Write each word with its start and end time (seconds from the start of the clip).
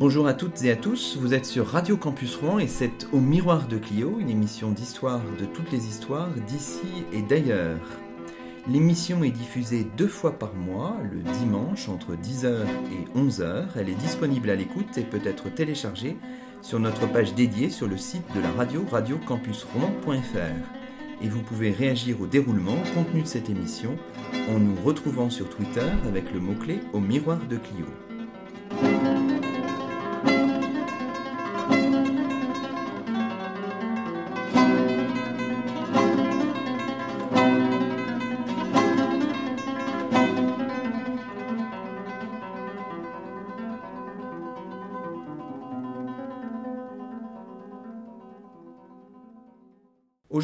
Bonjour 0.00 0.26
à 0.26 0.32
toutes 0.32 0.64
et 0.64 0.70
à 0.70 0.76
tous, 0.76 1.18
vous 1.20 1.34
êtes 1.34 1.44
sur 1.44 1.66
Radio 1.66 1.98
Campus 1.98 2.34
Rouen 2.36 2.58
et 2.58 2.68
c'est 2.68 3.06
Au 3.12 3.20
Miroir 3.20 3.68
de 3.68 3.76
Clio, 3.76 4.16
une 4.18 4.30
émission 4.30 4.70
d'histoire 4.70 5.20
de 5.38 5.44
toutes 5.44 5.70
les 5.70 5.88
histoires 5.88 6.30
d'ici 6.48 7.04
et 7.12 7.20
d'ailleurs. 7.20 7.76
L'émission 8.66 9.22
est 9.24 9.30
diffusée 9.30 9.86
deux 9.98 10.08
fois 10.08 10.38
par 10.38 10.54
mois, 10.54 10.96
le 11.12 11.20
dimanche 11.34 11.90
entre 11.90 12.14
10h 12.14 12.64
et 12.90 13.18
11h. 13.18 13.66
Elle 13.76 13.90
est 13.90 13.94
disponible 13.94 14.48
à 14.48 14.54
l'écoute 14.54 14.96
et 14.96 15.02
peut 15.02 15.20
être 15.22 15.54
téléchargée 15.54 16.16
sur 16.62 16.80
notre 16.80 17.06
page 17.06 17.34
dédiée 17.34 17.68
sur 17.68 17.86
le 17.86 17.98
site 17.98 18.24
de 18.34 18.40
la 18.40 18.52
radio 18.52 18.82
radiocampusrouen.fr. 18.90 21.22
Et 21.22 21.28
vous 21.28 21.42
pouvez 21.42 21.72
réagir 21.72 22.22
au 22.22 22.26
déroulement, 22.26 22.72
au 22.72 22.94
contenu 22.94 23.20
de 23.20 23.28
cette 23.28 23.50
émission, 23.50 23.98
en 24.48 24.60
nous 24.60 24.76
retrouvant 24.82 25.28
sur 25.28 25.50
Twitter 25.50 25.90
avec 26.08 26.32
le 26.32 26.40
mot-clé 26.40 26.80
Au 26.94 27.00
Miroir 27.00 27.40
de 27.50 27.58
Clio. 27.58 27.84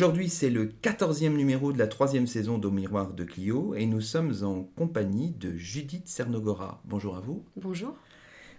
Aujourd'hui, 0.07 0.29
c'est 0.29 0.51
le 0.51 0.67
14e 0.67 1.35
numéro 1.35 1.73
de 1.73 1.79
la 1.79 1.89
troisième 1.89 2.29
saison 2.29 2.59
d'Au 2.59 2.71
Miroir 2.71 3.13
de 3.13 3.25
Clio 3.25 3.75
et 3.75 3.87
nous 3.87 4.01
sommes 4.01 4.33
en 4.45 4.63
compagnie 4.63 5.33
de 5.33 5.57
Judith 5.57 6.07
Cernogora. 6.07 6.81
Bonjour 6.85 7.17
à 7.17 7.21
vous. 7.21 7.45
Bonjour. 7.57 7.93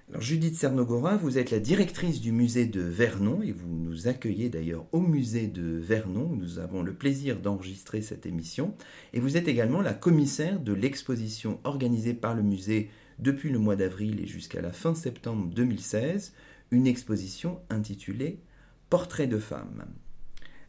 Alors, 0.09 0.21
Judith 0.21 0.55
Cernogora, 0.55 1.15
vous 1.15 1.37
êtes 1.37 1.51
la 1.51 1.61
directrice 1.61 2.19
du 2.19 2.33
musée 2.33 2.65
de 2.65 2.81
Vernon 2.81 3.41
et 3.41 3.53
vous 3.53 3.69
nous 3.69 4.09
accueillez 4.09 4.49
d'ailleurs 4.49 4.87
au 4.91 4.99
musée 4.99 5.47
de 5.47 5.77
Vernon. 5.77 6.31
Où 6.31 6.35
nous 6.35 6.59
avons 6.59 6.83
le 6.83 6.93
plaisir 6.93 7.39
d'enregistrer 7.39 8.01
cette 8.01 8.25
émission. 8.25 8.75
Et 9.13 9.21
vous 9.21 9.37
êtes 9.37 9.47
également 9.47 9.79
la 9.79 9.93
commissaire 9.93 10.59
de 10.59 10.73
l'exposition 10.73 11.61
organisée 11.63 12.13
par 12.13 12.35
le 12.35 12.43
musée 12.43 12.89
depuis 13.19 13.51
le 13.51 13.59
mois 13.59 13.77
d'avril 13.77 14.19
et 14.19 14.27
jusqu'à 14.27 14.61
la 14.61 14.73
fin 14.73 14.95
septembre 14.95 15.47
2016, 15.55 16.33
une 16.71 16.87
exposition 16.87 17.61
intitulée 17.69 18.41
Portrait 18.89 19.27
de 19.27 19.39
femmes. 19.39 19.85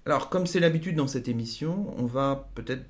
Alors, 0.09 0.31
comme 0.31 0.47
c'est 0.47 0.59
l'habitude 0.59 0.97
dans 0.97 1.06
cette 1.06 1.28
émission, 1.28 1.92
on 1.98 2.06
va 2.06 2.48
peut-être 2.55 2.87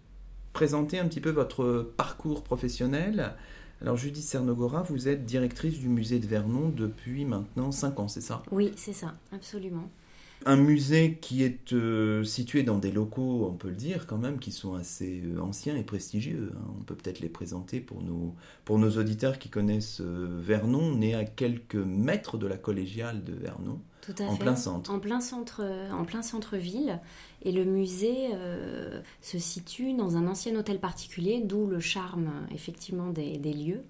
présenter 0.53 1.01
un 1.01 1.09
petit 1.09 1.21
peu 1.21 1.31
votre 1.31 1.93
parcours 1.97 2.45
professionnel. 2.45 3.35
Alors, 3.83 3.97
Judith 3.97 4.23
Cernogora, 4.23 4.83
vous 4.83 5.09
êtes 5.09 5.25
directrice 5.25 5.81
du 5.81 5.89
musée 5.89 6.21
de 6.21 6.29
Vernon 6.29 6.69
depuis 6.69 7.25
maintenant 7.25 7.73
5 7.73 7.99
ans, 7.99 8.07
c'est 8.07 8.21
ça? 8.21 8.45
Oui, 8.53 8.71
c'est 8.77 8.93
ça, 8.93 9.15
absolument. 9.33 9.91
Un 10.47 10.57
musée 10.57 11.19
qui 11.21 11.43
est 11.43 11.73
euh, 11.73 12.23
situé 12.23 12.63
dans 12.63 12.79
des 12.79 12.93
locaux, 12.93 13.49
on 13.51 13.55
peut 13.55 13.69
le 13.69 13.75
dire 13.75 14.07
quand 14.07 14.19
même, 14.19 14.39
qui 14.39 14.53
sont 14.53 14.75
assez 14.75 15.23
euh, 15.25 15.41
anciens 15.41 15.77
et 15.77 15.83
prestigieux. 15.83 16.53
Hein. 16.55 16.75
On 16.79 16.85
peut 16.85 16.95
peut-être 16.95 17.19
les 17.19 17.29
présenter 17.29 17.81
pour 17.81 18.03
nos, 18.03 18.35
pour 18.65 18.79
nos 18.79 18.99
auditeurs 18.99 19.39
qui 19.41 19.49
connaissent 19.49 20.01
euh, 20.01 20.39
Vernon, 20.41 20.95
né 20.95 21.15
à 21.15 21.25
quelques 21.25 21.75
mètres 21.75 22.39
de 22.39 22.47
la 22.47 22.57
collégiale 22.57 23.25
de 23.25 23.33
Vernon. 23.33 23.81
Tout 24.01 24.15
à 24.21 24.27
en 24.27 24.37
fait. 24.37 24.45
plein 24.45 24.57
centre. 24.57 24.93
En 24.93 25.01
plein 25.01 25.21
centre, 25.21 25.63
en 25.93 26.05
plein 26.05 26.23
centre-ville. 26.23 27.01
Et 27.43 27.51
le 27.53 27.65
musée 27.65 28.31
se 29.21 29.39
situe 29.39 29.93
dans 29.93 30.17
un 30.17 30.27
ancien 30.27 30.57
hôtel 30.57 30.79
particulier, 30.79 31.43
d'où 31.45 31.67
le 31.67 31.79
charme 31.79 32.31
effectivement 32.55 33.11
des, 33.11 33.39
des 33.39 33.53
lieux. 33.53 33.83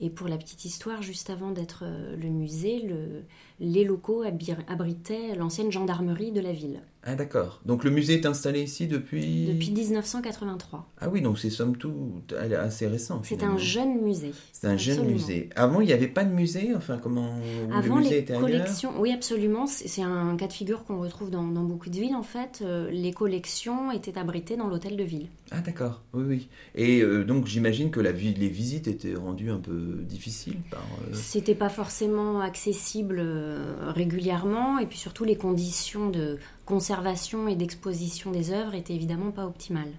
Et 0.00 0.08
pour 0.08 0.28
la 0.28 0.38
petite 0.38 0.64
histoire, 0.64 1.02
juste 1.02 1.28
avant 1.28 1.50
d'être 1.50 1.84
le 1.84 2.28
musée, 2.30 2.80
le, 2.80 3.24
les 3.60 3.84
locaux 3.84 4.22
abritaient 4.22 5.34
l'ancienne 5.36 5.70
gendarmerie 5.70 6.32
de 6.32 6.40
la 6.40 6.52
ville. 6.52 6.80
Ah 7.02 7.14
d'accord. 7.14 7.60
Donc 7.64 7.84
le 7.84 7.90
musée 7.90 8.14
est 8.14 8.26
installé 8.26 8.62
ici 8.62 8.86
depuis... 8.86 9.46
Depuis 9.46 9.70
1983. 9.70 10.86
Ah 11.00 11.08
oui, 11.08 11.22
donc 11.22 11.38
c'est 11.38 11.48
somme 11.48 11.76
toute 11.76 12.34
assez 12.34 12.86
récent. 12.86 13.22
C'est 13.24 13.42
un 13.42 13.56
jeune 13.56 14.02
musée. 14.02 14.32
C'est 14.52 14.66
un 14.66 14.76
jeune 14.76 15.06
musée. 15.06 15.48
Avant, 15.56 15.80
il 15.80 15.86
n'y 15.86 15.94
avait 15.94 16.08
pas 16.08 16.24
de 16.24 16.32
musée 16.32 16.74
Enfin, 16.76 16.98
comment 16.98 17.36
Avant, 17.72 17.96
le 17.96 18.02
musée 18.02 18.16
les 18.16 18.18
était 18.18 18.34
collections... 18.34 18.92
Oui, 18.98 19.12
absolument. 19.12 19.66
C'est 19.66 20.02
un 20.02 20.36
cas 20.36 20.46
de 20.46 20.52
figure 20.52 20.84
qu'on 20.84 21.00
retrouve 21.00 21.30
dans, 21.30 21.44
dans, 21.44 21.64
beaucoup 21.64 21.88
de 21.88 21.96
villes, 21.96 22.16
en 22.16 22.22
fait. 22.22 22.60
Euh, 22.62 22.90
les 22.90 23.12
collections 23.12 23.90
étaient 23.92 24.18
abritées 24.18 24.56
dans 24.56 24.68
l'hôtel 24.68 24.98
de 24.98 25.04
ville. 25.04 25.28
Ah 25.52 25.60
d'accord, 25.60 26.02
oui, 26.12 26.24
oui. 26.28 26.48
Et 26.74 27.00
euh, 27.00 27.24
donc 27.24 27.46
j'imagine 27.46 27.90
que 27.90 27.98
la, 27.98 28.12
les 28.12 28.48
visites 28.48 28.86
étaient 28.86 29.14
rendues 29.14 29.50
un 29.50 29.58
peu 29.58 29.98
difficiles 30.02 30.58
par... 30.70 30.80
Euh... 30.80 31.14
C'était 31.14 31.54
pas 31.54 31.70
forcément 31.70 32.40
accessible 32.40 33.20
euh, 33.50 33.92
régulièrement, 33.92 34.78
et 34.78 34.86
puis 34.86 34.98
surtout 34.98 35.24
les 35.24 35.36
conditions 35.36 36.08
de 36.10 36.38
conservation 36.64 37.48
et 37.48 37.56
d'exposition 37.56 38.30
des 38.30 38.52
œuvres 38.52 38.74
étaient 38.74 38.94
évidemment 38.94 39.30
pas 39.30 39.46
optimales. 39.46 39.92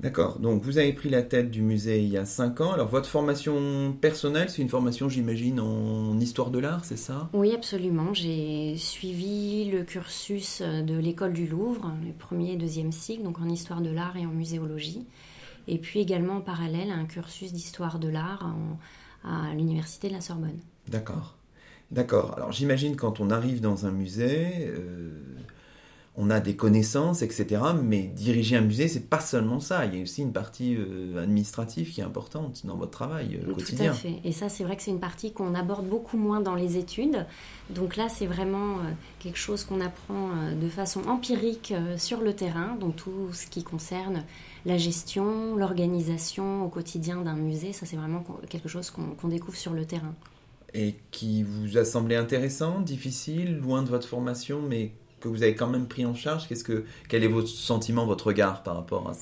D'accord, 0.00 0.38
donc 0.38 0.62
vous 0.62 0.78
avez 0.78 0.94
pris 0.94 1.10
la 1.10 1.22
tête 1.22 1.50
du 1.50 1.60
musée 1.60 2.02
il 2.02 2.08
y 2.08 2.16
a 2.16 2.24
5 2.24 2.62
ans. 2.62 2.72
Alors 2.72 2.88
votre 2.88 3.08
formation 3.08 3.92
personnelle, 4.00 4.48
c'est 4.48 4.62
une 4.62 4.70
formation, 4.70 5.10
j'imagine, 5.10 5.60
en 5.60 6.18
histoire 6.18 6.50
de 6.50 6.58
l'art, 6.58 6.86
c'est 6.86 6.96
ça? 6.96 7.28
Oui, 7.34 7.52
absolument. 7.54 8.14
J'ai 8.14 8.76
suivi 8.78 9.66
le 9.66 9.84
cursus 9.84 10.62
de 10.62 10.98
l'école 10.98 11.34
du 11.34 11.46
Louvre, 11.46 11.92
les 12.02 12.12
premier 12.12 12.52
et 12.52 12.56
deuxième 12.56 12.92
cycle, 12.92 13.24
donc 13.24 13.40
en 13.40 13.48
histoire 13.50 13.82
de 13.82 13.90
l'art 13.90 14.16
et 14.16 14.24
en 14.24 14.30
muséologie. 14.30 15.04
Et 15.68 15.76
puis 15.76 16.00
également 16.00 16.36
en 16.36 16.40
parallèle 16.40 16.90
un 16.90 17.04
cursus 17.04 17.52
d'histoire 17.52 17.98
de 17.98 18.08
l'art 18.08 18.54
à 19.22 19.54
l'université 19.54 20.08
de 20.08 20.14
la 20.14 20.22
Sorbonne. 20.22 20.58
D'accord. 20.88 21.36
D'accord. 21.90 22.34
Alors 22.36 22.52
j'imagine 22.52 22.96
quand 22.96 23.20
on 23.20 23.30
arrive 23.30 23.60
dans 23.60 23.86
un 23.86 23.90
musée, 23.90 24.68
euh, 24.68 25.10
on 26.16 26.28
a 26.28 26.40
des 26.40 26.54
connaissances, 26.54 27.22
etc. 27.22 27.62
Mais 27.82 28.02
diriger 28.02 28.56
un 28.56 28.60
musée, 28.62 28.88
c'est 28.88 29.08
pas 29.08 29.20
seulement 29.20 29.58
ça. 29.60 29.86
Il 29.86 29.96
y 29.96 29.98
a 29.98 30.02
aussi 30.02 30.22
une 30.22 30.32
partie 30.32 30.76
euh, 30.76 31.22
administrative 31.22 31.90
qui 31.90 32.00
est 32.00 32.04
importante 32.04 32.66
dans 32.66 32.76
votre 32.76 32.90
travail 32.90 33.40
euh, 33.42 33.54
quotidien. 33.54 33.92
Tout 33.92 33.92
à 33.92 33.94
fait. 33.94 34.20
Et 34.24 34.32
ça, 34.32 34.48
c'est 34.48 34.64
vrai 34.64 34.76
que 34.76 34.82
c'est 34.82 34.90
une 34.90 35.00
partie 35.00 35.32
qu'on 35.32 35.54
aborde 35.54 35.86
beaucoup 35.86 36.18
moins 36.18 36.40
dans 36.40 36.54
les 36.54 36.76
études. 36.76 37.26
Donc 37.70 37.96
là, 37.96 38.08
c'est 38.08 38.26
vraiment 38.26 38.78
euh, 38.78 38.90
quelque 39.20 39.38
chose 39.38 39.64
qu'on 39.64 39.80
apprend 39.80 40.30
de 40.60 40.68
façon 40.68 41.02
empirique 41.08 41.72
sur 41.96 42.20
le 42.20 42.34
terrain. 42.34 42.76
Donc 42.78 42.96
tout 42.96 43.32
ce 43.32 43.46
qui 43.46 43.62
concerne 43.62 44.24
la 44.66 44.76
gestion, 44.76 45.56
l'organisation 45.56 46.64
au 46.64 46.68
quotidien 46.68 47.22
d'un 47.22 47.36
musée, 47.36 47.72
ça, 47.72 47.86
c'est 47.86 47.96
vraiment 47.96 48.24
quelque 48.48 48.68
chose 48.68 48.90
qu'on 48.90 49.14
qu 49.14 49.28
découvre 49.28 49.56
sur 49.56 49.72
le 49.72 49.86
terrain. 49.86 50.14
Et 50.72 50.94
qui 51.10 51.42
vous 51.42 51.78
a 51.78 51.84
semblé 51.84 52.14
intéressant, 52.16 52.80
difficile, 52.80 53.58
loin 53.58 53.82
de 53.82 53.88
votre 53.88 54.06
formation, 54.06 54.62
mais 54.62 54.92
que 55.20 55.28
vous 55.28 55.42
avez 55.42 55.54
quand 55.54 55.66
même 55.66 55.86
pris 55.86 56.06
en 56.06 56.14
charge 56.14 56.48
Qu'est-ce 56.48 56.64
que, 56.64 56.84
Quel 57.08 57.24
est 57.24 57.28
votre 57.28 57.48
sentiment, 57.48 58.06
votre 58.06 58.28
regard 58.28 58.62
par 58.62 58.76
rapport 58.76 59.08
à 59.08 59.12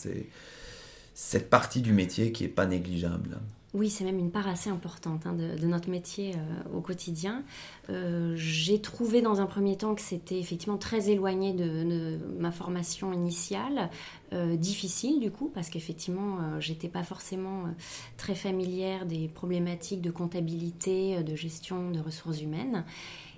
cette 1.14 1.50
partie 1.50 1.80
du 1.80 1.92
métier 1.92 2.32
qui 2.32 2.44
n'est 2.44 2.50
pas 2.50 2.66
négligeable? 2.66 3.38
Oui, 3.74 3.90
c'est 3.90 4.04
même 4.04 4.18
une 4.18 4.30
part 4.30 4.48
assez 4.48 4.70
importante 4.70 5.26
hein, 5.26 5.34
de, 5.34 5.66
notre 5.66 5.90
métier 5.90 6.34
euh, 6.34 6.76
au 6.76 6.80
quotidien. 6.80 7.42
Euh, 7.90 8.32
J'ai 8.36 8.80
trouvé 8.80 9.20
dans 9.20 9.42
un 9.42 9.46
premier 9.46 9.76
temps 9.76 9.94
que 9.94 10.00
c'était 10.00 10.38
effectivement 10.38 10.78
très 10.78 11.10
éloigné 11.10 11.52
de, 11.52 12.18
ma 12.38 12.50
formation 12.50 13.12
initiale, 13.12 13.90
euh, 14.32 14.56
difficile 14.56 15.20
du 15.20 15.30
coup, 15.30 15.50
parce 15.54 15.68
qu'effectivement, 15.68 16.38
j'étais 16.60 16.88
pas 16.88 17.02
forcément 17.02 17.64
très 18.16 18.34
familière 18.34 19.04
des 19.04 19.28
problématiques 19.28 20.00
de 20.00 20.10
comptabilité, 20.10 21.22
de 21.22 21.36
gestion 21.36 21.90
de 21.90 22.00
ressources 22.00 22.40
humaines. 22.40 22.84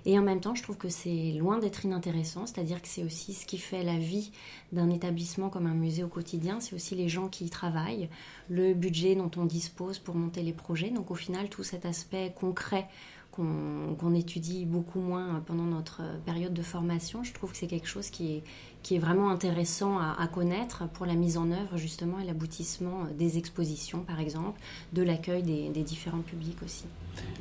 Et 0.05 0.17
en 0.17 0.21
même 0.21 0.39
temps, 0.39 0.55
je 0.55 0.63
trouve 0.63 0.77
que 0.77 0.89
c'est 0.89 1.33
loin 1.33 1.59
d'être 1.59 1.85
inintéressant, 1.85 2.45
c'est-à-dire 2.45 2.81
que 2.81 2.87
c'est 2.87 3.03
aussi 3.03 3.33
ce 3.33 3.45
qui 3.45 3.57
fait 3.57 3.83
la 3.83 3.97
vie 3.97 4.31
d'un 4.71 4.89
établissement 4.89 5.49
comme 5.49 5.67
un 5.67 5.73
musée 5.73 6.03
au 6.03 6.07
quotidien, 6.07 6.59
c'est 6.59 6.75
aussi 6.75 6.95
les 6.95 7.09
gens 7.09 7.27
qui 7.27 7.45
y 7.45 7.49
travaillent, 7.49 8.09
le 8.49 8.73
budget 8.73 9.15
dont 9.15 9.31
on 9.37 9.45
dispose 9.45 9.99
pour 9.99 10.15
monter 10.15 10.41
les 10.41 10.53
projets. 10.53 10.89
Donc 10.89 11.11
au 11.11 11.15
final, 11.15 11.49
tout 11.49 11.63
cet 11.63 11.85
aspect 11.85 12.33
concret 12.35 12.87
qu'on 13.31 13.95
qu 13.97 14.17
étudie 14.17 14.65
beaucoup 14.65 14.99
moins 14.99 15.41
pendant 15.45 15.63
notre 15.63 16.01
période 16.25 16.53
de 16.53 16.61
formation, 16.61 17.23
je 17.23 17.33
trouve 17.33 17.51
que 17.51 17.57
c'est 17.57 17.67
quelque 17.67 17.87
chose 17.87 18.09
qui 18.09 18.43
est, 18.89 18.97
vraiment 18.97 19.29
intéressant 19.29 19.99
à, 19.99 20.27
connaître 20.27 20.83
pour 20.89 21.05
la 21.05 21.13
mise 21.13 21.37
en 21.37 21.49
œuvre 21.51 21.77
justement 21.77 22.19
et 22.19 22.25
l'aboutissement 22.25 23.05
des 23.17 23.37
expositions 23.37 23.99
par 23.99 24.19
exemple, 24.19 24.59
de 24.91 25.01
l'accueil 25.01 25.43
des, 25.43 25.69
des, 25.69 25.83
différents 25.83 26.21
publics 26.21 26.61
aussi. 26.63 26.83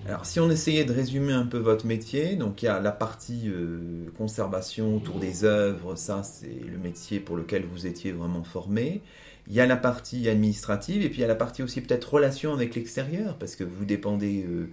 Alors 0.06 0.26
si 0.26 0.38
on 0.38 0.48
essayait 0.48 0.84
de 0.84 0.92
résumer 0.92 1.32
un 1.32 1.46
peu 1.46 1.58
votre 1.58 1.86
métier, 1.86 2.36
donc 2.36 2.62
il 2.62 2.66
y 2.66 2.68
a 2.68 2.78
la 2.78 2.92
partie 2.92 3.48
euh, 3.48 4.06
conservation 4.16 4.96
autour 4.96 5.18
des 5.18 5.44
œuvres, 5.44 5.96
ça 5.96 6.22
c'est 6.22 6.60
le 6.70 6.78
métier 6.78 7.18
pour 7.18 7.36
lequel 7.36 7.64
vous 7.64 7.86
étiez 7.86 8.12
vraiment 8.12 8.44
formé. 8.44 9.02
Il 9.48 9.54
y 9.54 9.60
a 9.60 9.66
la 9.66 9.76
partie 9.76 10.28
administrative 10.28 11.02
et 11.02 11.08
puis 11.08 11.18
il 11.18 11.22
y 11.22 11.24
a 11.24 11.28
la 11.28 11.34
partie 11.34 11.64
aussi 11.64 11.80
peut-être 11.80 12.14
relation 12.14 12.52
avec 12.52 12.76
l'extérieur 12.76 13.36
parce 13.38 13.56
que 13.56 13.64
vous 13.64 13.84
dépendez... 13.84 14.44
Euh, 14.48 14.70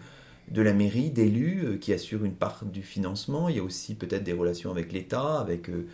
de 0.52 0.62
la 0.62 0.74
mairie, 0.74 1.10
d'élus 1.10 1.66
euh, 1.66 1.78
qui 1.78 1.94
assurent 1.94 2.26
une 2.26 2.36
part 2.36 2.66
du 2.66 2.82
financement. 2.82 3.50
Il 3.50 3.58
y 3.58 3.60
a 3.60 3.64
aussi 3.64 3.96
peut-être 3.96 4.24
des 4.24 4.34
relations 4.34 4.72
avec 4.72 4.94
l'État, 4.94 5.40
avec 5.40 5.70
euh, 5.70 5.88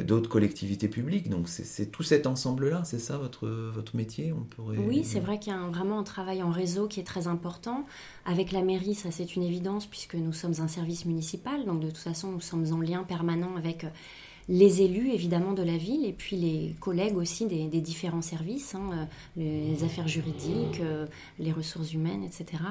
d'autres 0.00 0.28
collectivités 0.28 0.88
publiques. 0.88 1.28
Donc 1.28 1.48
c'est 1.48 1.90
tout 1.90 2.04
cet 2.04 2.26
ensemble-là, 2.26 2.82
c'est 2.84 3.00
ça 3.00 3.18
votre, 3.18 3.48
votre 3.48 3.96
métier 3.96 4.32
on 4.32 4.44
pourrait... 4.44 4.78
Oui, 4.78 5.04
c'est 5.04 5.20
vrai 5.20 5.38
qu'il 5.40 5.52
y 5.52 5.56
a 5.56 5.58
vraiment 5.66 5.98
un 5.98 6.04
travail 6.04 6.42
en 6.42 6.50
réseau 6.50 6.86
qui 6.86 7.00
est 7.00 7.04
très 7.04 7.26
important. 7.26 7.84
Avec 8.24 8.52
la 8.52 8.62
mairie, 8.62 8.94
ça 8.94 9.10
c'est 9.10 9.34
une 9.34 9.42
évidence 9.42 9.86
puisque 9.86 10.14
nous 10.14 10.32
sommes 10.32 10.54
un 10.60 10.68
service 10.68 11.04
municipal, 11.04 11.64
donc 11.64 11.80
de 11.80 11.88
toute 11.88 11.98
façon 11.98 12.30
nous 12.30 12.40
sommes 12.40 12.72
en 12.72 12.80
lien 12.80 13.02
permanent 13.02 13.56
avec 13.56 13.84
les 14.48 14.80
élus 14.80 15.10
évidemment 15.10 15.52
de 15.52 15.62
la 15.62 15.76
ville 15.76 16.06
et 16.06 16.12
puis 16.12 16.36
les 16.36 16.74
collègues 16.80 17.16
aussi 17.16 17.46
des, 17.46 17.68
différents 17.80 18.22
services, 18.22 18.74
hein, 18.74 19.08
euh, 19.36 19.74
les 19.74 19.84
affaires 19.84 20.08
juridiques, 20.08 20.80
euh, 20.80 21.06
les 21.38 21.52
ressources 21.52 21.92
humaines, 21.92 22.24
etc. 22.24 22.62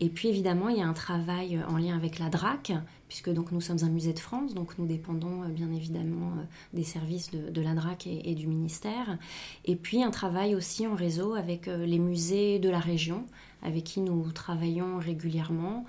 Et 0.00 0.08
puis 0.08 0.28
évidemment 0.28 0.68
il 0.68 0.78
y 0.78 0.82
a 0.82 0.86
un 0.86 0.94
travail 0.94 1.60
en 1.68 1.76
lien 1.76 1.96
avec 1.96 2.18
la 2.18 2.30
DRAC 2.30 2.72
puisque 3.08 3.30
donc 3.30 3.52
nous 3.52 3.60
sommes 3.60 3.82
un 3.82 3.90
musée 3.90 4.14
de 4.14 4.18
France, 4.18 4.54
donc 4.54 4.78
nous 4.78 4.86
dépendons 4.86 5.42
euh, 5.42 5.48
bien 5.48 5.70
évidemment 5.70 6.32
des 6.72 6.84
services 6.84 7.30
de, 7.30 7.60
la 7.60 7.74
DRAC 7.74 8.06
et, 8.06 8.34
du 8.34 8.46
ministère. 8.46 9.18
Et 9.66 9.76
puis 9.76 10.02
un 10.02 10.10
travail 10.10 10.54
aussi 10.54 10.86
en 10.86 10.94
réseau 10.94 11.34
avec 11.34 11.66
les 11.66 11.98
musées 11.98 12.58
de 12.58 12.70
la 12.70 12.80
région, 12.80 13.26
avec 13.62 13.84
qui 13.84 14.00
nous 14.00 14.32
travaillons 14.32 14.98
régulièrement 14.98 15.84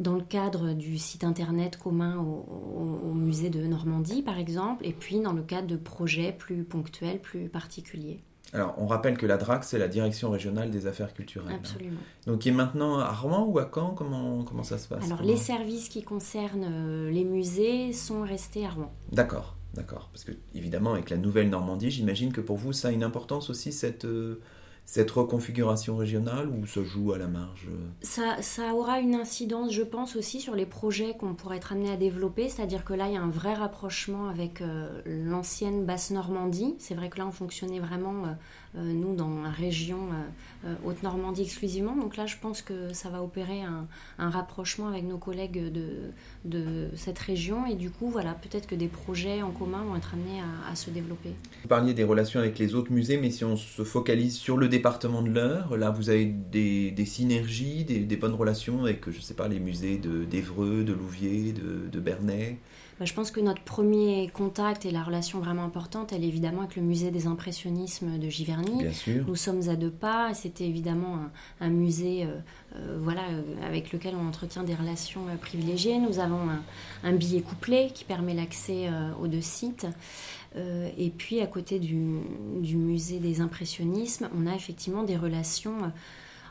dans 0.00 0.14
le 0.14 0.22
cadre 0.22 0.72
du 0.72 0.98
site 0.98 1.24
internet 1.24 1.76
commun 1.76 2.16
au, 2.18 3.12
musée 3.12 3.50
de 3.50 3.64
Normandie, 3.66 4.22
par 4.22 4.38
exemple, 4.38 4.86
et 4.86 4.92
puis 4.92 5.20
dans 5.20 5.34
le 5.34 5.42
cadre 5.42 5.68
de 5.68 5.76
projets 5.76 6.32
plus 6.32 6.64
ponctuels, 6.64 7.20
plus 7.20 7.48
particuliers. 7.48 8.22
Alors, 8.52 8.74
on 8.78 8.86
rappelle 8.86 9.16
que 9.16 9.26
la 9.26 9.36
DRAC, 9.36 9.62
c'est 9.62 9.78
la 9.78 9.86
Direction 9.86 10.30
régionale 10.30 10.70
des 10.70 10.86
affaires 10.86 11.12
culturelles. 11.12 11.52
Hein. 11.52 11.60
Absolument. 11.60 12.00
Donc, 12.26 12.40
qui 12.40 12.48
est 12.48 12.52
maintenant 12.52 12.98
à 12.98 13.12
Rouen 13.12 13.44
ou 13.46 13.58
à 13.60 13.70
Caen? 13.72 13.90
Comment, 13.90 14.42
comment 14.42 14.64
ça 14.64 14.78
se 14.78 14.88
passe 14.88 15.04
Alors, 15.04 15.22
les 15.22 15.36
services 15.36 15.88
qui 15.88 16.02
concernent 16.02 16.66
euh, 16.68 17.10
les 17.10 17.24
musées 17.24 17.92
sont 17.92 18.22
restés 18.22 18.66
à 18.66 18.70
Rouen. 18.70 18.92
D'accord, 19.12 19.56
d'accord. 19.74 20.08
Parce 20.12 20.24
que, 20.24 20.32
évidemment, 20.54 20.94
avec 20.94 21.10
la 21.10 21.16
nouvelle 21.16 21.48
Normandie, 21.48 21.90
j'imagine 21.90 22.32
que 22.32 22.40
pour 22.40 22.56
vous, 22.56 22.72
ça 22.72 22.88
a 22.88 22.90
une 22.90 23.04
importance 23.04 23.50
aussi, 23.50 23.70
cette, 23.70 24.04
euh, 24.04 24.40
cette 24.90 25.12
reconfiguration 25.12 25.96
régionale 25.96 26.48
ou 26.48 26.66
se 26.66 26.82
joue 26.82 27.12
à 27.12 27.18
la 27.18 27.28
marge 27.28 27.68
ça, 28.02 28.42
ça, 28.42 28.74
aura 28.74 28.98
une 28.98 29.14
incidence, 29.14 29.72
je 29.72 29.84
pense, 29.84 30.16
aussi 30.16 30.40
sur 30.40 30.56
les 30.56 30.66
projets 30.66 31.16
qu'on 31.16 31.34
pourrait 31.34 31.58
être 31.58 31.70
amené 31.70 31.92
à 31.92 31.96
développer. 31.96 32.48
C'est-à-dire 32.48 32.84
que 32.84 32.92
là, 32.92 33.06
il 33.06 33.14
y 33.14 33.16
a 33.16 33.22
un 33.22 33.30
vrai 33.30 33.54
rapprochement 33.54 34.28
avec 34.28 34.60
euh, 34.60 35.00
l'ancienne 35.06 35.86
Basse-Normandie. 35.86 36.74
C'est 36.80 36.94
vrai 36.94 37.08
que 37.08 37.18
là, 37.18 37.26
on 37.28 37.30
fonctionnait 37.30 37.78
vraiment 37.78 38.24
euh, 38.24 38.28
euh, 38.69 38.69
nous, 38.74 39.14
dans 39.16 39.42
la 39.42 39.50
région 39.50 39.98
euh, 39.98 40.68
euh, 40.68 40.74
Haute-Normandie 40.84 41.42
exclusivement. 41.42 41.96
Donc 41.96 42.16
là, 42.16 42.26
je 42.26 42.36
pense 42.40 42.62
que 42.62 42.92
ça 42.92 43.08
va 43.08 43.22
opérer 43.22 43.62
un, 43.62 43.86
rapprochement 44.18 44.88
avec 44.88 45.04
nos 45.04 45.18
collègues 45.18 45.72
de, 45.72 46.88
cette 46.94 47.18
région. 47.18 47.66
Et 47.66 47.74
du 47.74 47.90
coup, 47.90 48.10
voilà, 48.10 48.34
peut-être 48.34 48.66
que 48.66 48.74
des 48.74 48.88
projets 48.88 49.42
en 49.42 49.50
commun 49.50 49.82
vont 49.82 49.96
être 49.96 50.14
amenés 50.14 50.40
à, 50.70 50.76
se 50.76 50.90
développer. 50.90 51.30
Vous 51.62 51.68
parliez 51.68 51.94
des 51.94 52.04
relations 52.04 52.40
avec 52.40 52.58
les 52.58 52.74
autres 52.74 52.92
musées, 52.92 53.16
mais 53.16 53.30
si 53.30 53.44
on 53.44 53.56
se 53.56 53.82
focalise 53.82 54.36
sur 54.36 54.56
le 54.56 54.68
département 54.68 55.22
de 55.22 55.30
l'Eure, 55.30 55.76
là, 55.76 55.90
vous 55.90 56.10
avez 56.10 56.26
des, 56.26 57.04
synergies, 57.04 57.84
des, 57.84 58.16
bonnes 58.16 58.34
relations 58.34 58.84
avec, 58.84 59.10
je 59.10 59.16
ne 59.16 59.22
sais 59.22 59.34
pas, 59.34 59.48
les 59.48 59.60
musées 59.60 59.98
d'Evreux, 59.98 60.84
de, 60.84 60.92
Louviers, 60.92 61.52
de 61.52 62.00
Bernay? 62.00 62.58
Bah, 63.00 63.06
je 63.06 63.14
pense 63.14 63.30
que 63.30 63.40
notre 63.40 63.62
premier 63.62 64.28
contact 64.28 64.84
et 64.84 64.90
la 64.90 65.02
relation 65.02 65.40
vraiment 65.40 65.64
importante, 65.64 66.12
elle 66.12 66.22
est 66.22 66.28
évidemment 66.28 66.60
avec 66.60 66.76
le 66.76 66.82
musée 66.82 67.10
des 67.10 67.26
impressionnismes 67.26 68.18
de 68.18 68.28
Giverny. 68.28 68.84
Nous 69.26 69.36
sommes 69.36 69.70
à 69.70 69.74
deux 69.74 69.90
pas. 69.90 70.34
C'était 70.34 70.66
évidemment 70.66 71.18
un, 71.62 71.70
musée 71.70 72.24
euh, 72.24 72.40
euh, 72.76 72.98
voilà, 73.00 73.22
euh, 73.30 73.66
avec 73.66 73.90
lequel 73.92 74.16
on 74.16 74.28
entretient 74.28 74.64
des 74.64 74.74
relations 74.74 75.22
privilégiées. 75.40 75.98
Nous 75.98 76.18
avons 76.18 76.40
un, 77.02 77.12
billet 77.14 77.40
couplé 77.40 77.90
qui 77.94 78.04
permet 78.04 78.34
l'accès 78.34 78.90
aux 79.18 79.28
deux 79.28 79.40
sites. 79.40 79.86
et 80.54 81.10
puis 81.16 81.40
à 81.40 81.46
côté 81.46 81.78
du, 81.78 82.18
du, 82.60 82.76
musée 82.76 83.18
des 83.18 83.40
impressionnismes, 83.40 84.28
on 84.38 84.46
a 84.46 84.54
effectivement 84.54 85.04
des 85.04 85.16
relations 85.16 85.90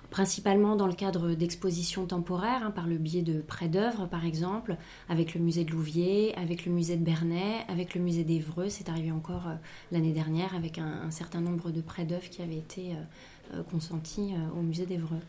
principalement 0.10 0.76
dans 0.76 0.88
le 0.88 0.94
cadre 0.94 1.34
d'expositions 1.34 2.06
temporaires, 2.06 2.64
hein, 2.64 2.72
par 2.72 2.88
le 2.88 2.98
biais 2.98 3.22
de 3.22 3.42
prêts 3.42 3.70
d'œuvres 3.70 4.08
par 4.08 4.26
exemple, 4.26 4.78
avec 5.08 5.34
le 5.34 5.42
musée 5.42 5.64
de 5.64 5.72
Louviers, 5.72 6.36
avec 6.36 6.66
le 6.66 6.72
musée 6.72 6.98
de 6.98 7.04
Bernay, 7.04 7.58
avec 7.68 7.96
le 7.96 8.02
musée 8.02 8.24
d'Evreux. 8.24 8.70
C'est 8.70 8.90
arrivé 8.90 9.12
encore 9.12 9.48
euh, 9.48 9.56
l'année 9.92 10.14
dernière 10.14 10.56
avec 10.56 10.78
un, 10.78 11.12
certain 11.12 11.42
nombre 11.42 11.72
de 11.72 11.82
prêts 11.82 12.06
d'œuvres 12.06 12.30
qui 12.30 12.42
avaient 12.42 12.58
été 12.58 12.92
euh, 12.92 13.58
euh, 13.60 13.64
consentis 13.64 14.34
au 14.58 14.62
musée 14.62 14.86
d'Evreux. 14.86 15.20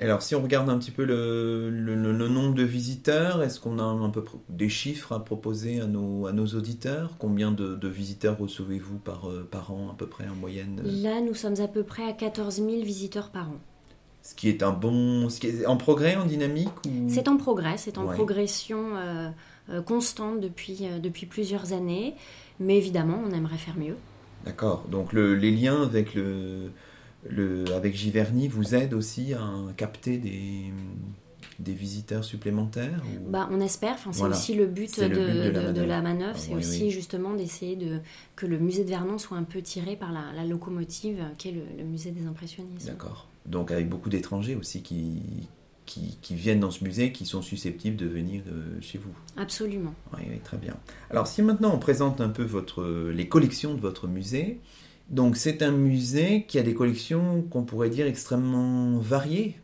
Alors, 0.00 0.22
si 0.22 0.36
on 0.36 0.42
regarde 0.42 0.70
un 0.70 0.78
petit 0.78 0.92
peu 0.92 1.04
le, 1.04 1.70
nombre 2.28 2.54
de 2.54 2.62
visiteurs, 2.62 3.42
est-ce 3.42 3.58
qu'on 3.58 3.80
a 3.80 3.82
un 3.82 4.10
peu 4.10 4.22
des 4.48 4.68
chiffres 4.68 5.10
à 5.12 5.24
proposer 5.24 5.80
à 5.80 5.86
nos, 5.86 6.26
à 6.26 6.32
nos 6.32 6.46
auditeurs? 6.46 7.16
Combien 7.18 7.50
de, 7.50 7.88
visiteurs 7.88 8.38
recevez-vous 8.38 8.98
par, 8.98 9.28
par 9.50 9.72
an, 9.72 9.90
à 9.90 9.94
peu 9.94 10.06
près 10.06 10.28
en 10.28 10.36
moyenne? 10.36 10.80
Là, 10.84 11.20
nous 11.20 11.34
sommes 11.34 11.60
à 11.60 11.66
peu 11.66 11.82
près 11.82 12.04
à 12.08 12.12
14 12.12 12.56
000 12.56 12.68
visiteurs 12.84 13.30
par 13.30 13.48
an 13.48 13.58
ce 14.22 14.34
qui 14.34 14.48
est 14.48 14.62
un 14.62 14.72
bon, 14.72 15.28
ce 15.28 15.40
qui 15.40 15.48
est 15.48 15.66
en 15.66 15.76
progrès, 15.76 16.16
en 16.16 16.26
dynamique 16.26 16.68
C'est 17.08 17.28
en 17.28 17.36
progrès, 17.36 17.78
c'est 17.78 17.98
en 17.98 18.06
progression 18.06 18.96
euh, 18.96 19.30
euh, 19.70 19.82
constante 19.82 20.40
depuis, 20.40 20.78
euh, 20.82 20.98
depuis 20.98 21.26
plusieurs 21.26 21.72
années, 21.72 22.14
mais 22.60 22.76
évidemment, 22.76 23.20
on 23.26 23.32
aimerait 23.32 23.58
faire 23.58 23.76
mieux. 23.76 23.96
D'accord. 24.44 24.84
Donc 24.90 25.12
les 25.12 25.50
liens 25.50 25.82
avec 25.82 26.14
le, 26.14 26.70
le 27.28 27.64
avec 27.74 27.94
Giverny 27.94 28.48
vous 28.48 28.74
aident 28.74 28.94
aussi 28.94 29.34
à 29.34 29.42
capter 29.76 30.18
des 30.18 30.72
des 31.58 31.72
visiteurs 31.72 32.24
supplémentaires 32.24 33.02
bah, 33.28 33.48
On 33.50 33.60
espère, 33.60 33.94
enfin, 33.94 34.12
c'est 34.12 34.22
aussi 34.22 34.54
le 34.54 34.66
but, 34.66 35.00
de, 35.00 35.82
la 35.82 36.00
manœuvre, 36.00 36.38
c'est 36.38 36.54
aussi 36.54 36.90
justement 36.90 37.34
d'essayer 37.34 37.76
de, 37.76 37.98
que 38.36 38.46
le 38.46 38.58
musée 38.58 38.84
de 38.84 38.90
Vernon 38.90 39.18
soit 39.18 39.36
un 39.36 39.42
peu 39.42 39.60
tiré 39.60 39.96
par 39.96 40.12
la, 40.12 40.44
locomotive 40.44 41.22
qui 41.36 41.48
est 41.48 41.52
le, 41.52 41.84
musée 41.84 42.12
des 42.12 42.26
impressionnistes. 42.26 42.86
D'accord. 42.86 43.26
Donc 43.48 43.70
avec 43.70 43.88
beaucoup 43.88 44.10
d'étrangers 44.10 44.54
aussi 44.54 44.82
qui, 44.82 45.48
qui, 45.86 46.34
viennent 46.34 46.60
dans 46.60 46.70
ce 46.70 46.84
musée, 46.84 47.12
qui 47.12 47.24
sont 47.24 47.42
susceptibles 47.42 47.96
de 47.96 48.06
venir 48.06 48.42
euh, 48.48 48.78
chez 48.80 48.98
vous. 48.98 49.12
Absolument. 49.36 49.94
Oui, 50.14 50.38
très 50.44 50.58
bien. 50.58 50.76
Alors 51.10 51.26
si 51.26 51.42
maintenant 51.42 51.72
on 51.74 51.78
présente 51.78 52.20
un 52.20 52.28
peu 52.28 52.44
votre, 52.44 53.10
les 53.10 53.28
collections 53.28 53.74
de 53.74 53.80
votre 53.80 54.06
musée, 54.06 54.60
donc 55.08 55.36
c'est 55.36 55.62
un 55.62 55.72
musée 55.72 56.44
qui 56.46 56.58
a 56.58 56.62
des 56.62 56.74
collections 56.74 57.42
qu'on 57.42 57.64
pourrait 57.64 57.90
dire 57.90 58.06
extrêmement 58.06 58.98
variées 58.98 59.56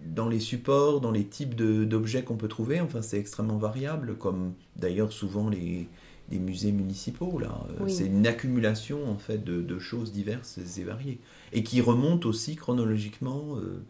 dans 0.00 0.28
les 0.28 0.40
supports, 0.40 1.00
dans 1.00 1.10
les 1.10 1.24
types 1.24 1.54
d'objets 1.54 2.22
qu'on 2.22 2.36
peut 2.36 2.48
trouver. 2.48 2.80
Enfin, 2.80 3.00
c'est 3.00 3.18
extrêmement 3.18 3.56
variable, 3.56 4.16
comme 4.16 4.52
d'ailleurs 4.76 5.12
souvent 5.12 5.48
les, 5.48 5.88
musées 6.30 6.72
municipaux. 6.72 7.38
Là, 7.38 7.66
c'est 7.88 8.06
une 8.06 8.26
accumulation 8.26 9.10
en 9.10 9.16
fait 9.16 9.42
de, 9.42 9.78
choses 9.78 10.12
diverses 10.12 10.58
et 10.58 10.84
variées, 10.84 11.20
et 11.52 11.62
qui 11.62 11.80
remontent 11.80 12.28
aussi 12.28 12.56
chronologiquement 12.56 13.56
euh, 13.56 13.82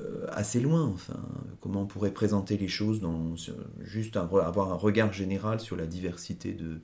euh, 0.00 0.26
assez 0.30 0.60
loin. 0.60 0.84
Enfin, 0.84 1.20
comment 1.60 1.82
on 1.82 1.86
pourrait 1.86 2.12
présenter 2.12 2.56
les 2.56 2.68
choses 2.68 3.00
dans 3.00 3.34
juste 3.80 4.16
avoir 4.16 4.72
un 4.72 4.76
regard 4.76 5.12
général 5.12 5.60
sur 5.60 5.76
la 5.76 5.86
diversité 5.86 6.52
de 6.52 6.80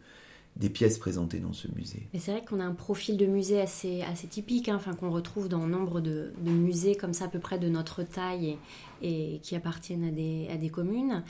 des 0.56 0.70
pièces 0.70 0.98
présentées 0.98 1.38
dans 1.38 1.52
ce 1.52 1.68
musée. 1.76 2.08
C'est 2.18 2.32
vrai 2.32 2.42
qu'on 2.44 2.60
a 2.60 2.64
un 2.64 2.74
profil 2.74 3.18
de 3.18 3.26
musée 3.26 3.60
assez, 3.60 4.02
assez 4.02 4.26
typique, 4.26 4.70
hein, 4.70 4.80
qu'on 4.98 5.10
retrouve 5.10 5.48
dans 5.48 5.66
nombre 5.66 6.00
de, 6.00 6.32
musées 6.44 6.96
comme 6.96 7.12
ça 7.12 7.26
à 7.26 7.28
peu 7.28 7.38
près 7.38 7.58
de 7.58 7.68
notre 7.68 8.02
taille 8.02 8.56
et, 9.02 9.38
qui 9.42 9.54
appartiennent 9.54 10.04
à 10.04 10.10
des, 10.10 10.48
à 10.50 10.56
des 10.56 10.70
communes. 10.70 11.22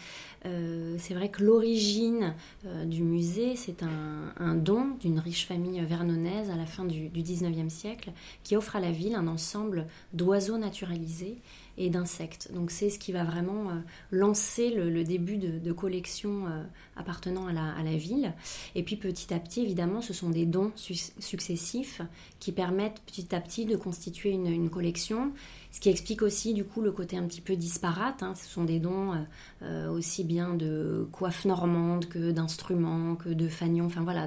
Euh, 0.45 0.95
c'est 0.99 1.15
vrai 1.15 1.29
que 1.29 1.43
l'origine 1.43 2.35
euh, 2.67 2.85
du 2.85 3.03
musée, 3.03 3.57
c'est 3.57 3.83
un, 3.83 4.33
un 4.37 4.55
don 4.55 4.97
d'une 5.01 5.19
riche 5.19 5.47
famille 5.47 5.81
vernonnaise 5.81 6.51
à 6.51 6.57
la 6.57 6.67
fin 6.67 6.85
du, 6.85 7.09
du 7.09 7.23
19e 7.23 7.69
siècle 7.69 8.13
qui 8.45 8.55
offre 8.55 8.77
à 8.77 8.81
la 8.81 8.93
ville 8.93 9.17
un 9.17 9.27
ensemble 9.27 9.87
d'oiseaux 10.13 10.59
naturalisés 10.59 11.39
et 11.79 11.91
d'insectes. 11.91 12.51
Donc 12.53 12.71
c'est 12.71 12.91
ce 12.91 12.99
qui 12.99 13.13
va 13.13 13.25
vraiment 13.25 13.71
euh, 13.71 13.75
lancer 14.11 14.71
le, 14.71 15.05
début 15.05 15.37
de, 15.37 15.73
collection 15.73 16.47
euh, 16.47 16.63
appartenant 16.97 17.47
à 17.47 17.53
la, 17.53 17.97
ville. 17.97 18.35
Et 18.75 18.83
puis 18.83 18.97
petit 18.97 19.33
à 19.33 19.39
petit, 19.39 19.63
évidemment, 19.63 20.01
ce 20.01 20.13
sont 20.13 20.31
des 20.31 20.47
dons 20.47 20.73
successifs 20.77 22.01
qui 22.41 22.53
permettent 22.53 23.01
petit 23.07 23.35
à 23.35 23.41
petit 23.41 23.65
de 23.65 23.77
constituer 23.77 24.31
une 24.31 24.71
collection 24.71 25.33
ce 25.77 25.81
qui 25.83 25.91
explique 25.91 26.23
aussi 26.23 26.55
du 26.55 26.65
coup 26.65 26.81
le 26.81 26.91
côté 26.91 27.19
un 27.19 27.25
petit 27.25 27.43
peu 27.43 27.55
disparate. 27.55 28.23
Hein. 28.23 28.35
Ce 28.35 28.49
sont 28.49 28.65
des 28.65 28.81
dons 28.81 29.13
euh, 29.13 29.17
euh, 29.61 29.91
aussi 29.91 30.25
bien 30.25 30.55
de 30.55 31.07
coiffes 31.13 31.45
normandes 31.45 32.07
que 32.07 32.31
d'instruments, 32.31 33.15
que 33.15 33.29
de 33.29 33.47
fanions. 33.47 33.85
Enfin 33.85 34.03
voilà, 34.03 34.27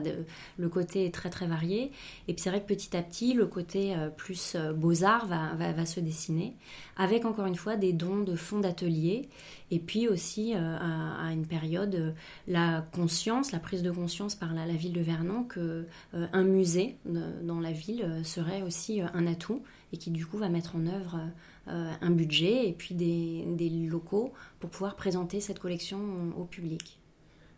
le 0.60 0.70
côté 0.70 1.08
est 1.08 1.12
très 1.12 1.32
très 1.32 1.48
varié. 1.48 1.92
Et 2.28 2.36
puis 2.36 2.44
c'est 2.44 2.52
vrai 2.52 2.62
que 2.62 2.68
petit 2.68 2.96
à 2.96 3.02
petit, 3.02 3.34
le 3.34 3.48
côté 3.48 3.96
euh, 3.96 4.10
plus 4.10 4.56
beaux-arts 4.76 5.26
va, 5.26 5.56
va, 5.56 5.86
se 5.88 6.00
dessiner, 6.00 6.54
avec 6.98 7.26
encore 7.26 7.48
une 7.48 7.56
fois 7.56 7.78
des 7.78 7.94
dons 7.94 8.20
de 8.20 8.36
fonds 8.36 8.60
d'atelier. 8.60 9.28
Et 9.72 9.80
puis 9.80 10.08
aussi 10.08 10.54
à, 10.54 11.32
une 11.32 11.46
période, 11.46 12.16
la 12.48 12.84
conscience, 12.94 13.52
la 13.52 13.60
prise 13.60 13.82
de 13.82 13.92
conscience 13.92 14.36
par 14.36 14.54
la, 14.54 14.66
la 14.68 14.74
ville 14.74 14.94
de 14.94 15.02
Vernon 15.02 15.44
que 15.44 15.86
un 16.14 16.44
musée 16.44 16.98
dans 17.44 17.60
la 17.60 17.72
ville 17.72 18.22
serait 18.24 18.64
aussi 18.64 19.02
un 19.02 19.28
atout 19.28 19.62
et 19.94 19.98
qui 19.98 20.12
du 20.12 20.26
coup 20.26 20.38
va 20.38 20.50
mettre 20.50 20.76
en 20.76 20.86
œuvre 20.86 21.20
euh, 21.68 21.92
un 22.02 22.12
budget 22.12 22.68
et 22.68 22.74
puis 22.74 22.96
des, 22.96 23.70
locaux 23.90 24.34
pour 24.60 24.70
pouvoir 24.70 24.96
présenter 24.96 25.42
cette 25.42 25.60
collection 25.60 26.00
au 26.38 26.46
public. 26.46 27.00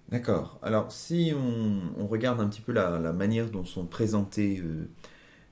D'accord. 0.10 0.60
Alors, 0.62 0.92
si 0.92 1.32
on, 1.34 2.06
regarde 2.06 2.42
un 2.42 2.48
petit 2.48 2.62
peu 2.62 2.74
la, 2.74 3.00
manière 3.14 3.50
dont 3.50 3.64
sont 3.64 3.86
présentées, 3.86 4.60
euh, 4.60 4.90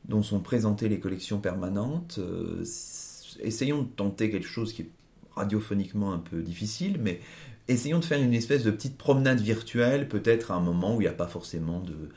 dont 0.06 0.22
sont 0.22 0.42
présentées 0.42 0.90
les 0.90 1.00
collections 1.00 1.40
permanentes, 1.40 2.20
euh, 2.20 2.66
essayons 3.40 3.84
de 3.84 3.88
tenter 3.88 4.30
quelque 4.30 4.48
chose 4.48 4.74
qui 4.74 4.82
est 4.82 4.90
radiophoniquement 5.36 6.12
un 6.12 6.20
peu 6.20 6.42
difficile, 6.42 7.00
mais 7.02 7.22
essayons 7.70 8.00
de 8.00 8.06
faire 8.06 8.22
une 8.22 8.34
espèce 8.34 8.64
de 8.64 8.72
petite 8.72 8.98
promenade 8.98 9.40
virtuelle, 9.40 10.10
peut-être 10.10 10.52
à 10.52 10.56
un 10.56 10.60
moment 10.60 10.98
où 10.98 11.00
il 11.00 11.06
n'y 11.06 11.10
a 11.10 11.14
pas 11.14 11.28
forcément 11.28 11.80
de 11.80 12.10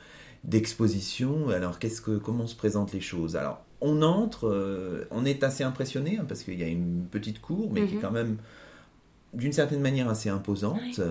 d'exposition. 0.43 1.47
Alors, 1.47 1.79
qu'est-ce 1.79 2.01
que, 2.01 2.17
comment 2.17 2.47
se 2.47 2.55
présentent 2.57 2.91
les 2.91 2.99
choses? 2.99 3.37
Alors, 3.37 3.63
on 3.83 4.01
entre, 4.01 4.47
euh, 4.47 5.05
on 5.11 5.25
est 5.25 5.43
assez 5.43 5.63
impressionné 5.63 6.17
hein, 6.17 6.25
parce 6.27 6.43
qu'il 6.43 6.57
y 6.57 6.63
a 6.63 6.67
une 6.67 7.05
petite 7.11 7.41
cour, 7.41 7.69
mais 7.71 7.85
qui 7.85 7.93
est 7.93 7.95
mhm. 7.97 8.01
quand 8.01 8.11
même 8.11 8.37
d'une 9.33 9.53
certaine 9.53 9.81
manière 9.81 10.09
assez 10.09 10.29
imposante. 10.29 11.01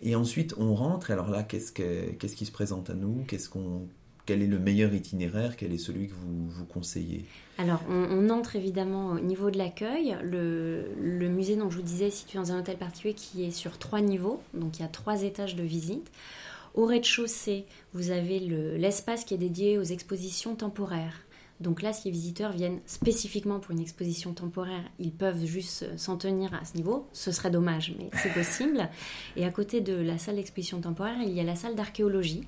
Et 0.00 0.14
ensuite, 0.14 0.54
on 0.58 0.74
rentre. 0.74 1.10
alors 1.10 1.30
là, 1.30 1.42
qu'est-ce, 1.42 1.72
qu'est-ce 1.72 2.36
qui 2.36 2.46
se 2.46 2.52
présente 2.52 2.88
à 2.90 2.94
nous? 2.94 3.24
Qu'est-ce 3.26 3.48
qu'on, 3.48 3.88
quel 4.26 4.42
est 4.42 4.46
le 4.46 4.58
meilleur 4.58 4.94
itinéraire? 4.94 5.56
Quel 5.56 5.72
est 5.72 5.78
celui 5.78 6.08
que 6.08 6.14
vous, 6.14 6.48
vous 6.48 6.64
conseillez? 6.66 7.24
Alors, 7.58 7.80
on, 7.88 8.30
entre 8.30 8.54
évidemment 8.54 9.10
au 9.10 9.20
niveau 9.20 9.50
de 9.50 9.58
l'accueil. 9.58 10.16
Le, 10.22 10.84
le, 11.00 11.28
musée 11.28 11.56
dont 11.56 11.70
je 11.70 11.76
vous 11.76 11.82
disais 11.82 12.08
est 12.08 12.10
situé 12.10 12.38
dans 12.38 12.52
un 12.52 12.60
hôtel 12.60 12.76
particulier 12.76 13.14
qui 13.14 13.44
est 13.44 13.50
sur 13.50 13.78
trois 13.78 14.00
niveaux. 14.00 14.40
Donc, 14.52 14.78
il 14.78 14.82
y 14.82 14.84
a 14.84 14.88
trois 14.88 15.22
étages 15.22 15.56
de 15.56 15.62
visite. 15.62 16.10
Au 16.74 16.86
rez-de-chaussée, 16.86 17.66
vous 17.92 18.10
avez 18.10 18.40
l'espace 18.40 19.24
qui 19.24 19.34
est 19.34 19.38
dédié 19.38 19.78
aux 19.78 19.84
expositions 19.84 20.54
temporaires. 20.54 21.23
Donc 21.60 21.82
là, 21.82 21.92
si 21.92 22.08
les 22.08 22.12
visiteurs 22.12 22.52
viennent 22.52 22.80
spécifiquement 22.86 23.60
pour 23.60 23.70
une 23.70 23.80
exposition 23.80 24.34
temporaire, 24.34 24.82
ils 24.98 25.12
peuvent 25.12 25.44
juste 25.44 25.96
s'en 25.96 26.16
tenir 26.16 26.52
à 26.54 26.64
ce 26.64 26.76
niveau. 26.76 27.06
Ce 27.12 27.30
serait 27.30 27.50
dommage, 27.50 27.94
mais 27.98 28.10
c'est 28.22 28.32
possible. 28.34 28.88
Et 29.36 29.44
à 29.44 29.50
côté 29.50 29.80
de 29.80 29.94
la 29.94 30.18
salle 30.18 30.36
d'exposition 30.36 30.80
temporaire, 30.80 31.22
il 31.22 31.32
y 31.32 31.40
a 31.40 31.44
la 31.44 31.54
salle 31.54 31.76
d'archéologie, 31.76 32.46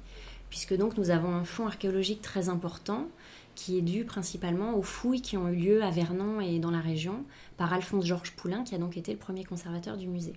puisque 0.51 0.77
donc 0.77 0.99
nous 0.99 1.11
avons 1.11 1.35
un 1.35 1.45
fonds 1.45 1.67
archéologique 1.67 2.21
très 2.21 2.49
important 2.49 3.07
qui 3.55 3.79
est 3.79 3.83
dû 3.83 4.05
principalement 4.05 4.77
aux 4.77 4.83
fouilles 4.83 5.23
qui 5.23 5.37
ont 5.37 5.49
eu 5.49 5.57
lieu 5.57 5.83
à 5.83 5.91
Vernon 5.91 6.41
et 6.41 6.59
dans 6.59 6.71
la 6.71 6.81
région 6.81 7.25
par 7.57 7.73
Alphonse 7.73 8.05
Georges 8.05 8.33
Poulain, 8.33 8.65
qui 8.65 8.75
a 8.75 8.79
donc 8.79 8.97
été 8.97 9.13
le 9.13 9.19
premier 9.19 9.45
conservateur 9.45 9.97
du 9.97 10.09
musée. 10.09 10.35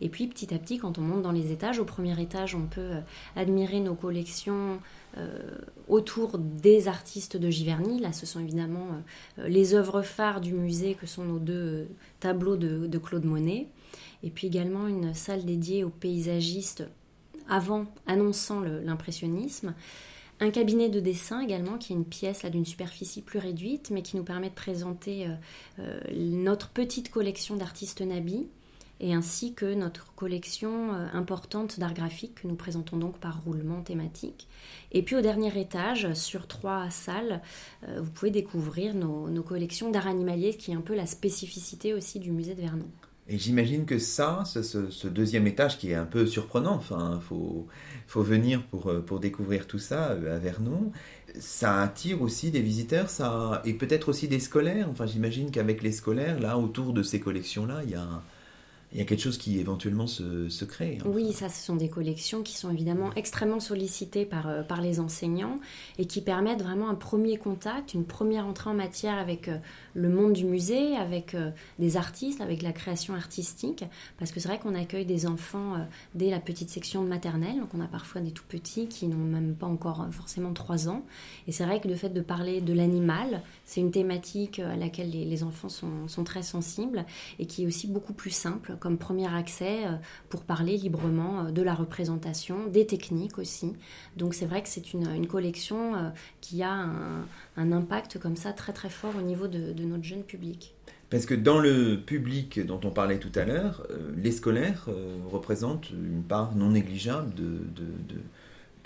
Et 0.00 0.08
puis 0.08 0.26
petit 0.26 0.52
à 0.52 0.58
petit, 0.58 0.78
quand 0.78 0.98
on 0.98 1.02
monte 1.02 1.22
dans 1.22 1.32
les 1.32 1.52
étages, 1.52 1.78
au 1.78 1.84
premier 1.84 2.20
étage, 2.20 2.54
on 2.54 2.66
peut 2.66 2.80
euh, 2.80 3.00
admirer 3.34 3.80
nos 3.80 3.94
collections 3.94 4.78
euh, 5.16 5.38
autour 5.88 6.38
des 6.38 6.88
artistes 6.88 7.36
de 7.36 7.48
Giverny. 7.48 8.00
Là, 8.00 8.12
ce 8.12 8.26
sont 8.26 8.40
évidemment 8.40 8.88
euh, 9.38 9.48
les 9.48 9.74
œuvres 9.74 10.02
phares 10.02 10.40
du 10.40 10.52
musée 10.52 10.94
que 10.94 11.06
sont 11.06 11.24
nos 11.24 11.38
deux 11.38 11.88
tableaux 12.20 12.56
de, 12.56 12.98
Claude 12.98 13.24
Monet. 13.24 13.68
Et 14.22 14.30
puis 14.30 14.46
également 14.46 14.86
une 14.86 15.14
salle 15.14 15.44
dédiée 15.44 15.84
aux 15.84 15.90
paysagistes 15.90 16.84
avant, 17.48 17.86
annonçant 18.06 18.60
l'impressionnisme. 18.60 19.74
Un 20.40 20.50
cabinet 20.50 20.88
de 20.88 21.00
dessin 21.00 21.40
également, 21.40 21.78
qui 21.78 21.92
est 21.92 21.96
une 21.96 22.04
pièce 22.04 22.44
d'une 22.44 22.64
superficie 22.66 23.22
plus 23.22 23.38
réduite, 23.38 23.90
mais 23.90 24.02
qui 24.02 24.16
nous 24.16 24.24
permet 24.24 24.48
de 24.48 24.54
présenter 24.54 25.28
notre 26.12 26.70
petite 26.70 27.10
collection 27.10 27.56
d'artistes 27.56 28.00
nabis 28.00 28.48
et 29.00 29.14
ainsi 29.14 29.54
que 29.54 29.74
notre 29.74 30.14
collection 30.14 30.94
euh, 30.94 31.06
importante 31.12 31.78
d'art 31.78 31.94
graphique 31.94 32.42
que 32.42 32.48
nous 32.48 32.54
présentons 32.54 32.96
donc 32.96 33.18
par 33.18 33.42
roulement 33.44 33.82
thématique. 33.82 34.48
Et 34.92 35.02
puis 35.02 35.16
au 35.16 35.20
dernier 35.20 35.58
étage, 35.58 36.12
sur 36.14 36.46
trois 36.46 36.88
salles, 36.90 37.42
euh, 37.86 38.00
vous 38.00 38.10
pouvez 38.10 38.30
découvrir 38.30 38.94
nos, 38.94 39.42
collections 39.42 39.90
d'art 39.90 40.06
animalier, 40.06 40.56
qui 40.56 40.72
est 40.72 40.74
un 40.74 40.80
peu 40.80 40.94
la 40.94 41.06
spécificité 41.06 41.94
aussi 41.94 42.18
du 42.18 42.32
musée 42.32 42.54
de 42.54 42.62
Vernon. 42.62 42.88
Et 43.28 43.38
j'imagine 43.38 43.86
que 43.86 43.98
ça, 43.98 44.44
ce, 44.44 45.06
deuxième 45.08 45.46
étage 45.46 45.78
qui 45.78 45.90
est 45.90 45.94
un 45.94 46.04
peu 46.04 46.26
surprenant, 46.26 46.74
enfin, 46.74 47.20
faut, 47.28 47.66
faut 48.06 48.22
venir 48.22 48.62
pour, 48.68 48.88
euh, 48.88 49.00
pour 49.00 49.20
découvrir 49.20 49.66
tout 49.66 49.80
ça 49.80 50.06
à 50.06 50.38
Vernon, 50.38 50.92
ça 51.38 51.82
attire 51.82 52.22
aussi 52.22 52.50
des 52.50 52.62
visiteurs, 52.62 53.10
ça, 53.10 53.62
et 53.64 53.74
peut-être 53.74 54.08
aussi 54.08 54.28
des 54.28 54.40
scolaires. 54.40 54.88
Enfin, 54.90 55.06
j'imagine 55.06 55.50
qu'avec 55.50 55.82
les 55.82 55.92
scolaires, 55.92 56.40
là, 56.40 56.56
autour 56.56 56.92
de 56.92 57.02
ces 57.02 57.20
collections-là, 57.20 57.82
il 57.84 57.90
y 57.90 57.94
a 57.94 58.22
il 58.96 59.00
y 59.00 59.02
a 59.02 59.04
quelque 59.04 59.20
chose 59.20 59.36
qui 59.36 59.58
éventuellement 59.58 60.06
se, 60.06 60.64
crée. 60.64 60.98
Hein. 61.02 61.10
Oui, 61.12 61.34
ça, 61.34 61.50
ce 61.50 61.62
sont 61.62 61.76
des 61.76 61.90
collections 61.90 62.42
qui 62.42 62.56
sont 62.56 62.70
évidemment 62.70 63.10
extrêmement 63.14 63.60
sollicitées 63.60 64.24
par, 64.24 64.48
euh, 64.48 64.62
par 64.62 64.80
les 64.80 65.00
enseignants 65.00 65.60
et 65.98 66.06
qui 66.06 66.22
permettent 66.22 66.62
vraiment 66.62 66.88
un 66.88 66.94
premier 66.94 67.36
contact, 67.36 67.92
une 67.92 68.06
première 68.06 68.46
entrée 68.46 68.70
en 68.70 68.74
matière 68.74 69.18
avec 69.18 69.48
euh, 69.48 69.58
le 69.92 70.08
monde 70.08 70.32
du 70.32 70.46
musée, 70.46 70.96
avec 70.96 71.34
euh, 71.34 71.50
des 71.78 71.98
artistes, 71.98 72.40
avec 72.40 72.62
la 72.62 72.72
création 72.72 73.12
artistique, 73.12 73.84
parce 74.18 74.32
que 74.32 74.40
c'est 74.40 74.48
vrai 74.48 74.58
qu'on 74.58 74.74
accueille 74.74 75.04
des 75.04 75.26
enfants 75.26 75.74
dès 76.14 76.30
la 76.30 76.40
petite 76.40 76.70
section 76.70 77.02
de 77.04 77.08
maternelle, 77.08 77.58
donc 77.58 77.74
on 77.74 77.80
a 77.80 77.86
parfois 77.86 78.22
des 78.22 78.30
tout 78.30 78.44
petits 78.48 78.88
qui 78.88 79.08
n'ont 79.08 79.18
même 79.18 79.54
pas 79.56 79.66
encore 79.66 80.06
forcément 80.10 80.54
3 80.54 80.88
ans, 80.88 81.04
et 81.46 81.52
c'est 81.52 81.66
vrai 81.66 81.80
que 81.80 81.88
le 81.88 81.96
fait 81.96 82.08
de 82.08 82.20
parler 82.22 82.62
de 82.62 82.72
l'animal, 82.72 83.42
c'est 83.66 83.80
une 83.80 83.90
thématique 83.90 84.58
à 84.58 84.76
laquelle 84.76 85.10
les, 85.10 85.42
enfants 85.42 85.68
sont, 85.68 86.24
très 86.24 86.42
sensibles, 86.42 87.04
et 87.38 87.46
qui 87.46 87.64
est 87.64 87.66
aussi 87.66 87.86
beaucoup 87.86 88.14
plus 88.14 88.30
simple 88.30 88.76
comme 88.86 88.98
premier 88.98 89.34
accès 89.34 89.78
pour 90.28 90.44
parler 90.44 90.76
librement 90.76 91.50
de 91.50 91.62
la 91.62 91.74
représentation, 91.74 92.68
des 92.68 92.86
techniques 92.86 93.38
aussi. 93.38 93.72
Donc 94.16 94.34
c'est 94.34 94.46
vrai 94.46 94.62
que 94.62 94.68
c'est 94.68 94.92
une, 94.92 95.10
une, 95.10 95.26
collection 95.26 96.12
qui 96.40 96.62
a 96.62 96.72
un 96.72 97.24
un 97.56 97.72
impact 97.72 98.18
comme 98.18 98.36
ça 98.36 98.52
très 98.52 98.72
très 98.72 98.90
fort 98.90 99.14
au 99.18 99.22
niveau 99.22 99.48
de, 99.48 99.72
notre 99.84 100.04
jeune 100.04 100.22
public. 100.22 100.74
Parce 101.10 101.24
que 101.24 101.34
dans 101.34 101.60
le 101.60 102.00
public 102.04 102.64
dont 102.64 102.80
on 102.84 102.90
parlait 102.90 103.18
tout 103.18 103.32
à 103.36 103.44
l'heure, 103.44 103.86
euh, 103.90 104.12
les 104.16 104.32
scolaires 104.32 104.86
euh, 104.88 105.18
représentent 105.30 105.90
une 105.90 106.24
part 106.24 106.56
non 106.56 106.70
négligeable 106.70 107.32
de, 107.34 107.60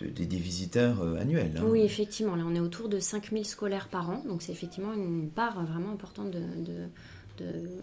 des 0.07 0.37
visiteurs 0.37 1.03
euh, 1.03 1.19
annuels. 1.19 1.57
Hein. 1.59 1.65
Oui, 1.67 1.81
effectivement. 1.81 2.37
Là, 2.37 2.45
on 2.47 2.55
est 2.55 2.61
autour 2.61 2.89
de 2.89 3.01
5000 3.01 3.47
scolaires 3.47 3.89
par 3.89 4.11
an. 4.11 4.23
Donc, 4.29 4.43
c'est 4.43 4.53
effectivement 4.53 4.93
une 4.93 5.31
part 5.31 5.65
vraiment 5.65 5.93
importante 5.93 6.31
de, 6.31 6.41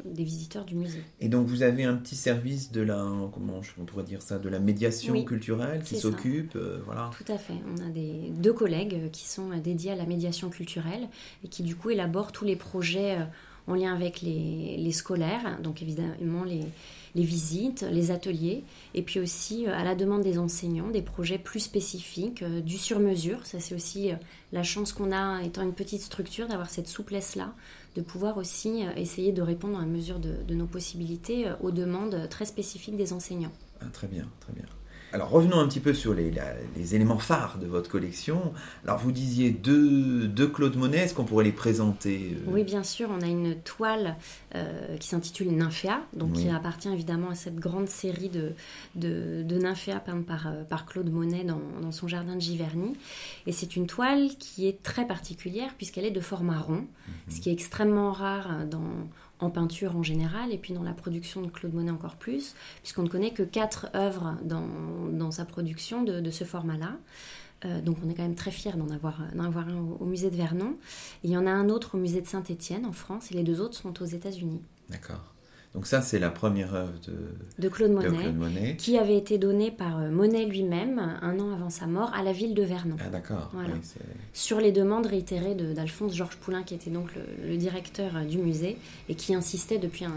des 0.05 0.23
visiteurs 0.23 0.65
du 0.65 0.75
musée. 0.75 1.03
Et 1.19 1.29
donc 1.29 1.47
vous 1.47 1.63
avez 1.63 1.83
un 1.83 1.95
petit 1.95 2.15
service 2.15 2.71
de 2.71 2.81
la, 2.81 3.05
comment 3.33 3.61
on 3.77 3.85
pourrait 3.85 4.03
dire 4.03 4.21
ça, 4.21 4.39
de 4.39 4.49
la 4.49 4.59
médiation 4.59 5.23
culturelle 5.23 5.83
qui 5.83 5.97
s'occupe, 5.97 6.55
euh, 6.55 6.79
voilà. 6.85 7.11
Tout 7.17 7.31
à 7.31 7.37
fait. 7.37 7.53
On 7.75 7.85
a 7.85 7.89
des, 7.89 8.31
deux 8.31 8.53
collègues 8.53 9.09
qui 9.11 9.27
sont 9.27 9.49
dédiés 9.63 9.91
à 9.91 9.95
la 9.95 10.05
médiation 10.05 10.49
culturelle 10.49 11.07
et 11.43 11.47
qui 11.47 11.63
du 11.63 11.75
coup 11.75 11.89
élaborent 11.89 12.31
tous 12.31 12.45
les 12.45 12.55
projets 12.55 13.17
euh, 13.19 13.25
en 13.67 13.75
lien 13.75 13.93
avec 13.93 14.21
les, 14.21 14.77
les 14.77 14.91
scolaires, 14.93 15.59
donc 15.61 15.81
évidemment 15.81 16.45
les, 16.45 16.61
les 17.15 17.23
visites, 17.23 17.85
les 17.91 18.11
ateliers, 18.11 18.63
et 18.93 19.01
puis 19.01 19.19
aussi 19.19 19.67
euh, 19.67 19.77
à 19.77 19.83
la 19.83 19.93
demande 19.93 20.23
des 20.23 20.37
enseignants, 20.37 20.89
des 20.89 21.01
projets 21.01 21.37
plus 21.37 21.59
spécifiques, 21.59 22.43
du 22.43 22.77
sur-mesure. 22.77 23.45
Ça, 23.45 23.59
c'est 23.59 23.75
aussi 23.75 24.11
la 24.53 24.63
chance 24.63 24.93
qu'on 24.93 25.11
a, 25.11 25.41
étant 25.43 25.63
une 25.63 25.73
petite 25.73 26.01
structure, 26.01 26.47
d'avoir 26.47 26.69
cette 26.69 26.87
souplesse-là, 26.87 27.53
de 27.97 28.01
pouvoir 28.03 28.37
aussi 28.37 28.85
euh, 28.85 28.91
essayer 28.95 29.33
de 29.33 29.41
répondre 29.41 29.79
à 29.79 29.85
mesure 29.85 30.19
de, 30.19 30.53
nos 30.53 30.67
possibilités 30.67 31.47
euh, 31.47 31.55
aux 31.61 31.71
demandes 31.71 32.29
très 32.29 32.45
spécifiques 32.45 32.95
des 32.95 33.11
enseignants. 33.11 33.51
Ah, 33.81 33.85
très 33.91 34.07
bien, 34.07 34.29
très 34.39 34.53
bien. 34.53 34.65
Alors 35.17 35.31
revenons 35.31 35.59
un 35.59 35.67
petit 35.67 35.79
peu 35.79 35.95
sur 35.95 36.13
les, 36.13 36.31
les, 36.75 36.93
éléments 36.93 37.17
phares 37.17 37.57
de 37.57 37.65
votre 37.65 37.89
collection. 37.89 38.53
Alors 38.83 38.99
vous 38.99 39.11
disiez 39.11 39.49
deux, 39.49 40.27
deux 40.27 40.47
Claude 40.47 40.75
Monet, 40.75 40.99
est-ce 40.99 41.15
qu'on 41.15 41.23
pourrait 41.23 41.45
les 41.45 41.51
présenter 41.51 42.35
euh? 42.35 42.51
Oui, 42.51 42.63
bien 42.63 42.83
sûr, 42.83 43.09
on 43.09 43.23
a 43.23 43.25
une 43.25 43.55
toile 43.55 44.15
qui 44.99 45.07
s'intitule 45.07 45.49
Nymphéa, 45.49 46.01
donc 46.13 46.33
qui 46.33 46.49
appartient 46.49 46.87
évidemment 46.87 47.31
à 47.31 47.35
cette 47.35 47.55
grande 47.55 47.87
série 47.87 48.29
de, 48.29 48.51
de, 48.93 49.41
de 49.41 49.57
Nymphéa 49.57 49.99
peintes 49.99 50.25
par, 50.25 50.49
par 50.69 50.85
Claude 50.85 51.11
Monet 51.11 51.43
dans, 51.43 51.61
dans, 51.81 51.91
son 51.91 52.07
jardin 52.07 52.35
de 52.35 52.41
Giverny. 52.41 52.95
Et 53.47 53.51
c'est 53.51 53.75
une 53.75 53.87
toile 53.87 54.29
qui 54.37 54.67
est 54.67 54.83
très 54.83 55.07
particulière 55.07 55.73
puisqu'elle 55.77 56.05
est 56.05 56.11
de 56.11 56.21
format 56.21 56.59
rond, 56.59 56.85
mhm. 56.85 57.13
ce 57.29 57.41
qui 57.41 57.49
est 57.49 57.53
extrêmement 57.53 58.11
rare 58.11 58.67
dans 58.69 59.07
en 59.39 59.49
peinture 59.49 59.95
en 59.95 60.03
général, 60.03 60.51
et 60.51 60.57
puis 60.57 60.73
dans 60.73 60.83
la 60.83 60.93
production 60.93 61.41
de 61.41 61.49
Claude 61.49 61.73
Monet 61.73 61.91
encore 61.91 62.15
plus, 62.15 62.55
puisqu'on 62.81 63.03
ne 63.03 63.09
connaît 63.09 63.31
que 63.31 63.43
quatre 63.43 63.89
œuvres 63.95 64.35
dans, 64.43 64.67
dans 65.11 65.31
sa 65.31 65.45
production 65.45 66.03
de, 66.03 66.31
ce 66.31 66.43
format-là. 66.43 66.97
Euh, 67.65 67.81
donc 67.81 67.97
on 68.05 68.09
est 68.09 68.13
quand 68.13 68.23
même 68.23 68.35
très 68.35 68.51
fiers 68.51 68.73
d'en 68.73 68.89
avoir, 68.89 69.21
avoir, 69.39 69.67
un 69.67 69.77
au, 69.99 70.05
musée 70.05 70.29
de 70.29 70.35
Vernon. 70.35 70.75
il 71.23 71.31
y 71.31 71.37
en 71.37 71.47
a 71.47 71.51
un 71.51 71.69
autre 71.69 71.95
au 71.95 71.97
musée 71.97 72.21
de 72.21 72.27
Saint-Étienne 72.27 72.85
en 72.85 72.91
France, 72.91 73.31
et 73.31 73.35
les 73.35 73.43
deux 73.43 73.61
autres 73.61 73.75
sont 73.75 74.01
aux 74.01 74.05
États-Unis. 74.05 74.61
D'accord. 74.89 75.33
Donc 75.77 75.85
ça, 75.85 76.01
c'est 76.01 76.17
la 76.17 76.31
première 76.31 76.73
œuvre 76.73 76.93
de, 77.07 77.13
de, 77.61 77.69
Claude, 77.69 77.91
Monet, 77.91 78.75
qui 78.77 78.97
avait 78.97 79.15
été 79.15 79.37
donnée 79.37 79.69
par 79.69 79.99
euh, 79.99 80.09
Monet 80.09 80.47
lui-même 80.47 80.97
un 81.21 81.39
an 81.39 81.53
avant 81.53 81.69
sa 81.69 81.85
mort 81.85 82.11
à 82.15 82.23
la 82.23 82.31
ville 82.31 82.55
de 82.55 82.63
Vernon. 82.63 82.95
Ah 82.99 83.09
d'accord. 83.09 83.51
Sur 84.33 84.59
les 84.59 84.71
demandes 84.71 85.05
réitérées 85.05 85.53
d'Alphonse 85.53 86.15
Georges 86.15 86.37
Poulain, 86.37 86.63
qui 86.63 86.73
était 86.73 86.89
donc 86.89 87.11
le, 87.45 87.57
directeur 87.57 88.17
euh, 88.17 88.23
du 88.23 88.39
musée 88.39 88.79
et 89.07 89.13
qui 89.13 89.35
insistait 89.35 89.77
depuis 89.77 90.05
un, 90.05 90.15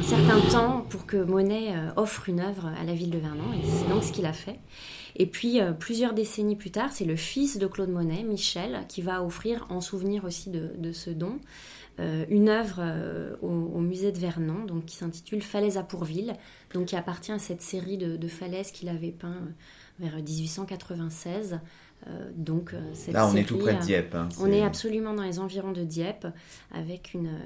certain 0.00 0.40
temps 0.52 0.86
pour 0.88 1.06
que 1.06 1.16
Monet 1.16 1.76
euh, 1.76 1.90
offre 1.96 2.28
une 2.28 2.38
œuvre 2.38 2.70
à 2.80 2.84
la 2.84 2.94
ville 2.94 3.10
de 3.10 3.18
Vernon. 3.18 3.52
Et 3.52 3.66
c'est 3.66 3.88
donc 3.88 4.04
ce 4.04 4.12
qu'il 4.12 4.26
a 4.26 4.32
fait. 4.32 4.60
Et 5.16 5.26
puis, 5.26 5.60
plusieurs 5.78 6.12
décennies 6.12 6.56
plus 6.56 6.72
tard, 6.72 6.90
c'est 6.92 7.04
le 7.04 7.14
fils 7.14 7.58
de 7.58 7.68
Claude 7.68 7.88
Monet, 7.90 8.24
Michel, 8.24 8.80
qui 8.88 9.00
va 9.00 9.22
offrir, 9.22 9.64
en 9.70 9.80
souvenir 9.80 10.24
aussi 10.24 10.50
de, 10.50 10.92
ce 10.92 11.10
don, 11.10 11.38
une 11.98 12.48
œuvre 12.48 12.82
au, 13.42 13.80
musée 13.80 14.10
de 14.10 14.18
Vernon, 14.18 14.64
donc 14.64 14.86
qui 14.86 14.96
s'intitule 14.96 15.42
Falaise 15.42 15.78
à 15.78 15.82
Pourville, 15.82 16.34
donc 16.72 16.86
qui 16.86 16.96
appartient 16.96 17.32
à 17.32 17.38
cette 17.38 17.62
série 17.62 17.98
de, 17.98 18.16
de 18.16 18.28
falaises 18.28 18.72
qu'il 18.72 18.88
avait 18.88 19.12
peint 19.12 19.42
vers 19.98 20.16
1896. 20.16 21.60
Euh, 22.06 22.30
donc, 22.36 22.74
euh, 22.74 22.80
cette 22.92 23.14
Là, 23.14 23.26
on 23.26 23.34
est 23.34 23.44
tout 23.44 23.58
près 23.58 23.74
de 23.74 23.78
euh, 23.78 23.82
Dieppe. 23.82 24.14
Hein, 24.14 24.28
on 24.38 24.50
est 24.50 24.62
absolument 24.62 25.14
dans 25.14 25.22
les 25.22 25.38
environs 25.38 25.72
de 25.72 25.84
Dieppe, 25.84 26.26
avec 26.70 27.14
une, 27.14 27.38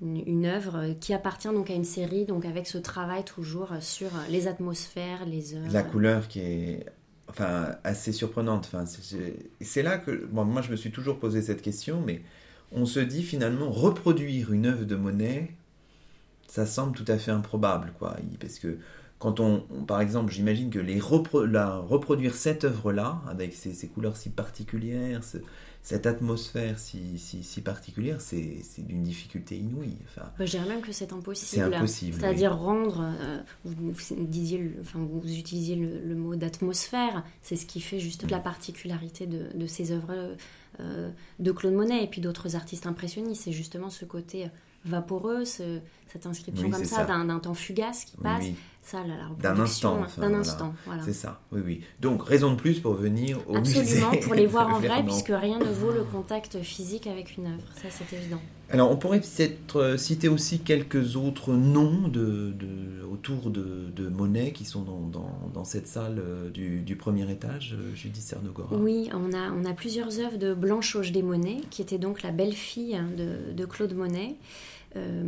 une, 0.00 0.46
œuvre 0.46 0.94
qui 1.00 1.14
appartient 1.14 1.48
donc 1.48 1.70
à 1.70 1.74
une 1.74 1.84
série, 1.84 2.24
donc 2.24 2.44
avec 2.44 2.66
ce 2.66 2.78
travail 2.78 3.24
toujours 3.24 3.70
sur 3.80 4.10
les 4.28 4.48
atmosphères, 4.48 5.24
les 5.24 5.54
heures. 5.54 5.70
La 5.70 5.84
couleur 5.84 6.26
qui 6.26 6.40
est 6.40 6.86
enfin, 7.28 7.76
assez 7.84 8.12
surprenante. 8.12 8.68
Enfin, 8.72 8.84
c'est 9.60 9.82
là 9.82 9.98
que 9.98 10.26
bon, 10.26 10.44
moi, 10.44 10.62
je 10.62 10.70
me 10.70 10.76
suis 10.76 10.90
toujours 10.90 11.20
posé 11.20 11.40
cette 11.40 11.62
question, 11.62 12.02
mais 12.04 12.22
on 12.74 12.86
se 12.86 13.00
dit 13.00 13.22
finalement 13.22 13.70
reproduire 13.70 14.52
une 14.52 14.66
œuvre 14.66 14.84
de 14.84 14.96
Monet, 14.96 15.54
ça 16.46 16.66
semble 16.66 16.96
tout 16.96 17.04
à 17.08 17.18
fait 17.18 17.30
improbable, 17.30 17.92
quoi, 17.98 18.16
parce 18.40 18.58
que 18.58 18.78
quand 19.22 19.38
on, 19.38 19.60
par 19.86 20.00
exemple, 20.00 20.32
j'imagine 20.32 20.68
que 20.68 20.80
les 20.80 21.00
la, 21.46 21.76
reproduire 21.76 22.34
cette 22.34 22.64
œuvre-là, 22.64 23.22
avec 23.28 23.54
ces, 23.54 23.86
couleurs 23.86 24.16
si 24.16 24.30
particulières, 24.30 25.20
cette 25.80 26.06
atmosphère 26.06 26.76
si, 26.80 27.18
si, 27.18 27.60
particulière, 27.60 28.20
c'est 28.20 28.64
d'une 28.78 29.04
difficulté 29.04 29.56
inouïe. 29.56 29.96
Enfin, 30.08 30.28
bah, 30.36 30.44
je 30.44 30.50
dirais 30.50 30.66
même 30.66 30.80
que 30.80 30.90
c'est 30.90 31.12
impossible. 31.12 31.62
C'est 31.68 31.76
impossible. 31.76 32.16
C'est-à-dire 32.18 32.56
rendre, 32.56 33.00
euh, 33.20 33.38
vous, 33.64 33.92
disiez, 34.26 34.72
enfin, 34.80 34.98
vous 34.98 35.22
utilisiez 35.24 35.76
le, 35.76 36.16
mot 36.16 36.34
d'atmosphère, 36.34 37.22
c'est 37.42 37.54
ce 37.54 37.64
qui 37.64 37.80
fait 37.80 38.00
juste 38.00 38.28
la 38.28 38.40
particularité 38.40 39.28
de, 39.28 39.66
ces 39.68 39.92
œuvres 39.92 40.10
euh, 40.10 40.34
de 40.78 41.52
Claude 41.52 41.74
Monet 41.74 42.04
et 42.04 42.06
puis 42.06 42.20
d'autres 42.20 42.56
artistes 42.56 42.86
impressionnistes. 42.86 43.42
C'est 43.44 43.52
justement 43.52 43.90
ce 43.90 44.04
côté 44.04 44.50
vaporeux, 44.84 45.44
cette 46.12 46.26
inscription 46.26 46.70
comme 46.70 46.84
ça, 46.84 47.04
d'un 47.04 47.38
temps 47.38 47.54
fugace 47.54 48.04
qui 48.04 48.16
passe. 48.16 48.44
Ça, 48.84 48.98
la, 49.06 49.14
D'un 49.40 49.62
instant. 49.62 50.00
d'un 50.18 50.34
instant, 50.34 50.74
voilà. 50.86 51.04
C'est 51.04 51.12
ça, 51.12 51.40
oui, 51.52 51.60
oui. 51.64 51.80
Donc, 52.00 52.24
raison 52.24 52.50
de 52.50 52.56
plus 52.56 52.80
pour 52.80 52.94
venir 52.94 53.38
au 53.48 53.56
Absolument, 53.56 54.10
pour 54.24 54.34
les 54.34 54.46
voir 54.48 54.74
en 54.74 54.80
vrai, 54.80 55.04
puisque 55.04 55.28
rien 55.28 55.60
ne 55.60 55.72
vaut 55.72 55.92
le 55.92 56.02
contact 56.02 56.60
physique 56.62 57.06
avec 57.06 57.36
une 57.36 57.46
œuvre. 57.46 57.62
Ça, 57.76 57.88
c'est 57.90 58.16
évident. 58.16 58.40
Alors, 58.70 58.90
on 58.90 58.96
pourrait 58.96 59.20
peut-être 59.20 59.76
euh, 59.76 59.96
citer 59.96 60.28
aussi 60.28 60.58
quelques 60.58 61.14
autres 61.14 61.52
noms 61.52 62.08
de, 62.08 62.52
de 62.52 63.04
autour 63.12 63.50
de, 63.50 63.90
de, 63.94 64.08
Monet 64.08 64.52
qui 64.52 64.64
sont 64.64 64.82
dans, 64.82 65.06
dans, 65.06 65.30
dans 65.54 65.64
cette 65.64 65.86
salle 65.86 66.18
euh, 66.18 66.50
du, 66.50 66.80
du, 66.80 66.96
premier 66.96 67.30
étage, 67.30 67.76
euh, 67.78 67.94
Judith 67.94 68.22
Cernogora. 68.22 68.74
Oui, 68.74 69.10
on 69.12 69.32
a, 69.32 69.52
on 69.52 69.64
a 69.64 69.74
plusieurs 69.74 70.18
œuvres 70.18 70.38
de 70.38 70.54
Blanche 70.54 70.96
Auge 70.96 71.12
des 71.12 71.22
Monet, 71.22 71.60
qui 71.70 71.82
était 71.82 71.98
donc 71.98 72.22
la 72.22 72.32
belle-fille 72.32 72.98
de, 73.16 73.52
de 73.52 73.64
Claude 73.64 73.94
Monet. 73.94 74.36
Euh, 74.96 75.22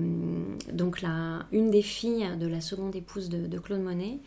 donc 0.72 1.02
une 1.52 1.70
des 1.70 1.82
filles 1.82 2.28
de 2.38 2.46
la 2.46 2.60
seconde 2.60 2.94
épouse 2.94 3.28
de, 3.28 3.58
Claude 3.58 3.80
Monet, 3.80 4.18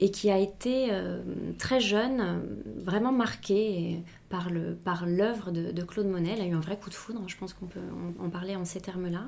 et 0.00 0.10
qui 0.10 0.30
a 0.30 0.38
été 0.38 0.88
euh, 0.90 1.22
très 1.58 1.80
jeune, 1.80 2.42
vraiment 2.82 3.12
marquée 3.12 4.02
par 4.28 4.50
le 4.50 4.74
par 4.74 5.06
l'œuvre 5.06 5.50
de, 5.50 5.82
Claude 5.82 6.06
Monet. 6.06 6.34
Elle 6.34 6.42
a 6.42 6.46
eu 6.46 6.54
un 6.54 6.60
vrai 6.60 6.78
coup 6.78 6.90
de 6.90 6.94
foudre, 6.94 7.22
je 7.26 7.36
pense 7.36 7.52
qu'on 7.52 7.66
peut 7.66 7.80
en, 8.20 8.28
parler 8.28 8.56
en 8.56 8.64
ces 8.64 8.80
termes-là, 8.80 9.24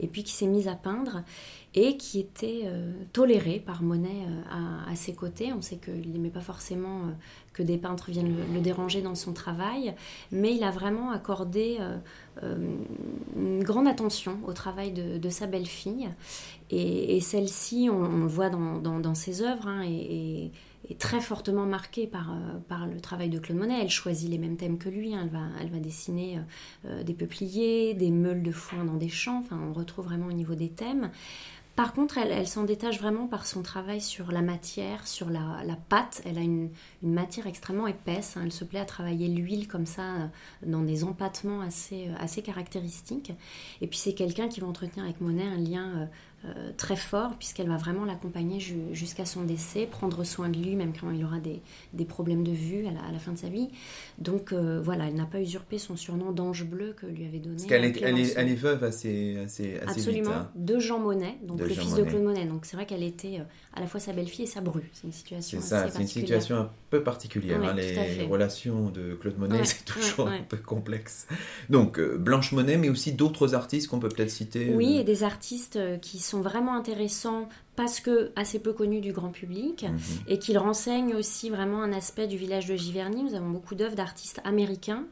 et 0.00 0.06
puis 0.06 0.24
qui 0.24 0.32
s'est 0.32 0.46
mise 0.46 0.68
à 0.68 0.74
peindre 0.74 1.22
et 1.74 1.96
qui 1.96 2.20
était 2.20 2.62
euh, 2.64 2.92
tolérée 3.14 3.58
par 3.58 3.82
Monet 3.82 4.26
à, 4.50 4.94
ses 4.94 5.14
côtés. 5.14 5.52
On 5.52 5.62
sait 5.62 5.76
qu'il 5.76 6.12
n'aimait 6.12 6.28
pas 6.28 6.40
forcément 6.40 7.06
que 7.52 7.62
des 7.62 7.76
peintres 7.76 8.10
viennent 8.10 8.34
le, 8.52 8.60
déranger 8.60 9.02
dans 9.02 9.14
son 9.14 9.32
travail, 9.32 9.94
mais 10.30 10.54
il 10.54 10.64
a 10.64 10.70
vraiment 10.70 11.10
accordé 11.10 11.76
euh, 11.80 11.96
euh, 12.42 12.76
une 13.36 13.62
grande 13.62 13.86
attention 13.86 14.38
au 14.46 14.52
travail 14.52 14.92
de, 14.92 15.28
sa 15.28 15.46
belle-fille. 15.46 16.08
Et, 16.70 17.20
celle-ci, 17.20 17.88
on, 17.90 18.20
le 18.20 18.26
voit 18.26 18.48
dans, 18.48 19.14
ses 19.14 19.42
œuvres, 19.42 19.68
hein, 19.68 19.82
est, 20.88 20.98
très 20.98 21.20
fortement 21.20 21.66
marquée 21.66 22.06
par, 22.06 22.32
euh, 22.32 22.58
par 22.68 22.86
le 22.86 23.00
travail 23.00 23.28
de 23.28 23.38
Claude 23.38 23.58
Monet. 23.58 23.80
Elle 23.82 23.90
choisit 23.90 24.30
les 24.30 24.38
mêmes 24.38 24.56
thèmes 24.56 24.78
que 24.78 24.88
lui. 24.88 25.14
Hein. 25.14 25.22
Elle, 25.24 25.30
va, 25.30 25.46
elle 25.60 25.70
va 25.70 25.78
dessiner 25.78 26.40
des 27.04 27.14
peupliers, 27.14 27.94
des 27.94 28.10
meules 28.10 28.42
de 28.42 28.52
foin 28.52 28.84
dans 28.84 28.96
des 28.96 29.08
champs. 29.08 29.40
Enfin, 29.40 29.60
on 29.60 29.72
retrouve 29.72 30.06
vraiment 30.06 30.26
au 30.26 30.32
niveau 30.32 30.54
des 30.54 30.70
thèmes. 30.70 31.10
Par 31.76 31.94
contre, 31.94 32.18
elle, 32.18 32.46
s'en 32.46 32.64
détache 32.64 33.00
vraiment 33.00 33.26
par 33.26 33.46
son 33.46 33.62
travail 33.62 34.02
sur 34.02 34.30
la 34.30 34.42
matière, 34.42 35.06
sur 35.06 35.30
la, 35.30 35.64
pâte. 35.88 36.20
Elle 36.26 36.36
a 36.36 36.42
une, 36.42 36.68
matière 37.02 37.46
extrêmement 37.46 37.86
épaisse. 37.86 38.36
Hein. 38.36 38.42
Elle 38.44 38.52
se 38.52 38.64
plaît 38.64 38.80
à 38.80 38.84
travailler 38.84 39.28
l'huile 39.28 39.68
comme 39.68 39.86
ça, 39.86 40.02
euh, 40.02 40.26
dans 40.66 40.82
des 40.82 41.02
empattements 41.02 41.62
assez, 41.62 42.08
euh, 42.08 42.14
assez 42.18 42.42
caractéristiques. 42.42 43.32
Et 43.80 43.86
puis 43.86 43.98
c'est 43.98 44.12
quelqu'un 44.12 44.48
qui 44.48 44.60
va 44.60 44.66
entretenir 44.66 45.04
avec 45.04 45.22
Monet 45.22 45.46
un 45.46 45.56
lien 45.56 45.88
euh, 45.96 46.06
euh, 46.44 46.72
très 46.76 46.96
fort 46.96 47.36
puisqu'elle 47.38 47.68
va 47.68 47.76
vraiment 47.76 48.04
l'accompagner 48.04 48.58
jusqu'à 48.92 49.24
son 49.24 49.42
décès, 49.42 49.86
prendre 49.86 50.24
soin 50.24 50.48
de 50.48 50.58
lui 50.58 50.74
même 50.74 50.92
quand 50.92 51.08
il 51.12 51.24
aura 51.24 51.38
des, 51.38 51.62
des 51.92 52.04
problèmes 52.04 52.42
de 52.42 52.50
vue 52.50 52.84
à 52.88 53.12
la, 53.12 53.18
fin 53.20 53.30
de 53.30 53.38
sa 53.38 53.48
vie. 53.48 53.68
Donc 54.18 54.52
euh, 54.52 54.80
voilà, 54.82 55.06
elle 55.06 55.14
n'a 55.14 55.24
pas 55.24 55.40
usurpé 55.40 55.78
son 55.78 55.96
surnom 55.96 56.32
d'ange 56.32 56.64
bleu 56.64 56.94
que 57.00 57.06
lui 57.06 57.26
avait 57.26 57.38
donné. 57.38 57.58
Parce 57.58 57.66
qu'elle 57.66 57.84
est, 57.84 58.02
elle 58.02 58.18
est, 58.18 58.34
elle 58.36 58.48
est, 58.48 58.56
veuve 58.56 58.82
assez, 58.82 59.36
assez, 59.44 59.76
assez 59.76 60.00
Absolument, 60.00 60.30
vite, 60.30 60.38
hein. 60.38 60.50
de 60.56 60.78
Jean 60.80 60.98
Monnet, 60.98 61.38
donc 61.44 61.60
le 61.60 61.68
fils 61.68 61.94
de 61.94 62.02
Claude 62.02 62.24
Monet. 62.24 62.44
Donc 62.46 62.66
c'est 62.66 62.76
vrai 62.76 62.86
qu'elle 62.86 63.04
était 63.04 63.38
euh, 63.38 63.44
à 63.74 63.80
la 63.80 63.86
fois 63.86 64.00
sa 64.00 64.12
belle-fille 64.12 64.46
et 64.46 64.48
sa 64.48 64.60
bru. 64.60 64.90
C'est 64.94 65.06
une 65.06 65.12
situation 65.12 65.60
ça, 65.60 65.90
c'est 65.90 66.00
une 66.00 66.08
situation 66.08 66.56
un 66.56 66.70
peu 66.90 67.04
particulière. 67.04 67.62
Hein. 67.62 67.74
les 67.74 68.24
relations 68.24 68.90
de 68.90 69.14
Claude 69.14 69.38
Monet, 69.38 69.60
c'est 69.64 69.84
toujours 69.84 70.26
un 70.26 70.42
peu 70.42 70.56
complexe. 70.56 71.28
Donc 71.70 72.00
Blanche 72.00 72.50
Monet, 72.50 72.78
mais 72.78 72.88
aussi 72.88 73.12
d'autres 73.12 73.54
artistes 73.54 73.86
qu'on 73.86 74.00
peut 74.00 74.08
peut-être 74.08 74.30
citer. 74.30 74.72
Oui, 74.74 74.98
et 74.98 75.04
des 75.04 75.22
artistes 75.22 75.78
qui 76.00 76.18
sont 76.18 76.31
sont 76.32 76.40
vraiment 76.40 76.74
intéressants 76.74 77.48
parce 77.76 78.00
que 78.00 78.32
assez 78.36 78.58
peu 78.58 78.72
connus 78.72 79.00
du 79.00 79.12
grand 79.12 79.30
public 79.30 79.84
mhm. 79.84 79.98
et 80.28 80.38
qu'ils 80.38 80.58
renseignent 80.58 81.14
aussi 81.14 81.50
vraiment 81.50 81.82
un 81.82 81.92
aspect 81.92 82.26
du 82.26 82.36
village 82.36 82.66
de 82.66 82.74
Giverny. 82.74 83.22
Nous 83.22 83.34
avons 83.34 83.50
beaucoup 83.50 83.74
d'œuvres 83.74 83.96
d'artistes 83.96 84.40
américains. 84.44 85.04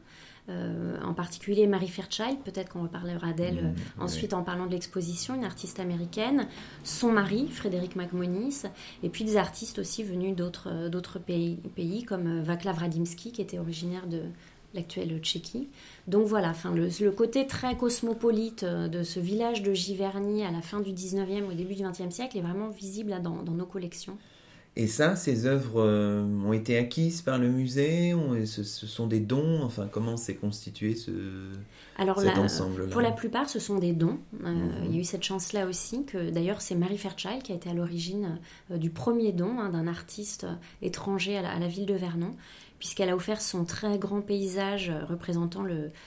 Euh, 0.49 0.97
en 1.03 1.13
particulier 1.13 1.67
Mary 1.67 1.87
Fairchild, 1.87 2.39
peut-être 2.43 2.69
qu'on 2.69 2.81
reparlera 2.81 3.31
d'elle 3.31 3.63
mhm. 3.63 3.75
euh, 3.99 4.03
ensuite 4.03 4.33
en 4.33 4.41
parlant 4.41 4.65
de 4.65 4.71
l'exposition, 4.71 5.35
une 5.35 5.45
artiste 5.45 5.79
américaine, 5.79 6.47
son 6.83 7.11
mari, 7.11 7.47
Frédéric 7.47 7.95
McMonis, 7.95 8.63
et 9.03 9.09
puis 9.09 9.23
des 9.23 9.37
artistes 9.37 9.77
aussi 9.77 10.03
venus 10.03 10.35
d'autres, 10.35 10.67
euh, 10.67 10.89
d'autres 10.89 11.19
pays, 11.19 11.57
pays, 11.75 12.03
comme 12.03 12.41
Vaclav 12.41 12.79
Radimski, 12.79 13.31
qui 13.31 13.41
était 13.41 13.59
originaire 13.59 14.07
de, 14.07 14.23
l'actuelle 14.73 15.17
Tchéquie. 15.19 15.67
Donc 16.07 16.27
voilà, 16.27 16.49
enfin, 16.49 16.73
le, 16.73 17.11
côté 17.11 17.47
très 17.47 17.75
cosmopolite 17.75 18.63
euh, 18.63 18.87
de 18.87 19.03
ce 19.03 19.19
village 19.19 19.61
de 19.61 19.73
Giverny 19.73 20.43
à 20.43 20.51
la 20.51 20.61
fin 20.61 20.79
du 20.79 20.91
19e, 20.91 21.45
au 21.49 21.53
début 21.53 21.75
du 21.75 21.83
20e 21.83 22.11
siècle 22.11 22.37
est 22.37 22.41
vraiment 22.41 22.69
visible 22.69 23.15
dans, 23.21 23.43
nos 23.43 23.65
collections. 23.65 24.17
Et 24.77 24.87
ça, 24.87 25.17
ces 25.17 25.45
œuvres 25.45 25.81
euh, 25.81 26.23
ont 26.45 26.53
été 26.53 26.77
acquises 26.77 27.21
par 27.21 27.37
le 27.37 27.49
musée 27.49 28.15
ce, 28.45 28.63
sont 28.63 29.05
des 29.05 29.19
dons 29.19 29.63
Enfin, 29.63 29.89
comment 29.91 30.15
s'est 30.15 30.35
constitué 30.35 30.95
ce, 30.95 31.11
Alors, 31.97 32.21
cet 32.21 32.37
ensemble-là? 32.37 32.87
Pour 32.87 33.01
la 33.01 33.11
plupart, 33.11 33.49
ce 33.49 33.59
sont 33.59 33.79
des 33.79 33.91
dons. 33.91 34.17
Euh, 34.45 34.49
mhm. 34.49 34.85
Il 34.85 34.95
y 34.95 34.97
a 34.97 35.01
eu 35.01 35.03
cette 35.03 35.23
chance-là 35.23 35.67
aussi, 35.67 36.05
que 36.05 36.29
d'ailleurs, 36.29 36.61
c'est 36.61 36.75
Marie 36.75 36.97
Fairchild 36.97 37.43
qui 37.43 37.51
a 37.51 37.55
été 37.55 37.69
à 37.69 37.73
l'origine 37.73 38.39
du 38.69 38.89
premier 38.89 39.33
don 39.33 39.59
hein, 39.59 39.69
d'un 39.69 39.87
artiste 39.87 40.47
étranger 40.81 41.37
à 41.37 41.59
la, 41.59 41.67
ville 41.67 41.85
de 41.85 41.93
Vernon 41.93 42.33
puisqu'elle 42.81 43.09
a 43.09 43.15
offert 43.15 43.43
son 43.43 43.63
très 43.63 43.99
grand 43.99 44.21
paysage 44.21 44.89
euh, 44.89 45.05
représentant 45.05 45.63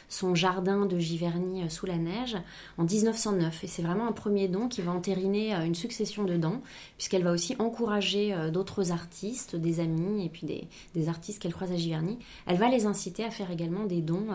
son 0.08 0.34
jardin 0.34 0.87
de 0.87 0.98
Giverny 0.98 1.62
euh, 1.62 1.68
sous 1.68 1.87
la 1.87 1.98
neige 1.98 2.37
en 2.78 2.82
1909. 2.82 3.62
Et 3.62 3.68
c'est 3.68 3.82
vraiment 3.82 4.08
un 4.08 4.12
premier 4.12 4.48
don 4.48 4.66
qui 4.66 4.82
va 4.82 4.90
entériner 4.90 5.54
euh, 5.54 5.64
une 5.64 5.76
succession 5.76 6.24
de 6.24 6.37
dons, 6.37 6.60
puisqu'elle 6.96 7.22
va 7.22 7.30
aussi 7.30 7.54
encourager 7.60 8.34
d'autres 8.50 8.90
artistes, 8.90 9.54
des 9.54 9.78
amis 9.78 10.26
et 10.26 10.28
puis 10.28 10.48
des, 10.94 11.08
artistes 11.08 11.40
qu'elle 11.40 11.54
croise 11.54 11.70
à 11.70 11.76
Giverny. 11.76 12.18
Elle 12.46 12.56
va 12.56 12.68
les 12.68 12.87
inciter 12.87 13.22
à 13.22 13.30
faire 13.30 13.52
également 13.52 13.84
des 13.84 14.00
dons 14.00 14.26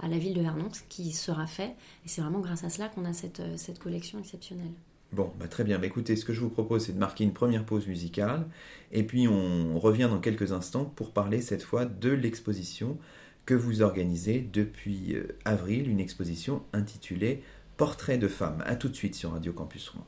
à 0.00 0.08
la 0.08 0.18
ville 0.18 0.34
de 0.34 0.40
Vernon, 0.40 0.68
ce 0.72 0.80
qui 0.88 1.12
sera 1.12 1.46
fait. 1.46 1.76
Et 2.04 2.08
c'est 2.08 2.22
vraiment 2.22 2.40
grâce 2.40 2.64
à 2.64 2.70
cela 2.70 2.88
qu'on 2.88 3.04
a 3.04 3.12
cette 3.12 3.78
collection 3.78 4.18
exceptionnelle. 4.18 4.72
Bon, 5.14 5.32
bah 5.38 5.46
très 5.46 5.62
bien. 5.62 5.78
Bah 5.78 5.86
écoutez, 5.86 6.16
ce 6.16 6.24
que 6.24 6.32
je 6.32 6.40
vous 6.40 6.50
propose, 6.50 6.86
c'est 6.86 6.92
de 6.92 6.98
marquer 6.98 7.22
une 7.22 7.32
première 7.32 7.64
pause 7.64 7.86
musicale. 7.86 8.48
Et 8.90 9.04
puis, 9.04 9.28
on 9.28 9.78
revient 9.78 10.08
dans 10.10 10.18
quelques 10.18 10.50
instants 10.50 10.84
pour 10.84 11.12
parler 11.12 11.40
cette 11.40 11.62
fois 11.62 11.84
de 11.84 12.10
l'exposition 12.10 12.98
que 13.46 13.54
vous 13.54 13.82
organisez 13.82 14.40
depuis 14.52 15.14
euh, 15.14 15.38
avril, 15.44 15.88
une 15.88 16.00
exposition 16.00 16.62
intitulée 16.72 17.42
Portrait 17.76 18.18
de 18.18 18.26
femmes. 18.26 18.64
A 18.66 18.74
tout 18.74 18.88
de 18.88 18.96
suite 18.96 19.14
sur 19.14 19.32
Radio 19.32 19.52
Campus 19.52 19.88
Rouen. 19.90 20.04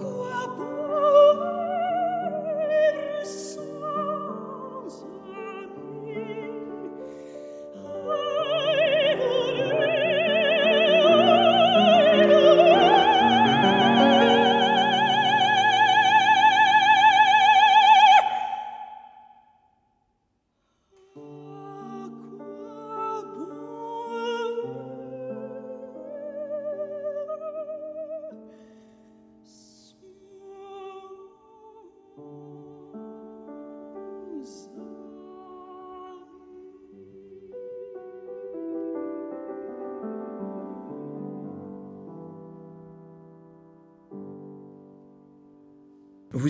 walk 0.00 0.02
away. 0.02 0.41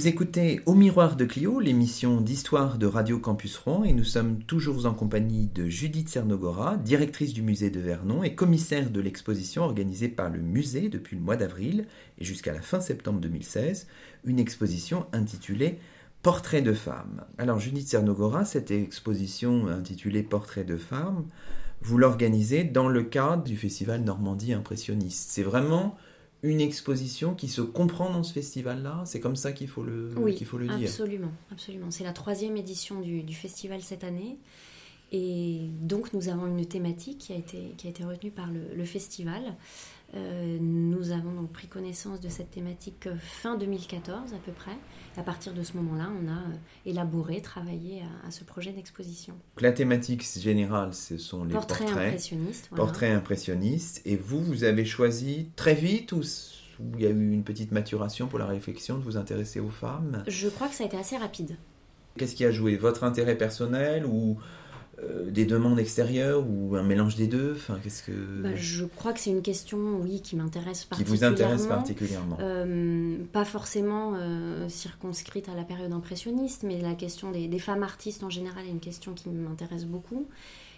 Vous 0.03 0.09
écoutez 0.09 0.61
Au 0.67 0.75
Miroir 0.75 1.15
de 1.15 1.25
Clio, 1.25 1.61
l'émission 1.61 2.21
d'histoire 2.21 2.77
de 2.77 2.87
Radio 2.87 3.21
Campus 3.21 3.57
Rouen, 3.57 3.85
et 3.85 3.93
nous 3.93 4.03
sommes 4.03 4.43
toujours 4.43 4.85
en 4.87 4.95
compagnie 4.95 5.47
de 5.47 5.69
Judith 5.69 6.09
Cernogora, 6.09 6.77
directrice 6.77 7.33
du 7.33 7.41
musée 7.41 7.71
de 7.71 7.79
Vernon 7.79 8.25
et 8.25 8.35
commissaire 8.35 8.91
de 8.91 9.01
l'exposition 9.01 9.63
organisée 9.63 10.09
par 10.09 10.29
le 10.29 10.41
musée 10.41 10.89
depuis 10.89 11.15
le 11.15 11.23
mois 11.23 11.37
d'avril 11.37 11.87
et 12.19 12.25
jusqu'à 12.25 12.53
la 12.53 12.61
fin 12.61 12.81
septembre 12.81 13.21
2016, 13.21 13.87
une 14.25 14.41
exposition 14.41 15.07
intitulée 15.13 15.79
Portrait 16.25 16.63
de 16.63 16.73
femmes. 16.73 17.25
Alors 17.39 17.61
Judith 17.61 17.87
Cernogora, 17.87 18.45
cette 18.45 18.73
exposition 18.73 19.69
intitulée 19.69 20.25
Portrait 20.25 20.65
de 20.65 20.79
femmes, 20.79 21.27
vous 21.81 21.97
l'organisez 21.97 22.65
dans 22.65 22.89
le 22.89 23.05
cadre 23.05 23.45
du 23.45 23.57
festival 23.57 24.03
Normandie 24.03 24.53
Impressionniste. 24.53 25.31
C'est 25.31 25.45
vraiment 25.45 25.97
une 26.43 26.61
exposition 26.61 27.35
qui 27.35 27.49
se 27.49 27.61
comprend 27.61 28.11
dans 28.11 28.23
ce 28.23 28.33
festival-là 28.33 29.03
C'est 29.07 29.21
comme 29.21 29.37
ça 29.37 29.53
qu'il 29.53 29.69
faut 29.69 29.85
le, 29.85 30.13
qu'il 30.37 30.47
faut 30.47 30.59
le 30.59 30.67
dire 30.67 30.89
Absolument, 30.89 31.33
absolument. 31.53 31.91
C'est 31.91 32.05
la 32.05 32.13
troisième 32.13 32.57
édition 32.57 33.01
du, 33.01 33.23
du, 33.23 33.35
festival 33.35 33.81
cette 33.81 34.03
année. 34.03 34.39
Et 35.13 35.69
donc 35.83 36.13
nous 36.15 36.29
avons 36.29 36.47
une 36.47 36.67
thématique 36.67 37.19
qui 37.19 37.33
a 37.33 37.37
été, 37.37 37.75
qui 37.77 37.87
a 37.87 37.91
été 37.91 38.05
retenue 38.05 38.31
par 38.33 38.51
le, 38.51 38.61
le 38.75 38.85
festival. 38.85 39.43
Euh, 40.15 40.59
nous 40.61 41.11
avons 41.11 41.33
donc 41.33 41.53
pris 41.53 41.69
connaissance 41.69 42.21
de 42.21 42.29
cette 42.29 42.51
thématique 42.51 43.09
fin 43.19 43.57
2014 43.57 44.35
à 44.35 44.39
peu 44.45 44.53
près. 44.53 44.77
À 45.17 45.23
partir 45.23 45.55
de 45.55 45.63
ce 45.63 45.77
moment-là, 45.79 46.11
on 46.23 46.29
a 46.29 46.33
euh, 46.33 46.57
élaboré, 46.87 47.41
travaillé 47.41 48.03
à, 48.27 48.31
ce 48.31 48.45
projet 48.45 48.73
d'exposition. 48.73 49.35
La 49.61 49.73
thématique 49.73 50.23
générale, 50.39 50.93
ce 50.93 51.17
sont 51.17 51.45
les 51.45 51.55
portraits. 51.55 51.87
Portraits 51.87 52.09
impressionnistes. 52.09 52.69
Portraits 52.75 53.15
impressionnistes. 53.15 54.03
Et 54.05 54.17
vous, 54.17 54.43
vous 54.43 54.65
avez 54.65 54.85
choisi 54.85 55.49
très 55.57 55.75
vite 55.75 56.13
ou 56.13 56.23
il 56.95 57.01
y 57.03 57.07
a 57.07 57.11
eu 57.11 57.33
une 57.33 57.45
petite 57.45 57.73
maturation 57.73 58.27
pour 58.27 58.39
la 58.39 58.47
réflexion 58.47 58.99
de 58.99 59.03
vous 59.03 59.17
intéresser 59.17 59.61
aux 59.61 59.71
femmes? 59.71 60.23
Je 60.27 60.49
crois 60.49 60.69
que 60.69 60.75
ça 60.75 60.85
a 60.85 60.87
été 60.87 60.97
assez 60.97 61.17
rapide. 61.17 61.57
Qu'est-ce 62.19 62.35
qui 62.35 62.45
a 62.45 62.51
joué? 62.51 62.77
Votre 62.77 63.05
intérêt 63.05 63.37
personnel 63.37 64.05
ou 64.05 64.37
euh, 65.03 65.31
des 65.31 65.45
demandes 65.45 65.79
extérieures 65.79 66.45
ou 66.49 66.77
un 66.77 66.83
mélange 66.83 67.17
des 67.17 67.27
deux? 67.27 67.55
Enfin, 67.57 67.79
qu'est-ce 67.83 68.03
que... 68.03 68.13
Bah, 68.13 68.55
je 68.55 68.85
crois 68.85 69.13
que 69.13 69.21
c'est 69.21 69.31
une 69.31 69.43
question, 69.43 69.79
oui, 70.01 70.21
qui 70.21 70.37
m'intéresse 70.37 70.85
particulièrement. 70.85 71.27
Qui 71.27 71.43
vous 71.43 71.43
intéresse 71.43 71.67
particulièrement 71.67 72.39
euh, 72.41 73.19
Pas 73.33 73.45
forcément 73.45 74.15
euh, 74.17 74.69
circonscrite 74.69 75.49
à 75.49 75.55
la 75.55 75.65
période 75.65 75.93
impressionniste, 75.93 76.63
mais 76.63 76.81
la 76.81 76.95
question 76.95 77.31
des, 77.31 77.49
des, 77.49 77.59
femmes 77.59 77.83
artistes 77.83 78.23
en 78.23 78.31
général 78.31 78.65
est 78.67 78.71
une 78.71 78.81
question 78.81 79.13
qui 79.13 79.29
m'intéresse 79.29 79.85
beaucoup. 79.87 80.29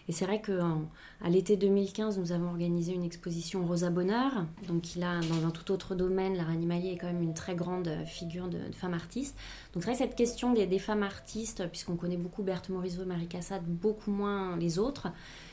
Et 0.07 0.12
c'est 0.12 0.27
vrai 0.27 0.43
qu'à 0.43 1.29
l'été 1.31 1.57
2015, 1.57 2.19
nous 2.19 2.33
avons 2.33 2.49
organisé 2.49 2.93
une 2.93 3.05
exposition 3.05 3.67
Rosa 3.67 3.88
Bonheur. 3.88 4.33
Donc, 4.69 4.97
il 4.97 5.03
a, 5.03 5.21
dans 5.21 5.47
un 5.47 5.51
tout 5.51 5.73
autre 5.73 5.95
domaine, 5.95 6.37
l'art 6.37 6.51
animalier 6.51 6.90
est 6.90 6.97
quand 6.99 7.07
même 7.07 7.23
une 7.23 7.33
très 7.33 7.55
grande 7.55 7.88
figure 8.07 8.49
de, 8.49 8.59
femme 8.73 8.93
artiste. 8.93 9.35
Donc, 9.73 9.83
c'est 9.83 9.90
vrai 9.90 9.99
cette 9.99 10.14
question 10.14 10.53
des, 10.53 10.79
femmes 10.79 11.03
artistes, 11.03 11.67
puisqu'on 11.71 11.97
connaît 11.97 12.19
beaucoup 12.19 12.43
Berthe 12.43 12.69
Morisot, 12.69 13.07
Marie 13.07 13.29
Cassatt, 13.29 13.62
beaucoup 13.64 14.11
moins 14.11 14.57
les 14.59 14.79
autres, 14.79 15.09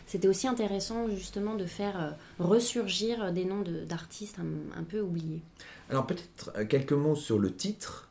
c'était 0.05 0.27
aussi 0.27 0.47
intéressant 0.47 1.07
justement 1.09 1.55
de 1.55 1.65
faire 1.65 2.01
euh, 2.01 2.11
ressurgir 2.39 3.31
des 3.31 3.45
noms 3.45 3.63
d'artistes 3.87 4.39
un, 4.39 4.83
peu 4.83 4.99
oubliés. 4.99 5.41
Alors, 5.89 6.05
peut-être 6.05 6.51
euh, 6.57 6.65
quelques 6.65 6.91
mots 6.91 7.15
sur 7.15 7.39
le 7.39 7.55
titre 7.55 8.09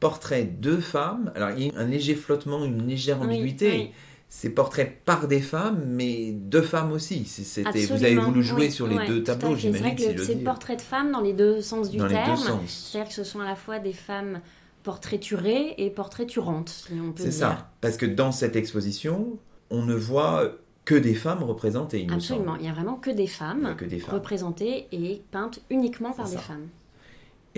portrait 0.00 0.44
de 0.44 0.78
femmes. 0.78 1.30
Alors, 1.36 1.50
il 1.50 1.66
y 1.66 1.70
a 1.70 1.78
un 1.78 1.84
léger 1.84 2.16
flottement, 2.16 2.64
une 2.64 2.86
légère 2.86 3.22
ambiguïté 3.22 3.92
ces 4.28 4.50
portraits 4.50 5.02
par 5.04 5.26
des 5.26 5.40
femmes, 5.40 5.82
mais 5.86 6.32
de 6.32 6.60
femmes 6.60 6.92
aussi. 6.92 7.24
C'était, 7.24 7.86
vous 7.86 8.04
avez 8.04 8.16
voulu 8.16 8.42
jouer 8.42 8.70
sur 8.70 8.86
les 8.86 9.06
deux 9.06 9.22
tableaux, 9.22 9.56
j'imagine. 9.56 9.96
C'est 9.96 10.04
vrai 10.04 10.16
que 10.16 10.22
c'est 10.22 10.34
le 10.34 10.44
portrait 10.44 10.76
de 10.76 10.82
femmes 10.82 11.12
dans 11.12 11.20
les 11.20 11.32
deux 11.32 11.62
sens 11.62 11.90
du 11.90 11.98
terme. 11.98 12.60
C'est-à-dire 12.66 13.08
que 13.08 13.14
ce 13.14 13.24
sont 13.24 13.40
à 13.40 13.46
la 13.46 13.56
fois 13.56 13.78
des 13.78 13.92
femmes 13.92 14.40
portraiturées 14.82 15.74
et 15.78 15.90
portraiturantes, 15.90 16.68
si 16.68 16.94
on 17.00 17.12
peut 17.12 17.22
C'est 17.22 17.32
ça, 17.32 17.70
parce 17.80 17.96
que 17.96 18.06
dans 18.06 18.32
cette 18.32 18.56
exposition, 18.56 19.38
on 19.70 19.82
ne 19.82 19.94
voit 19.94 20.52
que 20.84 20.94
des 20.94 21.14
femmes 21.14 21.42
représentées. 21.42 22.02
Il 22.02 22.12
Absolument, 22.12 22.56
il 22.56 22.62
n'y 22.62 22.68
a 22.68 22.72
vraiment 22.72 22.94
que 22.94 23.10
des 23.10 23.26
femmes, 23.26 23.74
que 23.76 23.84
des 23.84 23.98
femmes 23.98 24.14
représentées 24.14 24.86
et 24.92 25.22
peintes 25.30 25.60
uniquement 25.68 26.12
par 26.12 26.28
des 26.28 26.38
femmes. 26.38 26.68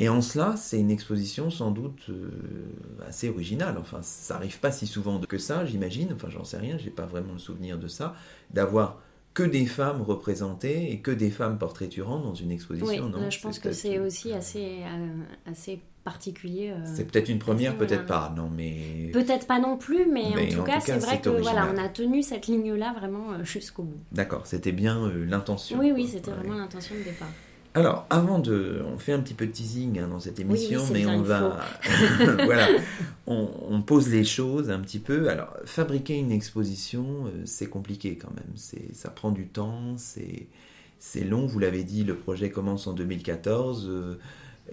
Et 0.00 0.08
en 0.08 0.22
cela, 0.22 0.54
c'est 0.56 0.80
une 0.80 0.90
exposition 0.90 1.50
sans 1.50 1.72
doute 1.72 2.06
euh, 2.08 2.30
assez 3.06 3.28
originale. 3.28 3.76
Enfin, 3.78 3.98
ça 4.00 4.34
n'arrive 4.34 4.58
pas 4.58 4.72
si 4.72 4.86
souvent 4.86 5.20
que 5.20 5.36
ça, 5.36 5.66
j'imagine. 5.66 6.08
Enfin, 6.14 6.30
j'en 6.30 6.42
sais 6.42 6.56
rien, 6.56 6.78
j'ai 6.78 6.88
pas 6.88 7.04
vraiment 7.04 7.34
le 7.34 7.38
souvenir 7.38 7.78
de 7.78 7.86
ça, 7.86 8.14
d'avoir 8.50 9.02
que 9.34 9.42
des 9.42 9.66
femmes 9.66 10.00
représentées 10.00 10.90
et 10.90 11.00
que 11.00 11.10
des 11.10 11.28
femmes 11.28 11.58
portraiturantes 11.58 12.22
dans 12.22 12.34
une 12.34 12.50
exposition. 12.50 12.88
Oui, 12.88 12.98
non? 12.98 13.28
je 13.28 13.40
pense 13.42 13.58
que 13.58 13.72
c'est 13.72 13.98
aussi 13.98 14.32
assez, 14.32 14.78
euh, 14.84 15.50
assez 15.50 15.82
particulier. 16.02 16.70
Euh, 16.70 16.78
c'est 16.86 17.04
peut-être 17.04 17.28
une 17.28 17.38
première, 17.38 17.76
peut-être 17.76 18.06
pas, 18.06 18.32
non, 18.34 18.48
mais 18.48 19.10
peut-être 19.12 19.46
pas 19.46 19.60
non 19.60 19.76
plus, 19.76 20.06
mais, 20.06 20.24
en, 20.24 20.56
tout, 20.56 20.62
cas, 20.62 20.80
c'est 20.80 20.96
vrai 20.96 21.20
que 21.20 21.28
voilà, 21.28 21.70
on 21.74 21.76
a 21.76 21.90
tenu 21.90 22.22
cette 22.22 22.46
ligne-là 22.46 22.94
vraiment 22.98 23.44
jusqu'au 23.44 23.82
bout. 23.82 24.00
D'accord, 24.12 24.46
c'était 24.46 24.72
bien 24.72 25.12
l'intention. 25.28 25.78
Oui, 25.78 25.92
oui, 25.92 26.08
c'était 26.08 26.30
vraiment 26.30 26.56
l'intention 26.56 26.94
de 26.94 27.02
départ. 27.02 27.28
Alors, 27.74 28.06
avant 28.10 28.40
de. 28.40 28.82
On 28.92 28.98
fait 28.98 29.12
un 29.12 29.20
petit 29.20 29.34
peu 29.34 29.46
de 29.46 29.52
teasing 29.52 30.00
hein, 30.00 30.08
dans 30.08 30.18
cette 30.18 30.40
émission, 30.40 30.82
mais 30.92 31.06
on 31.06 31.22
va. 31.22 31.60
voilà. 32.44 32.68
On, 33.26 33.80
pose 33.82 34.08
les 34.08 34.24
choses 34.24 34.70
un 34.70 34.80
petit 34.80 34.98
peu. 34.98 35.30
Alors, 35.30 35.56
fabriquer 35.64 36.18
une 36.18 36.32
exposition, 36.32 37.26
euh, 37.26 37.42
c'est 37.44 37.68
compliqué 37.68 38.16
quand 38.16 38.32
même. 38.34 38.56
Ça 38.92 39.08
prend 39.08 39.30
du 39.30 39.46
temps, 39.46 39.94
c'est 39.96 41.24
long. 41.24 41.46
Vous 41.46 41.60
l'avez 41.60 41.84
dit, 41.84 42.02
le 42.02 42.16
projet 42.16 42.50
commence 42.50 42.88
en 42.88 42.92
2014. 42.92 43.86
Euh, 43.88 44.18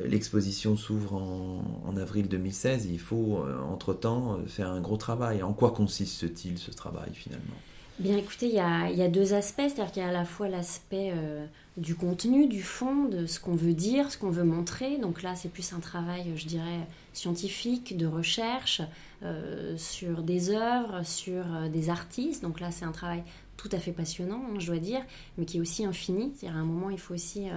l'exposition 0.04 0.76
s'ouvre 0.76 1.14
en, 1.14 1.96
avril 1.98 2.28
2016. 2.28 2.88
il 2.92 3.00
faut, 3.00 3.38
euh, 3.38 3.60
entre-temps, 3.62 4.40
faire 4.48 4.72
un 4.72 4.82
gros 4.82 4.98
travail. 4.98 5.44
En 5.44 5.54
quoi 5.54 5.70
consiste-t-il 5.70 6.58
ce 6.58 6.72
travail 6.72 7.12
finalement? 7.14 7.58
Bien 8.00 8.16
écoutez, 8.16 8.46
il 8.46 8.54
y 8.54 8.60
a, 8.60 9.08
deux 9.08 9.34
aspects, 9.34 9.64
c'est-à-dire 9.66 9.92
qu'il 9.92 10.04
y 10.04 10.06
a 10.06 10.10
à 10.10 10.12
la 10.12 10.24
fois 10.24 10.48
l'aspect 10.48 11.14
euh, 11.16 11.48
du 11.78 11.96
contenu, 11.96 12.46
du 12.46 12.62
fond, 12.62 13.06
de 13.06 13.26
ce 13.26 13.40
qu'on 13.40 13.56
veut 13.56 13.74
dire, 13.74 14.12
ce 14.12 14.20
qu'on 14.20 14.30
veut 14.30 14.44
montrer. 14.44 15.00
Donc 15.00 15.24
là, 15.24 15.36
c'est 15.36 15.50
plus 15.50 15.74
un 15.74 15.80
travail, 15.80 16.32
je 16.36 16.46
dirais, 16.46 16.88
scientifique, 17.14 17.98
de 17.98 18.06
recherche 18.06 18.84
euh, 19.24 19.76
sur 19.78 20.22
des 20.22 20.52
œuvres, 20.52 21.04
sur 21.04 21.44
euh, 21.56 21.70
des 21.70 21.90
artistes. 21.90 22.44
Donc 22.44 22.60
là, 22.60 22.70
c'est 22.70 22.86
un 22.86 22.92
travail 22.92 23.24
tout 23.58 23.70
à 23.72 23.80
fait 23.80 23.94
passionnant, 23.94 24.44
hein, 24.48 24.60
je 24.60 24.68
dois 24.68 24.78
dire, 24.78 25.02
mais 25.40 25.46
qui 25.46 25.58
est 25.58 25.62
aussi 25.62 25.84
infini. 25.84 26.34
C'est-à-dire 26.38 26.60
un 26.60 26.66
moment, 26.66 26.92
il 26.92 27.00
faut 27.00 27.16
aussi 27.16 27.48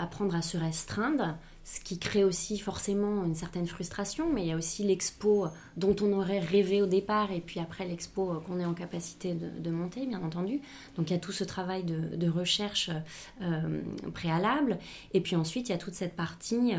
apprendre 0.00 0.34
à 0.34 0.40
se 0.40 0.56
restreindre 0.56 1.36
ce 1.64 1.80
qui 1.80 1.98
crée 1.98 2.24
aussi 2.24 2.58
forcément 2.58 3.24
une 3.24 3.34
certaine 3.34 3.66
frustration, 3.66 4.30
mais 4.30 4.42
il 4.42 4.48
y 4.48 4.52
a 4.52 4.56
aussi 4.56 4.84
l'expo 4.84 5.46
dont 5.78 5.96
on 6.02 6.12
aurait 6.12 6.38
rêvé 6.38 6.82
au 6.82 6.86
départ, 6.86 7.32
et 7.32 7.40
puis 7.40 7.58
après 7.58 7.86
l'expo 7.86 8.38
qu'on 8.46 8.60
est 8.60 8.66
en 8.66 8.74
capacité 8.74 9.34
de, 9.34 9.70
monter, 9.70 10.06
bien 10.06 10.22
entendu. 10.22 10.60
Donc 10.96 11.08
il 11.08 11.14
y 11.14 11.16
a 11.16 11.18
tout 11.18 11.32
ce 11.32 11.42
travail 11.42 11.82
de, 11.82 12.28
recherche 12.28 12.90
euh, 13.42 13.80
préalable, 14.12 14.78
et 15.14 15.20
puis 15.20 15.36
ensuite 15.36 15.68
il 15.68 15.72
y 15.72 15.74
a 15.74 15.78
toute 15.78 15.94
cette 15.94 16.16
partie 16.16 16.74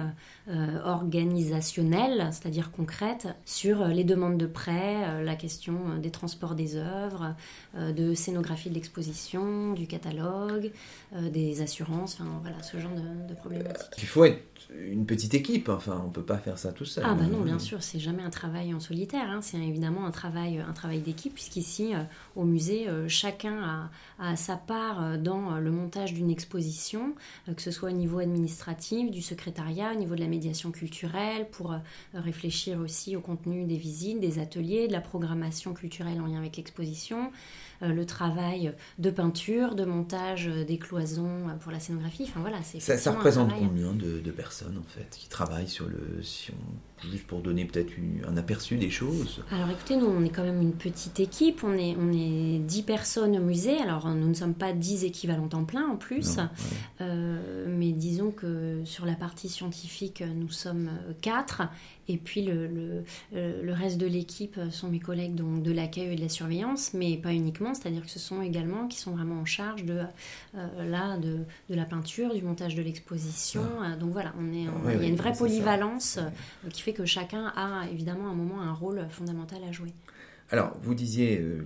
euh, 0.50 0.84
organisationnelle, 0.84 2.30
c'est-à-dire 2.32 2.72
concrète, 2.72 3.28
sur 3.46 3.88
les 3.88 4.04
demandes 4.04 4.38
de 4.38 4.48
prêt, 4.48 5.04
euh, 5.06 5.24
la 5.24 5.36
question 5.36 5.98
des 5.98 6.12
transports 6.12 6.54
des 6.54 6.76
œuvres, 6.76 7.36
de 7.76 8.14
scénographie 8.14 8.70
de 8.70 8.76
l'exposition, 8.76 9.74
du 9.74 9.88
catalogue, 9.88 10.72
des 11.14 11.62
assurances, 11.62 12.18
enfin 12.20 12.40
voilà, 12.42 12.62
ce 12.62 12.80
genre 12.80 12.94
de, 12.94 13.28
de 13.28 13.34
problématiques. 13.34 13.92
Il 13.98 14.06
faut 14.06 14.26
une 14.74 15.06
petite 15.06 15.34
équipe. 15.34 15.70
Enfin, 15.70 16.04
on 16.06 16.10
peut 16.10 16.24
pas 16.24 16.38
faire 16.38 16.58
ça 16.58 16.72
tout 16.72 16.86
seul. 16.86 17.04
Ah 17.08 17.14
bah 17.14 17.26
non, 17.26 17.42
bien 17.42 17.60
sûr, 17.60 17.84
c'est 17.84 18.00
jamais 18.00 18.24
un 18.24 18.30
travail 18.30 18.74
en 18.74 18.80
solitaire. 18.80 19.30
Hein. 19.30 19.40
C'est 19.42 19.58
évidemment 19.58 20.06
un 20.06 20.12
travail, 20.12 20.60
un 20.60 20.74
travail 20.74 21.00
d'équipe, 21.00 21.34
puisqu'ici, 21.34 21.94
euh, 21.94 22.00
au 22.36 22.44
musée, 22.44 22.88
euh, 22.88 23.08
chacun 23.08 23.90
a, 24.20 24.36
sa 24.36 24.56
part 24.56 25.04
euh, 25.04 25.18
dans 25.18 25.60
le 25.60 25.72
montage 25.72 26.14
d'une 26.14 26.30
exposition, 26.30 27.16
que 27.54 27.62
ce 27.62 27.72
soit 27.72 27.90
au 27.90 27.94
niveau 27.94 28.20
administratif, 28.20 29.12
du 29.12 29.22
secrétariat, 29.22 29.92
au 29.94 29.98
niveau 29.98 30.16
de 30.16 30.22
la 30.22 30.28
médiation 30.28 30.72
culturelle, 30.72 31.48
pour 31.50 31.76
réfléchir 32.14 32.80
aussi 32.80 33.16
au 33.16 33.22
contenu 33.22 33.66
des 33.66 33.78
visites, 33.78 34.20
des 34.20 34.40
ateliers, 34.40 34.88
de 34.88 34.94
la 34.94 35.02
programmation 35.02 35.74
culturelle 35.74 36.22
en 36.22 36.28
lien 36.28 36.38
avec 36.38 36.58
l'exposition. 36.58 37.32
Euh, 37.82 37.94
le 37.94 38.06
travail 38.06 38.74
de 39.00 39.10
peinture, 39.10 39.76
de 39.76 39.86
montage 39.86 40.48
des 40.48 40.78
cloisons 40.78 41.48
pour 41.62 41.72
la 41.72 41.80
scénographie. 41.80 42.24
Enfin 42.24 42.40
voilà, 42.42 42.58
ça, 42.64 43.12
représente 43.12 43.54
combien 43.54 43.94
de, 43.94 44.32
personnes 44.32 44.78
en 44.78 44.90
fait 44.90 45.18
qui 45.18 45.30
travaillent 45.30 45.68
sur 45.68 45.88
le 45.88 46.22
si 46.22 46.52
juste 47.04 47.28
pour 47.28 47.42
donner 47.42 47.66
peut-être 47.66 47.92
un 48.28 48.38
aperçu 48.38 48.78
des 48.78 48.90
choses. 48.90 49.44
Alors 49.52 49.70
écoutez, 49.70 49.98
nous 49.98 50.08
on 50.08 50.24
est 50.24 50.30
quand 50.30 50.44
même 50.44 50.62
une 50.62 50.74
petite 50.74 51.20
équipe, 51.20 51.64
on 51.64 51.74
est, 51.74 51.96
on 52.00 52.12
est 52.12 52.60
10 52.60 52.84
personnes 52.84 53.38
au 53.38 53.42
musée, 53.42 53.78
alors 53.80 54.10
nous 54.10 54.28
ne 54.28 54.34
sommes 54.34 54.54
pas 54.54 54.74
10 54.74 55.04
équivalents 55.04 55.48
temps 55.48 55.66
plein 55.66 55.88
en 55.88 55.98
plus, 55.98 56.38
euh, 57.02 57.66
mais 57.68 57.92
disons 57.92 58.32
que 58.32 58.82
sur 58.86 59.06
la 59.06 59.16
partie 59.16 59.50
scientifique 59.50 60.24
nous 60.36 60.50
sommes 60.50 60.90
4 61.22 61.64
Et 62.08 62.18
puis 62.18 62.44
le, 62.44 62.68
le, 62.68 63.04
le 63.34 63.74
reste 63.74 63.98
de 63.98 64.06
l'équipe 64.06 64.60
sont 64.72 64.90
mes 64.90 65.00
collègues 65.00 65.36
donc, 65.36 65.64
de 65.64 65.72
l'accueil 65.72 66.14
et 66.14 66.16
de 66.16 66.22
la 66.22 66.30
surveillance, 66.30 66.94
mais 66.94 67.18
pas 67.18 67.34
uniquement, 67.34 67.74
c'est-à-dire 67.74 68.04
que 68.04 68.12
ce 68.12 68.20
sont 68.20 68.42
également 68.42 68.88
qui 68.88 69.00
sont 69.00 69.12
vraiment 69.12 69.42
en 69.42 69.46
charge 69.46 69.84
de, 69.84 70.02
là, 70.54 71.18
de, 71.18 71.40
de, 71.70 71.76
la 71.76 71.86
peinture, 71.86 72.34
du 72.34 72.42
montage 72.42 72.76
de 72.76 72.82
l'exposition. 72.82 73.64
Ah. 73.82 73.96
donc 73.96 74.12
voilà, 74.12 74.34
on 74.40 74.54
est, 74.54 74.68
il 74.96 75.02
y 75.02 75.06
a 75.06 75.08
une 75.08 75.16
vraie 75.16 75.34
polyvalence 75.34 76.20
qui 76.72 76.82
fait 76.86 76.94
que 76.94 77.06
chacun 77.06 77.52
a 77.56 77.88
évidemment 77.92 78.30
un 78.30 78.36
moment 78.36 78.62
un 78.62 78.72
rôle 78.72 79.08
fondamental 79.10 79.64
à 79.68 79.72
jouer. 79.72 79.92
Alors, 80.52 80.78
vous 80.84 80.94
disiez, 80.94 81.40
euh, 81.40 81.64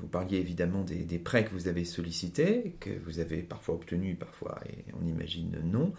vous 0.00 0.08
parliez 0.08 0.38
évidemment 0.38 0.82
des, 0.82 1.18
prêts 1.20 1.44
que 1.44 1.52
vous 1.52 1.68
avez 1.68 1.84
sollicités, 1.84 2.74
que 2.80 2.90
vous 3.04 3.20
avez 3.20 3.42
parfois 3.42 3.76
obtenus, 3.76 4.18
parfois, 4.18 4.60
et 4.68 4.84
on 5.00 5.06
imagine 5.06 5.56
non. 5.62 5.92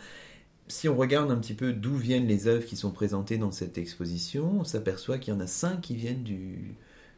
Si 0.67 0.89
on 0.89 0.97
regarde 0.97 1.32
un 1.32 1.38
petit 1.38 1.53
peu 1.53 1.71
d'où 1.71 1.95
viennent 1.95 2.27
les 2.27 2.47
œuvres 2.47 2.65
qui 2.65 2.75
sont 2.75 2.91
présentées 2.91 3.38
dans 3.38 3.51
cette 3.51 3.77
exposition, 3.77 4.60
on 4.60 4.65
s'aperçoit 4.65 5.17
qu'il 5.17 5.34
y 5.34 5.38
en 5.38 5.39
a 5.39 5.47
cinq 5.47 5.80
qui 5.80 5.95
viennent 5.95 6.23
du, 6.23 6.75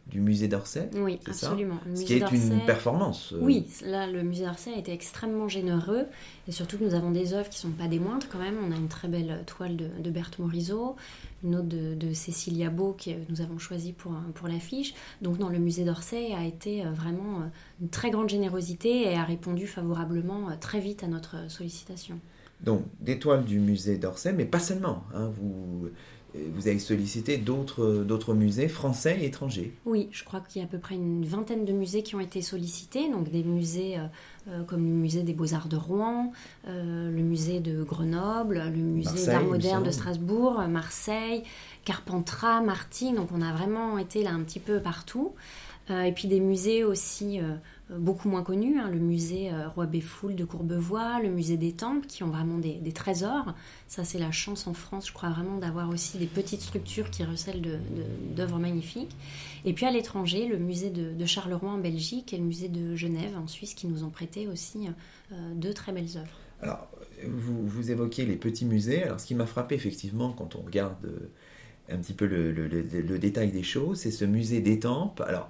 du 0.10 0.22
musée 0.22 0.48
d'Orsay. 0.48 0.90
Oui, 0.96 1.20
absolument. 1.28 1.80
Ce 1.94 2.04
qui 2.04 2.14
est 2.14 2.32
une 2.32 2.66
performance. 2.66 3.34
Euh. 3.34 3.40
Oui, 3.42 3.68
là, 3.86 4.08
le 4.08 4.24
musée 4.24 4.46
d'Orsay 4.46 4.74
a 4.74 4.78
été 4.78 4.92
extrêmement 4.92 5.48
généreux. 5.48 6.06
Et 6.48 6.52
surtout 6.52 6.78
que 6.78 6.84
nous 6.84 6.96
avons 6.96 7.12
des 7.12 7.34
œuvres 7.34 7.50
qui 7.50 7.58
ne 7.58 7.72
sont 7.72 7.78
pas 7.78 7.88
des 7.88 8.00
moindres 8.00 8.26
quand 8.32 8.40
même. 8.40 8.56
On 8.68 8.72
a 8.72 8.76
une 8.76 8.88
très 8.88 9.08
belle 9.08 9.44
toile 9.46 9.76
de, 9.78 10.10
Berthe 10.10 10.40
Morisot, 10.40 10.96
une 11.44 11.56
autre 11.56 11.68
de, 11.68 12.14
Cécilia 12.14 12.70
Beau 12.70 12.94
que 12.94 13.12
nous 13.30 13.42
avons 13.42 13.60
choisi 13.60 13.94
pour, 13.94 14.14
pour 14.34 14.48
l'affiche. 14.48 14.94
Donc, 15.22 15.38
dans 15.38 15.50
le 15.50 15.60
musée 15.60 15.84
d'Orsay 15.84 16.34
a 16.34 16.44
été 16.46 16.86
euh, 16.86 16.92
vraiment 16.92 17.42
euh, 17.42 17.46
une 17.82 17.90
très 17.90 18.10
grande 18.10 18.30
générosité 18.30 19.04
et 19.04 19.16
a 19.16 19.24
répondu 19.24 19.68
favorablement 19.68 20.48
très 20.60 20.80
vite 20.80 21.04
à 21.04 21.08
notre 21.08 21.50
sollicitation. 21.50 22.20
Donc, 22.62 22.82
des 23.00 23.20
toiles 23.20 23.46
du 23.46 23.60
musée 23.60 23.98
d'Orsay, 23.98 24.34
mais 24.34 24.46
pas 24.46 24.60
seulement. 24.60 25.04
Hein, 25.14 25.32
vous 25.40 25.90
vous 26.36 26.68
avez 26.68 26.80
sollicité 26.80 27.38
d'autres 27.38 28.34
musées 28.34 28.68
français 28.68 29.18
et 29.22 29.26
étrangers. 29.26 29.74
Oui, 29.86 30.10
je 30.12 30.24
crois 30.24 30.42
qu'il 30.42 30.62
y 30.62 30.66
a 30.66 30.68
à 30.68 30.70
peu 30.70 30.78
près 30.78 30.96
une 30.96 31.26
vingtaine 31.26 31.66
de 31.66 31.74
musées 31.74 32.04
qui 32.04 32.16
ont 32.16 32.20
été 32.20 32.42
sollicités, 32.42 33.10
donc 33.10 33.32
des 33.32 33.44
musées 33.44 33.98
euh, 33.98 34.06
euh, 34.50 34.64
comme 34.64 34.84
le 34.84 34.96
musée 34.96 35.24
des 35.24 35.34
beaux-arts 35.34 35.70
de 35.70 35.78
Rouen, 35.78 36.32
euh, 36.68 37.10
le 37.10 37.24
musée 37.24 37.60
de 37.60 37.84
Grenoble, 37.84 38.64
le 38.74 38.82
musée 38.82 39.26
d'art 39.26 39.44
moderne 39.44 39.84
de 39.84 39.92
Strasbourg, 39.92 40.62
Marseille, 40.70 41.44
Carpentras, 41.84 42.62
Martigues, 42.62 43.16
donc 43.16 43.30
on 43.34 43.42
a 43.42 43.52
vraiment 43.52 43.98
été 43.98 44.24
là 44.24 44.32
un 44.32 44.42
petit 44.42 44.60
peu 44.60 44.80
partout. 44.80 45.34
et 45.90 46.12
puis 46.12 46.28
des 46.28 46.40
musées 46.40 46.84
aussi 46.84 47.40
beaucoup 47.98 48.30
moins 48.30 48.44
connus, 48.44 48.78
hein, 48.78 48.90
le 48.92 49.00
musée 49.00 49.52
euh, 49.52 49.68
Roi 49.70 49.88
Béfoul 49.88 50.36
de 50.36 50.46
Courbevoie, 50.46 51.20
le 51.22 51.30
musée 51.30 51.58
des 51.58 51.72
Temples, 51.72 52.06
qui 52.06 52.24
ont 52.24 52.30
vraiment 52.30 52.60
des, 52.60 52.92
trésors. 52.92 53.54
Ça, 53.88 54.04
c'est 54.04 54.20
la 54.20 54.32
chance 54.32 54.68
en 54.68 54.74
France, 54.74 55.08
je 55.08 55.14
crois 55.14 55.30
vraiment, 55.30 55.58
d'avoir 55.58 55.90
aussi 55.90 56.18
des 56.18 56.28
petites 56.28 56.62
structures 56.62 57.10
qui 57.10 57.24
recèlent 57.24 57.62
d'œuvres 58.36 58.60
magnifiques. 58.60 59.16
Et 59.66 59.74
puis 59.74 59.86
à 59.86 59.92
l'étranger, 59.92 60.48
le 60.48 60.58
musée 60.58 60.90
de, 60.90 61.26
Charleroi 61.26 61.70
en 61.70 61.78
Belgique 61.78 62.34
et 62.34 62.38
le 62.38 62.44
musée 62.44 62.70
de 62.70 62.96
Genève 62.96 63.38
en 63.38 63.48
Suisse, 63.48 63.74
qui 63.74 63.88
nous 63.88 64.04
ont 64.04 64.10
prêté 64.10 64.48
aussi 64.48 64.88
euh, 65.32 65.54
deux 65.56 65.74
très 65.74 65.92
belles 65.92 66.18
œuvres. 66.18 66.40
Alors, 66.62 66.88
vous, 67.28 67.68
vous 67.68 67.92
évoquez 67.92 68.26
les 68.26 68.36
petits 68.36 68.66
musées. 68.66 69.04
Alors, 69.04 69.20
ce 69.20 69.26
qui 69.26 69.36
m'a 69.36 69.46
frappé 69.46 69.76
effectivement 69.76 70.32
quand 70.32 70.56
on 70.56 70.62
regarde 70.62 71.06
euh, 71.06 71.30
un 71.92 71.98
petit 71.98 72.14
peu 72.14 72.26
le, 72.26 72.52
le 72.52 73.20
détail 73.20 73.52
des 73.52 73.64
choses, 73.64 74.00
c'est 74.00 74.12
ce 74.12 74.26
musée 74.26 74.62
des 74.62 74.80
Temples. 74.80 75.24
Alors, 75.24 75.50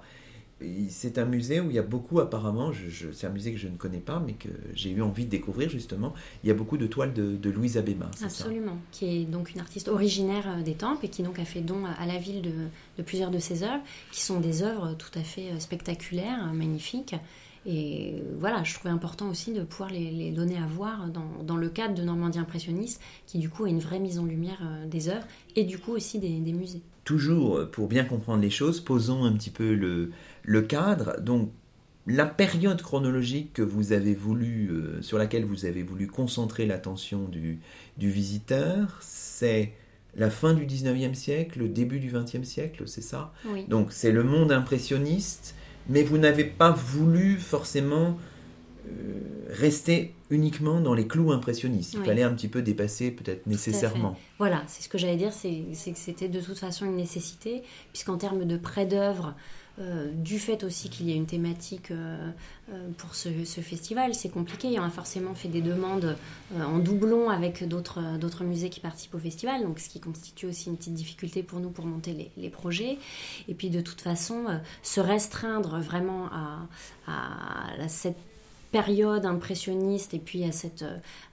c'est 0.88 1.18
un 1.18 1.24
musée 1.24 1.60
où 1.60 1.70
il 1.70 1.76
y 1.76 1.78
a 1.78 1.82
beaucoup 1.82 2.20
apparemment, 2.20 2.70
c'est 3.12 3.26
un 3.26 3.30
musée 3.30 3.52
que 3.52 3.58
je 3.58 3.68
ne 3.68 3.76
connais 3.76 3.98
pas, 3.98 4.22
mais 4.24 4.34
que 4.34 4.48
j'ai 4.74 4.90
eu 4.90 5.02
envie 5.02 5.24
de 5.24 5.30
découvrir 5.30 5.70
justement. 5.70 6.12
Il 6.44 6.48
y 6.48 6.50
a 6.50 6.54
beaucoup 6.54 6.76
de 6.76 6.86
toiles 6.86 7.12
de, 7.14 7.50
Louise 7.50 7.78
Abéma. 7.78 8.10
Absolument, 8.22 8.78
qui 8.92 9.06
est 9.06 9.24
donc 9.24 9.52
une 9.52 9.60
artiste 9.60 9.88
originaire 9.88 10.44
euh, 10.48 10.62
des 10.62 10.74
Tempes 10.74 11.02
et 11.02 11.08
qui 11.08 11.22
donc 11.22 11.38
a 11.38 11.44
fait 11.44 11.60
don 11.60 11.84
à 11.84 12.06
la 12.06 12.16
ville 12.18 12.42
de, 12.42 13.02
plusieurs 13.02 13.30
de 13.30 13.38
ses 13.38 13.64
œuvres, 13.64 13.82
qui 14.12 14.20
sont 14.20 14.40
des 14.40 14.62
œuvres 14.62 14.94
tout 14.94 15.10
à 15.18 15.22
fait 15.22 15.50
euh, 15.50 15.58
spectaculaires, 15.58 16.48
euh, 16.48 16.52
magnifiques. 16.52 17.16
Et 17.66 18.22
voilà, 18.38 18.64
je 18.64 18.72
trouvais 18.72 18.92
important 18.92 19.28
aussi 19.28 19.52
de 19.52 19.62
pouvoir 19.62 19.90
les, 19.90 20.30
donner 20.30 20.56
à 20.56 20.64
voir 20.64 21.08
dans, 21.08 21.56
le 21.56 21.68
cadre 21.68 21.94
de 21.94 22.02
Normandie 22.02 22.38
impressionniste, 22.38 23.02
qui 23.26 23.38
du 23.38 23.50
coup 23.50 23.66
est 23.66 23.70
une 23.70 23.80
vraie 23.80 23.98
mise 23.98 24.18
en 24.18 24.24
lumière 24.24 24.62
des 24.86 25.10
œuvres 25.10 25.26
et 25.56 25.64
du 25.64 25.78
coup 25.78 25.92
aussi 25.92 26.18
des 26.18 26.52
musées. 26.52 26.80
Toujours, 27.04 27.70
pour 27.70 27.86
bien 27.86 28.04
comprendre 28.04 28.40
les 28.40 28.48
choses, 28.48 28.80
posons 28.80 29.24
un 29.24 29.32
petit 29.32 29.50
peu 29.50 29.74
le, 29.74 30.10
le 30.42 30.62
cadre, 30.62 31.20
donc 31.20 31.50
la 32.06 32.26
période 32.26 32.80
chronologique 32.82 33.52
que 33.52 33.62
vous 33.62 33.92
avez 33.92 34.14
voulu, 34.14 34.70
euh, 34.70 35.02
sur 35.02 35.18
laquelle 35.18 35.44
vous 35.44 35.64
avez 35.64 35.82
voulu 35.82 36.06
concentrer 36.06 36.66
l'attention 36.66 37.28
du, 37.28 37.60
visiteur, 37.98 38.98
c'est 39.00 39.72
la 40.16 40.30
fin 40.30 40.54
du 40.54 40.66
19e 40.66 41.14
siècle, 41.14 41.60
le 41.60 41.68
début 41.68 42.00
du 42.00 42.10
20e 42.10 42.44
siècle, 42.44 42.84
c'est 42.86 43.02
ça? 43.02 43.32
Donc 43.68 43.92
c'est 43.92 44.10
le 44.10 44.24
monde 44.24 44.50
impressionniste, 44.50 45.54
mais 45.88 46.02
vous 46.02 46.18
n'avez 46.18 46.44
pas 46.44 46.70
voulu 46.70 47.36
forcément 47.36 48.18
euh, 48.88 49.20
rester 49.50 50.14
uniquement 50.30 50.80
dans 50.80 50.94
les 50.94 51.06
clous 51.06 51.32
impressionnistes. 51.32 51.94
Il 51.94 52.04
fallait 52.04 52.22
un 52.22 52.32
petit 52.32 52.48
peu 52.48 52.62
dépasser 52.62 53.10
peut-être 53.10 53.46
nécessairement. 53.46 54.16
Voilà, 54.38 54.62
c'est 54.68 54.82
ce 54.82 54.88
que 54.88 54.96
j'allais 54.96 55.16
dire, 55.16 55.32
c'est 55.32 55.64
que 55.74 55.98
c'était 55.98 56.28
de 56.28 56.40
toute 56.40 56.58
façon 56.58 56.86
une 56.86 56.96
nécessité, 56.96 57.62
puisqu'en 57.92 58.16
termes 58.16 58.44
de 58.44 58.56
prêt 58.56 58.86
d'œuvre, 58.86 59.34
euh, 59.80 60.10
du 60.12 60.38
fait 60.38 60.62
aussi 60.62 60.90
qu'il 60.90 61.08
y 61.08 61.12
a 61.12 61.16
une 61.16 61.26
thématique 61.26 61.90
euh, 61.90 62.30
euh, 62.70 62.88
pour 62.98 63.14
ce, 63.14 63.30
festival, 63.62 64.14
c'est 64.14 64.28
compliqué. 64.28 64.78
On 64.78 64.82
a 64.82 64.90
forcément 64.90 65.34
fait 65.34 65.48
des 65.48 65.62
demandes 65.62 66.16
en 66.54 66.78
doublon 66.78 67.30
avec 67.30 67.66
d'autres 67.66 68.44
musées 68.44 68.68
qui 68.68 68.80
participent 68.80 69.14
au 69.14 69.18
festival, 69.18 69.62
donc 69.62 69.78
ce 69.78 69.88
qui 69.88 70.00
constitue 70.00 70.46
aussi 70.46 70.68
une 70.68 70.76
petite 70.76 70.94
difficulté 70.94 71.42
pour 71.42 71.60
nous 71.60 71.70
pour 71.70 71.86
monter 71.86 72.30
les, 72.36 72.50
projets. 72.50 72.98
Et 73.48 73.54
puis 73.54 73.70
de 73.70 73.80
toute 73.80 74.00
façon, 74.00 74.44
se 74.82 75.00
restreindre 75.00 75.78
vraiment 75.78 76.26
à, 76.26 76.66
à 77.06 77.88
cette 77.88 78.18
période 78.70 79.26
impressionniste 79.26 80.14
et 80.14 80.18
puis 80.18 80.44
à 80.44 80.52
cette, 80.52 80.84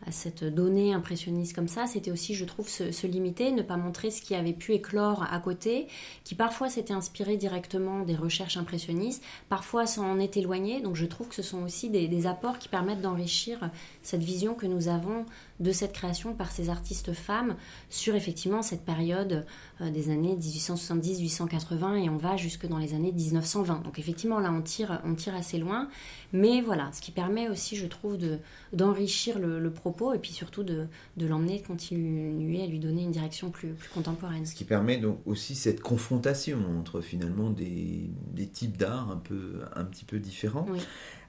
à 0.06 0.12
cette 0.12 0.44
donnée 0.44 0.94
impressionniste 0.94 1.56
comme 1.56 1.68
ça, 1.68 1.88
c'était 1.88 2.12
aussi, 2.12 2.34
je 2.34 2.46
trouve, 2.46 2.68
se, 2.68 3.08
limiter, 3.08 3.52
ne 3.52 3.62
pas 3.62 3.78
montrer 3.78 4.12
ce 4.12 4.22
qui 4.22 4.36
avait 4.36 4.54
pu 4.54 4.74
éclore 4.74 5.26
à 5.32 5.40
côté, 5.40 5.88
qui 6.24 6.36
parfois 6.36 6.70
s'était 6.70 6.94
inspiré 6.94 7.38
directement 7.38 8.02
des 8.02 8.16
recherches 8.16 8.58
impressionnistes, 8.58 9.24
parfois 9.50 9.86
s'en 9.86 10.20
est 10.20 10.38
éloigné. 10.38 10.82
Donc 10.82 10.96
je 10.96 11.06
trouve 11.06 11.28
que 11.28 11.36
ce 11.36 11.44
sont 11.44 11.64
aussi 11.64 11.90
des 11.90 12.28
apports 12.28 12.60
qui 12.60 12.70
permettent 12.70 13.02
d'enrichir 13.02 13.70
cette 14.08 14.24
vision 14.24 14.54
que 14.54 14.66
nous 14.66 14.88
avons 14.88 15.26
de 15.60 15.72
cette 15.74 15.92
création 15.92 16.34
par 16.34 16.50
ces 16.50 16.70
artistes 16.70 17.12
femmes 17.12 17.58
sur 17.90 18.16
effectivement 18.16 18.62
cette 18.62 18.86
période 18.86 19.46
euh, 19.82 19.90
des 19.90 20.10
années 20.10 20.38
1870-1880 20.38 22.06
et 22.06 22.10
on 22.10 22.16
va 22.16 22.38
jusque 22.38 22.68
dans 22.68 22.78
les 22.78 22.94
années 22.94 23.12
1920. 23.12 23.84
Donc 23.84 24.00
effectivement 24.00 24.40
là 24.40 24.54
on 24.54 24.62
tire, 24.62 25.02
on 25.04 25.14
tire 25.14 25.36
assez 25.36 25.58
loin, 25.58 25.90
mais 26.32 26.62
voilà, 26.62 26.90
ce 26.94 27.02
qui 27.02 27.12
permet 27.12 27.50
aussi 27.50 27.76
je 27.76 27.86
trouve 27.86 28.18
de, 28.18 28.40
d'enrichir 28.72 29.40
le, 29.40 29.68
propos 29.70 30.14
et 30.14 30.20
puis 30.20 30.32
surtout 30.32 30.64
de, 30.64 30.88
de 31.18 31.28
l'emmener, 31.28 31.60
de 31.60 31.68
continuer 31.68 32.64
à 32.64 32.68
lui 32.68 32.80
donner 32.80 33.04
une 33.04 33.12
direction 33.12 33.50
plus, 33.50 33.74
plus 33.74 33.90
contemporaine. 33.90 34.46
Ce 34.46 34.56
qui 34.56 34.64
permet 34.64 34.98
donc 34.98 35.20
aussi 35.26 35.54
cette 35.54 35.82
confrontation 35.82 36.60
entre 36.80 37.02
finalement 37.02 37.50
des, 37.50 38.10
des 38.32 38.48
types 38.48 38.78
d'art 38.78 39.12
un, 39.12 39.18
peu, 39.18 39.60
un 39.76 39.84
petit 39.84 40.06
peu 40.06 40.20
différents. 40.20 40.66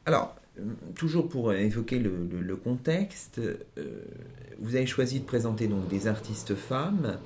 Alors, 0.07 0.37
toujours 0.95 1.29
pour 1.29 1.53
évoquer 1.53 1.99
le, 1.99 2.57
contexte, 2.57 3.39
euh, 3.39 4.05
vous 4.59 4.77
avez 4.77 4.87
choisi 4.87 5.21
de 5.21 5.25
présenter 5.25 5.67
donc 5.67 5.89
des 5.89 6.07
artistes 6.07 6.55
femmes. 6.55 7.19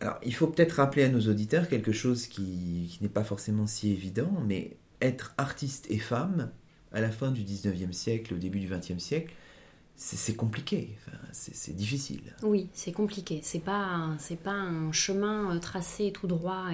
Alors, 0.00 0.18
il 0.24 0.34
faut 0.34 0.46
peut-être 0.46 0.72
rappeler 0.72 1.04
à 1.04 1.08
nos 1.08 1.20
auditeurs 1.20 1.68
quelque 1.68 1.92
chose 1.92 2.26
qui, 2.26 2.98
n'est 3.00 3.08
pas 3.08 3.24
forcément 3.24 3.66
si 3.66 3.92
évident, 3.92 4.30
mais 4.46 4.76
être 5.00 5.34
artiste 5.38 5.86
et 5.90 5.98
femme 5.98 6.50
à 6.92 7.00
la 7.00 7.10
fin 7.10 7.30
du 7.30 7.42
19e 7.42 7.92
siècle, 7.92 8.34
au 8.34 8.38
début 8.38 8.60
du 8.60 8.68
20e 8.68 8.98
siècle, 8.98 9.34
c'est 9.96 10.34
compliqué, 10.34 10.96
c'est 11.32 11.74
difficile. 11.74 12.34
Oui, 12.42 12.68
c'est 12.72 12.90
compliqué. 12.90 13.40
C'est 13.44 13.60
pas 13.60 14.16
pas 14.42 14.50
un 14.50 14.90
chemin 14.90 15.54
euh, 15.54 15.58
tracé 15.60 16.10
tout 16.10 16.26
droit 16.26 16.66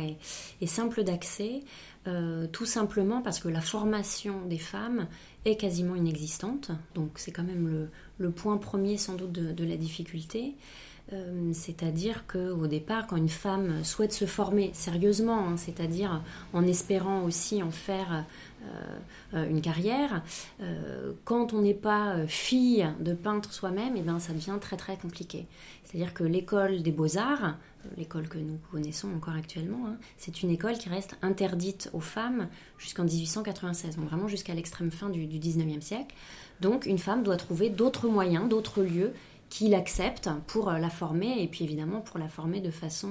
et, 0.60 0.66
simple 0.66 1.04
d'accès, 1.04 1.60
euh, 2.06 2.46
tout 2.46 2.64
simplement 2.64 3.20
parce 3.20 3.38
que 3.38 3.48
la 3.48 3.60
formation 3.60 4.46
des 4.46 4.58
femmes 4.58 5.06
est 5.44 5.56
quasiment 5.56 5.94
inexistante. 5.94 6.70
Donc 6.94 7.12
c'est 7.16 7.32
quand 7.32 7.42
même 7.42 7.88
le, 8.18 8.30
point 8.30 8.56
premier 8.56 8.96
sans 8.96 9.14
doute 9.14 9.32
de, 9.32 9.64
la 9.64 9.76
difficulté. 9.76 10.54
Euh, 11.12 11.50
c'est-à-dire 11.52 12.24
qu'au 12.26 12.66
départ, 12.66 13.06
quand 13.06 13.16
une 13.16 13.28
femme 13.28 13.82
souhaite 13.82 14.12
se 14.12 14.26
former 14.26 14.70
sérieusement, 14.74 15.48
hein, 15.48 15.56
c'est-à-dire 15.56 16.22
en 16.52 16.64
espérant 16.66 17.22
aussi 17.22 17.62
en 17.62 17.72
faire 17.72 18.24
une 19.32 19.60
carrière, 19.60 20.22
euh, 20.60 21.12
quand 21.24 21.52
on 21.52 21.62
n'est 21.62 21.74
pas 21.74 22.26
fille 22.26 22.86
de 23.00 23.14
peintre 23.14 23.52
soi-même, 23.52 23.96
et 23.96 24.00
eh 24.00 24.02
ben, 24.02 24.18
ça 24.18 24.32
devient 24.32 24.58
très 24.60 24.76
très 24.76 24.96
compliqué. 24.96 25.46
C'est-à-dire 25.84 26.14
que 26.14 26.24
l'école 26.24 26.82
des 26.82 26.92
beaux-arts, 26.92 27.56
l'école 27.96 28.28
que 28.28 28.38
nous 28.38 28.58
connaissons 28.70 29.08
encore 29.14 29.34
actuellement, 29.34 29.86
hein, 29.86 29.96
c'est 30.16 30.42
une 30.42 30.50
école 30.50 30.78
qui 30.78 30.88
reste 30.88 31.16
interdite 31.22 31.90
aux 31.92 32.00
femmes 32.00 32.48
jusqu'en 32.78 33.04
1896, 33.04 33.96
donc 33.96 34.08
vraiment 34.08 34.28
jusqu'à 34.28 34.54
l'extrême 34.54 34.90
fin 34.90 35.08
du, 35.08 35.26
du 35.26 35.38
19e 35.38 35.80
siècle. 35.80 36.14
Donc 36.60 36.86
une 36.86 36.98
femme 36.98 37.22
doit 37.22 37.36
trouver 37.36 37.70
d'autres 37.70 38.08
moyens, 38.08 38.48
d'autres 38.48 38.82
lieux 38.82 39.12
qu'il 39.50 39.74
accepte 39.74 40.30
pour 40.46 40.70
la 40.70 40.88
former 40.88 41.42
et 41.42 41.48
puis 41.48 41.64
évidemment 41.64 42.00
pour 42.00 42.18
la 42.18 42.28
former 42.28 42.60
de 42.60 42.70
façon 42.70 43.10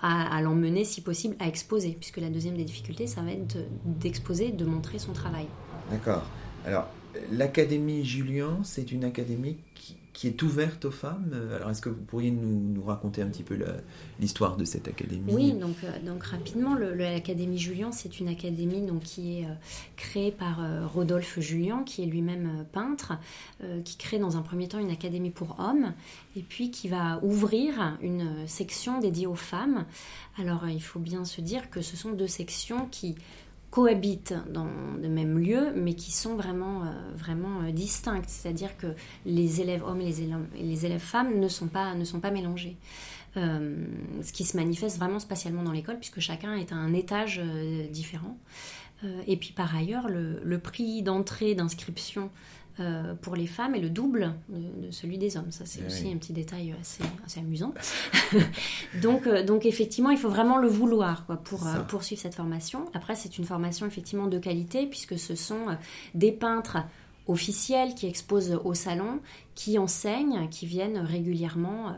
à, 0.00 0.36
à 0.36 0.42
l'emmener 0.42 0.84
si 0.84 1.00
possible 1.00 1.34
à 1.40 1.48
exposer, 1.48 1.96
puisque 1.98 2.18
la 2.18 2.28
deuxième 2.28 2.56
des 2.56 2.64
difficultés, 2.64 3.06
ça 3.06 3.22
va 3.22 3.32
être 3.32 3.56
d'exposer, 3.84 4.52
de 4.52 4.64
montrer 4.64 4.98
son 4.98 5.12
travail. 5.12 5.46
D'accord. 5.90 6.22
Alors, 6.66 6.88
l'Académie 7.32 8.04
Julien, 8.04 8.58
c'est 8.62 8.92
une 8.92 9.04
académie 9.04 9.56
qui, 9.74 9.96
qui 10.20 10.26
est 10.26 10.42
ouverte 10.42 10.84
aux 10.84 10.90
femmes. 10.90 11.34
Alors, 11.56 11.70
est-ce 11.70 11.80
que 11.80 11.88
vous 11.88 12.02
pourriez 12.02 12.30
nous, 12.30 12.84
raconter 12.84 13.22
un 13.22 13.28
petit 13.28 13.42
peu 13.42 13.58
l'histoire 14.18 14.58
de 14.58 14.66
cette 14.66 14.86
académie 14.86 15.32
Oui, 15.32 15.52
donc, 15.52 15.76
euh, 15.82 15.98
donc 16.04 16.24
rapidement, 16.24 16.74
l'Académie 16.74 17.56
Julien, 17.56 17.90
c'est 17.90 18.20
une 18.20 18.28
académie 18.28 18.82
donc, 18.82 19.02
qui 19.02 19.38
est 19.38 19.46
euh, 19.46 19.54
créée 19.96 20.30
par 20.30 20.62
euh, 20.62 20.86
Rodolphe 20.86 21.40
Julien, 21.40 21.84
qui 21.84 22.02
est 22.02 22.06
lui-même 22.06 22.66
peintre, 22.70 23.14
qui 23.84 23.96
crée 23.96 24.18
dans 24.18 24.36
un 24.36 24.42
premier 24.42 24.68
temps 24.68 24.78
une 24.78 24.90
académie 24.90 25.30
pour 25.30 25.58
hommes, 25.58 25.94
et 26.36 26.42
puis 26.42 26.70
qui 26.70 26.88
va 26.88 27.18
ouvrir 27.22 27.96
une 28.02 28.46
section 28.46 29.00
dédiée 29.00 29.26
aux 29.26 29.34
femmes. 29.34 29.86
Alors, 30.38 30.68
il 30.68 30.82
faut 30.82 31.00
bien 31.00 31.24
se 31.24 31.40
dire 31.40 31.70
que 31.70 31.80
ce 31.80 31.96
sont 31.96 32.10
deux 32.12 32.26
sections 32.26 32.88
qui 32.90 33.14
cohabitent 33.70 34.34
dans 34.48 34.66
le 35.00 35.08
même 35.08 35.38
lieu, 35.38 35.72
mais 35.76 35.94
qui 35.94 36.10
sont 36.10 36.34
vraiment, 36.34 36.82
euh, 36.82 36.86
vraiment 37.14 37.62
euh, 37.62 37.70
distinctes. 37.70 38.28
C'est-à-dire 38.28 38.76
que 38.76 38.88
les 39.24 39.60
élèves 39.60 39.84
hommes 39.84 40.00
et 40.00 40.12
les 40.62 40.86
élèves, 40.86 41.00
femmes 41.00 41.38
ne 41.38 41.48
sont 41.48 41.68
pas, 41.68 41.94
ne 41.94 42.04
sont 42.04 42.20
pas 42.20 42.32
mélangés. 42.32 42.76
Euh, 43.36 43.86
ce 44.22 44.32
qui 44.32 44.44
se 44.44 44.56
manifeste 44.56 44.98
vraiment 44.98 45.20
spatialement 45.20 45.62
dans 45.62 45.70
l'école, 45.72 45.98
puisque 45.98 46.18
chacun 46.18 46.54
est 46.54 46.72
à 46.72 46.76
un 46.76 46.92
étage 46.92 47.40
différent. 47.90 48.36
et 49.28 49.36
puis 49.36 49.52
par 49.52 49.74
ailleurs, 49.74 50.08
le, 50.08 50.40
le 50.42 50.58
prix 50.58 51.02
d'entrée, 51.02 51.54
d'inscription 51.54 52.30
euh, 52.80 53.14
pour 53.14 53.36
les 53.36 53.46
femmes 53.46 53.74
est 53.74 53.80
le 53.80 53.90
double 53.90 54.32
de, 54.48 54.90
celui 54.90 55.18
des 55.18 55.36
hommes. 55.36 55.50
Ça, 55.50 55.66
c'est 55.66 55.84
aussi 55.84 56.10
un 56.10 56.16
petit 56.16 56.32
détail 56.32 56.74
assez, 56.80 57.02
assez 57.24 57.40
amusant. 57.40 57.74
donc, 59.02 59.26
euh, 59.26 59.44
donc, 59.44 59.66
effectivement, 59.66 60.10
il 60.10 60.18
faut 60.18 60.28
vraiment 60.28 60.56
le 60.56 60.68
vouloir 60.68 61.26
quoi, 61.26 61.36
pour 61.36 61.66
euh, 61.66 61.80
poursuivre 61.80 62.20
cette 62.22 62.34
formation. 62.34 62.86
Après, 62.94 63.14
c'est 63.14 63.38
une 63.38 63.44
formation 63.44 63.86
effectivement 63.86 64.26
de 64.26 64.38
qualité 64.38 64.86
puisque 64.86 65.18
ce 65.18 65.34
sont 65.34 65.66
des 66.14 66.32
peintres 66.32 66.78
officiels 67.30 67.94
qui 67.94 68.06
exposent 68.06 68.58
au 68.64 68.74
salon, 68.74 69.20
qui 69.54 69.78
enseignent, 69.78 70.48
qui 70.50 70.66
viennent 70.66 70.98
régulièrement 70.98 71.94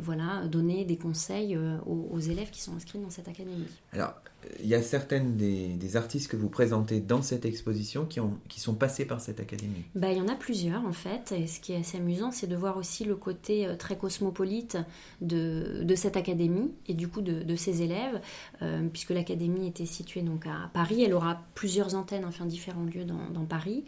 voilà, 0.00 0.46
donner 0.46 0.84
des 0.84 0.96
conseils 0.96 1.56
aux, 1.56 2.08
aux, 2.10 2.20
élèves 2.20 2.50
qui 2.50 2.60
sont 2.60 2.74
inscrits 2.76 2.98
dans 2.98 3.10
cette 3.10 3.28
académie. 3.28 3.66
Alors, 3.92 4.14
il 4.60 4.66
y 4.66 4.74
a 4.74 4.82
certaines 4.82 5.36
des, 5.36 5.96
artistes 5.96 6.30
que 6.30 6.36
vous 6.36 6.48
présentez 6.48 7.00
dans 7.00 7.20
cette 7.20 7.44
exposition 7.44 8.04
qui, 8.04 8.20
ont, 8.20 8.38
qui 8.48 8.60
sont 8.60 8.74
passés 8.74 9.04
par 9.04 9.20
cette 9.20 9.40
académie. 9.40 9.82
Bah, 9.96 10.12
il 10.12 10.18
y 10.18 10.20
en 10.20 10.28
a 10.28 10.36
plusieurs 10.36 10.84
en 10.86 10.92
fait. 10.92 11.32
Et 11.32 11.48
ce 11.48 11.58
qui 11.58 11.72
est 11.72 11.78
assez 11.78 11.98
amusant, 11.98 12.30
c'est 12.30 12.46
de 12.46 12.54
voir 12.54 12.76
aussi 12.76 13.04
le 13.04 13.16
côté 13.16 13.66
euh, 13.66 13.74
très 13.74 13.96
cosmopolite 13.96 14.78
de, 15.20 15.82
de, 15.82 15.94
cette 15.96 16.16
académie 16.16 16.70
et 16.86 16.94
du 16.94 17.08
coup 17.08 17.22
de, 17.22 17.42
de 17.42 17.56
ses 17.56 17.82
élèves, 17.82 18.20
euh, 18.62 18.86
puisque 18.92 19.10
l'académie 19.10 19.66
était 19.66 19.86
située 19.86 20.22
donc 20.22 20.46
à 20.46 20.70
Paris. 20.72 21.02
Elle 21.02 21.14
aura 21.14 21.40
plusieurs 21.54 21.96
antennes, 21.96 22.24
enfin 22.24 22.46
différents 22.46 22.84
lieux 22.84 23.04
dans, 23.04 23.30
dans 23.30 23.44
Paris. 23.44 23.84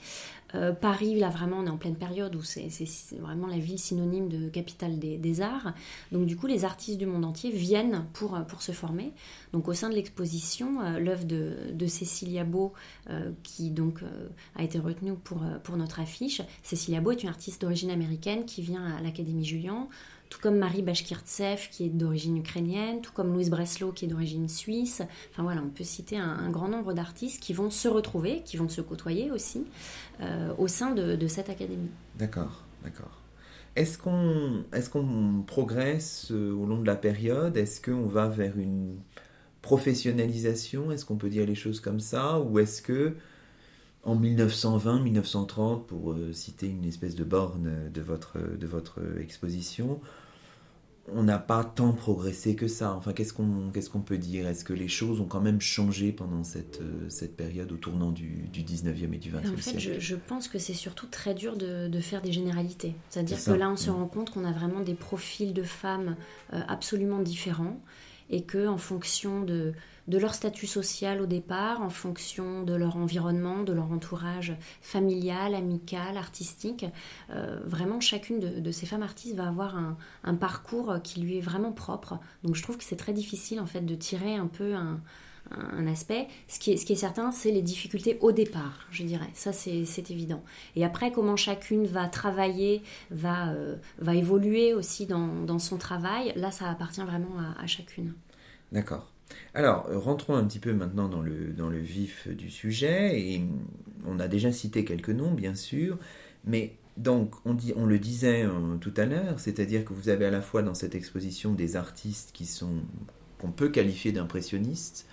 Euh, 0.55 0.72
Paris, 0.72 1.18
là 1.18 1.30
vraiment, 1.30 1.59
on 1.59 1.66
est 1.66 1.70
en 1.70 1.76
pleine 1.76 1.96
période 1.96 2.34
où 2.34 2.42
c'est 2.42 2.68
vraiment 3.18 3.46
la 3.46 3.59
ville 3.59 3.78
synonyme 3.78 4.28
de 4.28 4.48
capitale 4.48 4.98
des, 4.98 5.40
arts. 5.40 5.72
Donc 6.12 6.26
du 6.26 6.36
coup, 6.36 6.46
les 6.46 6.64
artistes 6.64 6.98
du 6.98 7.07
monde 7.07 7.24
entier 7.24 7.50
viennent 7.50 8.05
pour, 8.12 8.38
pour 8.46 8.62
se 8.62 8.72
former. 8.72 9.12
Donc 9.53 9.68
au 9.68 9.72
sein 9.72 9.88
de 9.88 9.94
l'exposition, 9.94 10.82
euh, 10.82 10.98
l'œuvre 10.98 11.24
de, 11.24 11.57
de, 11.72 11.86
Cécilia 11.86 12.44
Beau, 12.44 12.72
euh, 13.09 13.32
qui 13.42 13.70
donc 13.70 14.00
a 14.57 14.62
été 14.62 14.78
retenue 14.78 15.14
pour, 15.14 15.42
pour 15.62 15.76
notre 15.76 16.00
affiche. 16.00 16.42
Cécilia 16.62 17.00
Beau 17.00 17.12
est 17.12 17.22
une 17.22 17.28
artiste 17.28 17.62
d'origine 17.62 17.90
américaine 17.90 18.44
qui 18.44 18.62
vient 18.62 18.84
à 18.84 19.00
l'Académie 19.00 19.44
Julian 19.44 19.88
tout 20.33 20.41
comme 20.41 20.57
Marie 20.57 20.80
Bashkirtsev 20.80 21.68
qui 21.70 21.85
est 21.85 21.91
d'origine 21.91 22.39
ukrainienne, 22.39 23.03
tout 23.03 23.12
comme 23.12 23.35
Louise 23.35 23.51
Breslau 23.51 23.93
qui 23.93 24.07
est 24.07 24.09
d'origine 24.09 24.49
suisse. 24.49 25.03
Enfin 25.30 25.43
voilà, 25.43 25.61
on 25.61 25.68
peut 25.68 25.85
citer 25.85 26.16
un, 26.16 26.49
grand 26.49 26.68
nombre 26.68 26.95
d'artistes 26.95 27.43
qui 27.43 27.53
vont 27.53 27.68
se 27.68 27.87
retrouver, 27.87 28.41
qui 28.43 28.57
vont 28.57 28.70
se 28.70 28.80
côtoyer 28.80 29.30
aussi 29.30 29.66
euh, 30.22 30.55
au 30.57 30.68
sein 30.68 30.95
de, 30.95 31.26
cette 31.26 31.51
académie. 31.51 31.91
D'accord, 32.18 32.64
d'accord. 32.83 33.20
Est-ce 33.76 33.99
qu'on 33.99 34.64
est 34.72 34.91
qu'on 34.91 35.45
progresse 35.47 36.28
euh, 36.30 36.55
au 36.55 36.64
long 36.64 36.80
de 36.80 36.87
la 36.87 36.97
période? 36.97 37.59
Est-ce 37.59 37.83
qu'on 37.83 38.07
va 38.07 38.26
vers 38.28 38.59
une 38.59 39.01
professionnalisation? 39.61 40.93
Est-ce 40.93 41.05
qu'on 41.05 41.16
peut 41.16 41.30
dire 41.30 41.47
les 41.47 41.55
choses 41.55 41.80
comme 41.80 42.01
ça? 42.01 42.41
Ou 42.41 42.59
est-ce 42.59 42.80
que 42.80 43.16
en 44.03 44.16
1920-1930, 44.16 45.85
pour 45.85 46.12
euh, 46.12 46.33
citer 46.33 46.68
une 46.68 46.87
espèce 46.87 47.16
de 47.16 47.24
borne 47.24 47.91
de 47.93 48.01
votre, 48.01 48.39
de 48.39 48.66
votre 48.66 48.99
exposition, 49.20 50.01
on 51.09 51.24
n'a 51.24 51.38
pas 51.38 51.64
tant 51.64 51.92
progressé 51.92 52.55
que 52.55 52.68
ça. 52.68 52.94
Enfin, 52.94 53.12
qu'est-ce 53.12 53.32
qu'on 53.32 53.70
qu'est-ce 53.72 53.90
qu'on 53.90 54.00
peut 54.00 54.18
dire? 54.18 54.46
Est-ce 54.46 54.64
que 54.64 54.72
les 54.72 54.88
choses 54.88 55.20
ont 55.20 55.26
quand 55.26 55.40
même 55.40 55.61
changé 55.61 56.12
pendant 56.12 56.44
cette, 56.44 56.80
euh, 56.80 57.09
cette 57.09 57.36
période 57.36 57.72
au 57.72 57.76
tournant 57.76 58.12
du, 58.12 58.48
du 58.53 58.62
19e 58.62 59.12
et 59.12 59.18
du 59.18 59.32
20e 59.32 59.38
en 59.38 59.57
fait, 59.57 59.78
siècle? 59.78 59.96
je, 59.98 60.14
pense 60.14 60.46
que 60.48 60.59
c'est 60.59 60.74
surtout 60.74 61.07
très 61.07 61.34
dur 61.34 61.57
de, 61.57 61.88
de 61.88 62.00
faire 62.00 62.22
des 62.22 62.32
généralités. 62.32 62.94
C'est-à-dire 63.11 63.42
que 63.42 63.50
là, 63.50 63.68
on 63.70 63.76
se 63.76 63.90
mm. 63.90 63.94
rend 63.94 64.07
compte 64.07 64.30
qu'on 64.30 64.44
a 64.44 64.53
vraiment 64.53 64.80
des 64.80 64.94
profils 64.94 65.53
de 65.53 65.64
femmes 65.64 66.16
euh, 66.53 66.61
absolument 66.68 67.20
différents 67.20 67.80
et 68.33 68.43
que 68.43 68.66
en 68.66 68.78
fonction 68.78 69.43
de, 69.43 69.74
leur 70.09 70.35
statut 70.35 70.66
social 70.66 71.20
au 71.20 71.26
départ, 71.26 71.80
en 71.83 71.91
fonction 71.91 72.62
de 72.64 72.74
leur 72.74 72.97
environnement, 72.97 73.62
de 73.62 73.72
leur 73.72 73.93
entourage 73.93 74.55
familial, 74.80 75.55
amical, 75.55 76.16
artistique. 76.16 76.87
Euh, 77.30 77.61
vraiment, 77.64 78.01
chacune 78.01 78.41
de, 78.41 78.72
ces 78.72 78.87
femmes 78.87 79.03
artistes 79.03 79.37
va 79.37 79.47
avoir 79.47 79.76
un, 80.24 80.35
parcours 80.35 80.97
qui 81.05 81.20
lui 81.20 81.39
est 81.39 81.43
vraiment 81.43 81.72
propre. 81.72 82.18
Donc 82.43 82.57
je 82.57 82.62
trouve 82.62 82.78
que 82.78 82.85
c'est 82.85 82.97
très 82.97 83.12
difficile 83.12 83.61
en 83.61 83.66
fait 83.66 83.83
de 83.83 83.95
tirer 83.95 84.35
un 84.35 84.49
peu 84.49 84.74
un, 84.74 85.01
aspect. 85.86 86.28
Ce 86.49 86.59
qui 86.59 86.72
est, 86.72 86.95
certain, 86.95 87.30
c'est 87.32 87.51
les 87.51 87.62
difficultés 87.62 88.18
au 88.20 88.32
départ, 88.32 88.86
je 88.90 89.03
dirais. 89.03 89.30
Ça, 89.34 89.53
c'est 89.53 90.11
évident. 90.11 90.43
Et 90.76 90.84
après, 90.84 91.12
comment 91.12 91.36
chacune 91.36 91.86
va 91.86 92.09
travailler, 92.09 92.82
va, 93.11 93.53
euh, 93.53 93.76
va 93.99 94.14
évoluer 94.14 94.74
aussi 94.74 95.07
dans, 95.07 95.59
son 95.59 95.76
travail, 95.76 96.32
là, 96.36 96.51
ça 96.51 96.70
appartient 96.70 97.03
vraiment 97.03 97.36
à 97.59 97.66
chacune. 97.66 98.14
D'accord. 98.72 99.12
Alors, 99.55 99.86
rentrons 99.93 100.34
un 100.34 100.45
petit 100.45 100.59
peu 100.59 100.72
maintenant 100.72 101.09
dans 101.09 101.20
le, 101.20 101.53
dans 101.53 101.68
le 101.68 101.78
vif 101.78 102.28
du 102.28 102.51
sujet, 102.51 103.20
et 103.20 103.43
on 104.07 104.18
a 104.18 104.28
déjà 104.28 104.53
cité 104.53 104.84
quelques 104.84 105.11
noms, 105.11 105.32
bien 105.32 105.55
sûr, 105.55 105.99
mais 106.45 106.76
donc, 106.97 107.34
on, 107.45 107.55
dit, 107.55 107.72
on 107.76 107.86
le 107.86 107.99
disait 107.99 108.45
euh, 108.45 108.76
tout 108.80 108.93
à 108.97 109.07
l'heure, 109.07 109.40
c'est-à-dire 109.40 109.84
que 109.84 109.95
vous 109.95 110.09
avez 110.09 110.26
à 110.26 110.30
la 110.30 110.43
fois 110.43 110.62
dans 110.62 110.74
cette 110.74 110.95
exposition 110.95 111.53
des 111.53 111.76
artistes 111.76 112.30
qui 112.32 112.47
sont 112.47 112.74
qu'on 113.38 113.51
peut 113.51 113.70
qualifier 113.70 114.12
d'impressionnistes, 114.12 115.07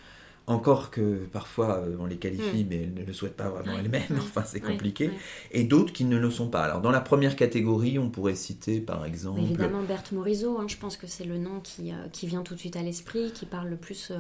encore 0.49 0.89
que 0.89 1.27
parfois 1.31 1.77
euh, 1.77 1.95
on 1.99 2.07
les 2.07 2.17
qualifie, 2.17 2.63
hmm. 2.63 2.67
mais 2.69 2.75
elles 2.83 2.93
ne 2.93 3.03
le 3.03 3.13
souhaitent 3.13 3.37
pas 3.37 3.49
vraiment 3.49 3.77
elles-mêmes, 3.77 4.17
enfin 4.17 4.43
c'est 4.43 4.59
compliqué, 4.59 5.11
et 5.51 5.63
d'autres 5.63 5.93
qui 5.93 6.05
ne 6.05 6.17
le 6.17 6.31
sont 6.31 6.47
pas. 6.47 6.63
Alors 6.63 6.81
dans 6.81 6.91
la 6.91 7.01
première 7.01 7.35
catégorie, 7.35 7.99
on 7.99 8.09
pourrait 8.09 8.35
citer 8.35 8.79
par 8.79 9.05
exemple... 9.05 9.41
Évidemment 9.41 9.83
Berthe 9.83 10.11
Morisot, 10.11 10.57
hein, 10.59 10.65
je 10.67 10.77
pense 10.77 10.97
que 10.97 11.05
c'est 11.05 11.23
le 11.23 11.37
nom 11.37 11.59
qui, 11.63 11.91
euh, 11.91 11.95
qui, 12.11 12.25
vient 12.25 12.41
tout 12.41 12.55
de 12.55 12.59
suite 12.59 12.75
à 12.75 12.81
l'esprit, 12.81 13.31
qui 13.31 13.45
parle 13.45 13.69
le 13.69 13.77
plus 13.77 14.09
euh, 14.11 14.17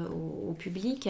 au, 0.47 0.53
public, 0.53 1.09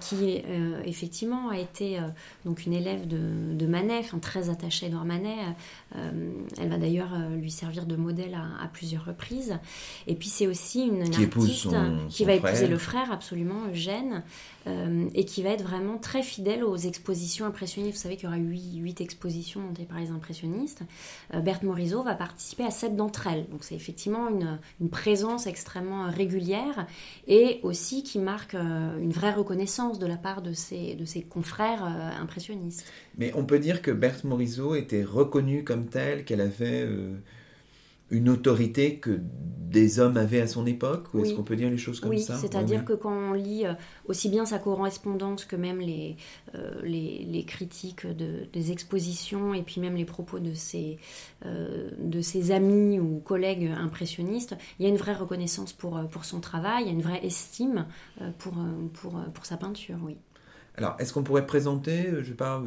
qui 0.00 0.42
effectivement 0.84 1.48
a 1.48 1.58
été 1.58 1.98
donc 2.44 2.66
une 2.66 2.72
élève 2.72 3.08
de, 3.08 3.54
de 3.54 3.66
Manet, 3.66 4.02
très 4.20 4.50
attachée 4.50 4.86
à 4.86 4.88
Edouard 4.88 5.04
Manet, 5.04 5.36
elle 5.92 6.68
va 6.68 6.78
d'ailleurs 6.78 7.10
lui 7.36 7.50
servir 7.50 7.86
de 7.86 7.96
modèle 7.96 8.34
à, 8.34 8.68
plusieurs 8.68 9.04
reprises, 9.04 9.58
et 10.06 10.14
puis 10.14 10.28
c'est 10.28 10.46
aussi 10.46 10.82
une, 10.82 11.02
artiste 11.02 11.68
qui 12.08 12.24
va 12.24 12.34
épouser 12.34 12.68
le 12.68 12.78
frère 12.78 13.10
absolument, 13.10 13.62
euh, 14.66 15.08
et 15.14 15.24
qui 15.24 15.42
va 15.42 15.50
être 15.50 15.62
vraiment 15.62 15.96
très 15.96 16.22
fidèle 16.22 16.64
aux 16.64 16.76
expositions 16.76 17.46
impressionnistes. 17.46 17.96
Vous 17.96 18.02
savez 18.02 18.16
qu'il 18.16 18.24
y 18.24 18.28
aura 18.28 18.36
huit, 18.36 19.00
expositions 19.00 19.60
montées 19.60 19.84
par 19.84 19.98
les 19.98 20.10
impressionnistes. 20.10 20.82
Euh, 21.32 21.40
Berthe 21.40 21.62
Morisot 21.62 22.02
va 22.02 22.14
participer 22.14 22.64
à 22.64 22.70
sept 22.70 22.94
d'entre 22.94 23.26
elles. 23.26 23.48
Donc 23.48 23.64
c'est 23.64 23.74
effectivement 23.74 24.28
une, 24.28 24.58
présence 24.90 25.46
extrêmement 25.46 26.10
régulière 26.10 26.86
et 27.26 27.60
aussi 27.62 28.02
qui 28.02 28.18
marque 28.18 28.54
euh, 28.54 28.98
une 29.00 29.12
vraie 29.12 29.32
reconnaissance 29.32 29.98
de 29.98 30.06
la 30.06 30.16
part 30.16 30.42
de 30.42 30.52
ses, 30.52 30.94
de 30.94 31.04
ses 31.04 31.22
confrères 31.22 31.84
impressionnistes. 31.84 32.84
Mais 33.16 33.32
on 33.34 33.44
peut 33.44 33.58
dire 33.58 33.80
que 33.80 33.90
Berthe 33.90 34.24
Morisot 34.24 34.74
était 34.74 35.04
reconnue 35.04 35.64
comme 35.64 35.86
telle, 35.86 36.24
qu'elle 36.24 36.40
avait 36.40 36.86
une 38.10 38.28
autorité 38.28 38.96
que 38.96 39.20
des 39.70 40.00
hommes 40.00 40.16
avaient 40.16 40.40
à 40.40 40.48
son 40.48 40.66
époque 40.66 41.14
Ou 41.14 41.24
est-ce 41.24 41.32
qu'on 41.32 41.44
peut 41.44 41.54
dire 41.54 41.70
les 41.70 41.78
choses 41.78 42.00
comme 42.00 42.16
ça? 42.18 42.34
Oui, 42.34 42.40
c'est-à-dire 42.40 42.84
que 42.84 42.92
quand 42.92 43.12
on 43.12 43.32
lit 43.32 43.66
euh, 43.66 43.74
aussi 44.06 44.28
bien 44.28 44.44
sa 44.44 44.58
correspondance 44.58 45.44
que 45.44 45.54
même 45.54 45.78
les, 45.78 46.16
euh, 46.56 46.80
les, 46.82 47.44
critiques 47.46 48.06
de, 48.06 48.46
des 48.52 48.72
expositions 48.72 49.54
et 49.54 49.62
puis 49.62 49.80
même 49.80 49.94
les 49.94 50.04
propos 50.04 50.40
de 50.40 50.54
ses, 50.54 50.98
euh, 51.46 51.90
de 51.98 52.20
ses 52.20 52.50
amis 52.50 52.98
ou 52.98 53.20
collègues 53.20 53.72
impressionnistes, 53.76 54.56
il 54.78 54.84
y 54.84 54.86
a 54.86 54.88
une 54.88 54.96
vraie 54.96 55.14
reconnaissance 55.14 55.72
pour, 55.72 56.00
pour 56.10 56.24
son 56.24 56.40
travail, 56.40 56.84
il 56.84 56.86
y 56.88 56.90
a 56.90 56.92
une 56.92 57.02
vraie 57.02 57.24
estime 57.24 57.86
pour, 58.38 58.54
pour, 58.94 59.20
pour 59.32 59.46
sa 59.46 59.56
peinture, 59.56 59.98
oui. 60.02 60.16
Alors, 60.76 60.96
est-ce 60.98 61.12
qu'on 61.12 61.22
pourrait 61.22 61.46
présenter, 61.46 62.08
je 62.20 62.28
sais 62.28 62.34
pas, 62.34 62.62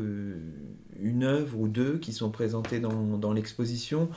une 1.00 1.24
œuvre 1.24 1.60
ou 1.60 1.68
deux 1.68 1.98
qui 1.98 2.14
sont 2.14 2.32
présentées 2.32 2.80
dans, 2.80 3.18
dans 3.18 3.34
l'exposition? 3.34 4.10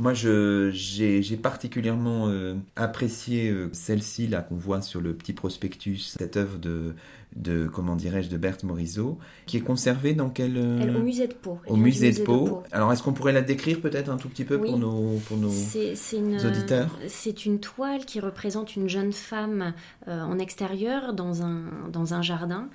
Moi, 0.00 0.14
j'ai 0.14 1.36
particulièrement 1.36 2.28
euh, 2.28 2.54
apprécié 2.74 3.50
euh, 3.50 3.68
celle-ci 3.74 4.28
là 4.28 4.40
qu'on 4.40 4.56
voit 4.56 4.80
sur 4.80 5.02
le 5.02 5.14
petit 5.14 5.34
prospectus, 5.34 6.16
cette 6.18 6.38
œuvre 6.38 6.56
de 6.56 6.94
de 7.36 7.68
comment 7.72 7.94
dirais-je 7.94 8.28
de 8.28 8.36
Berthe 8.36 8.64
Morisot, 8.64 9.18
qui 9.46 9.56
est 9.56 9.60
conservée 9.60 10.14
dans 10.14 10.30
quel 10.30 10.56
euh, 10.56 10.96
au 10.96 11.02
musée 11.02 11.28
de 11.28 11.34
Pau. 11.34 11.58
Au 11.66 11.76
musée, 11.76 12.12
de, 12.12 12.22
Pau. 12.22 12.62
Alors 12.72 12.92
est-ce 12.92 13.02
qu'on 13.02 13.12
pourrait 13.12 13.32
la 13.32 13.42
décrire 13.42 13.80
peut-être 13.80 14.10
un 14.10 14.16
tout 14.16 14.28
petit 14.28 14.44
peu 14.44 14.60
pour 14.60 14.78
nos 14.78 15.18
pour 15.26 15.36
nos 15.36 15.48
auditeurs 15.48 16.90
C'est 17.08 17.46
une 17.46 17.60
toile 17.60 18.04
qui 18.04 18.20
représente 18.20 18.74
une 18.74 18.88
jeune 18.88 19.12
femme 19.12 19.74
euh, 20.08 20.22
en 20.22 20.38
extérieur 20.38 21.12
dans 21.12 21.42
un 21.42 21.62
dans 21.92 22.14
un 22.14 22.22
jardin 22.22 22.68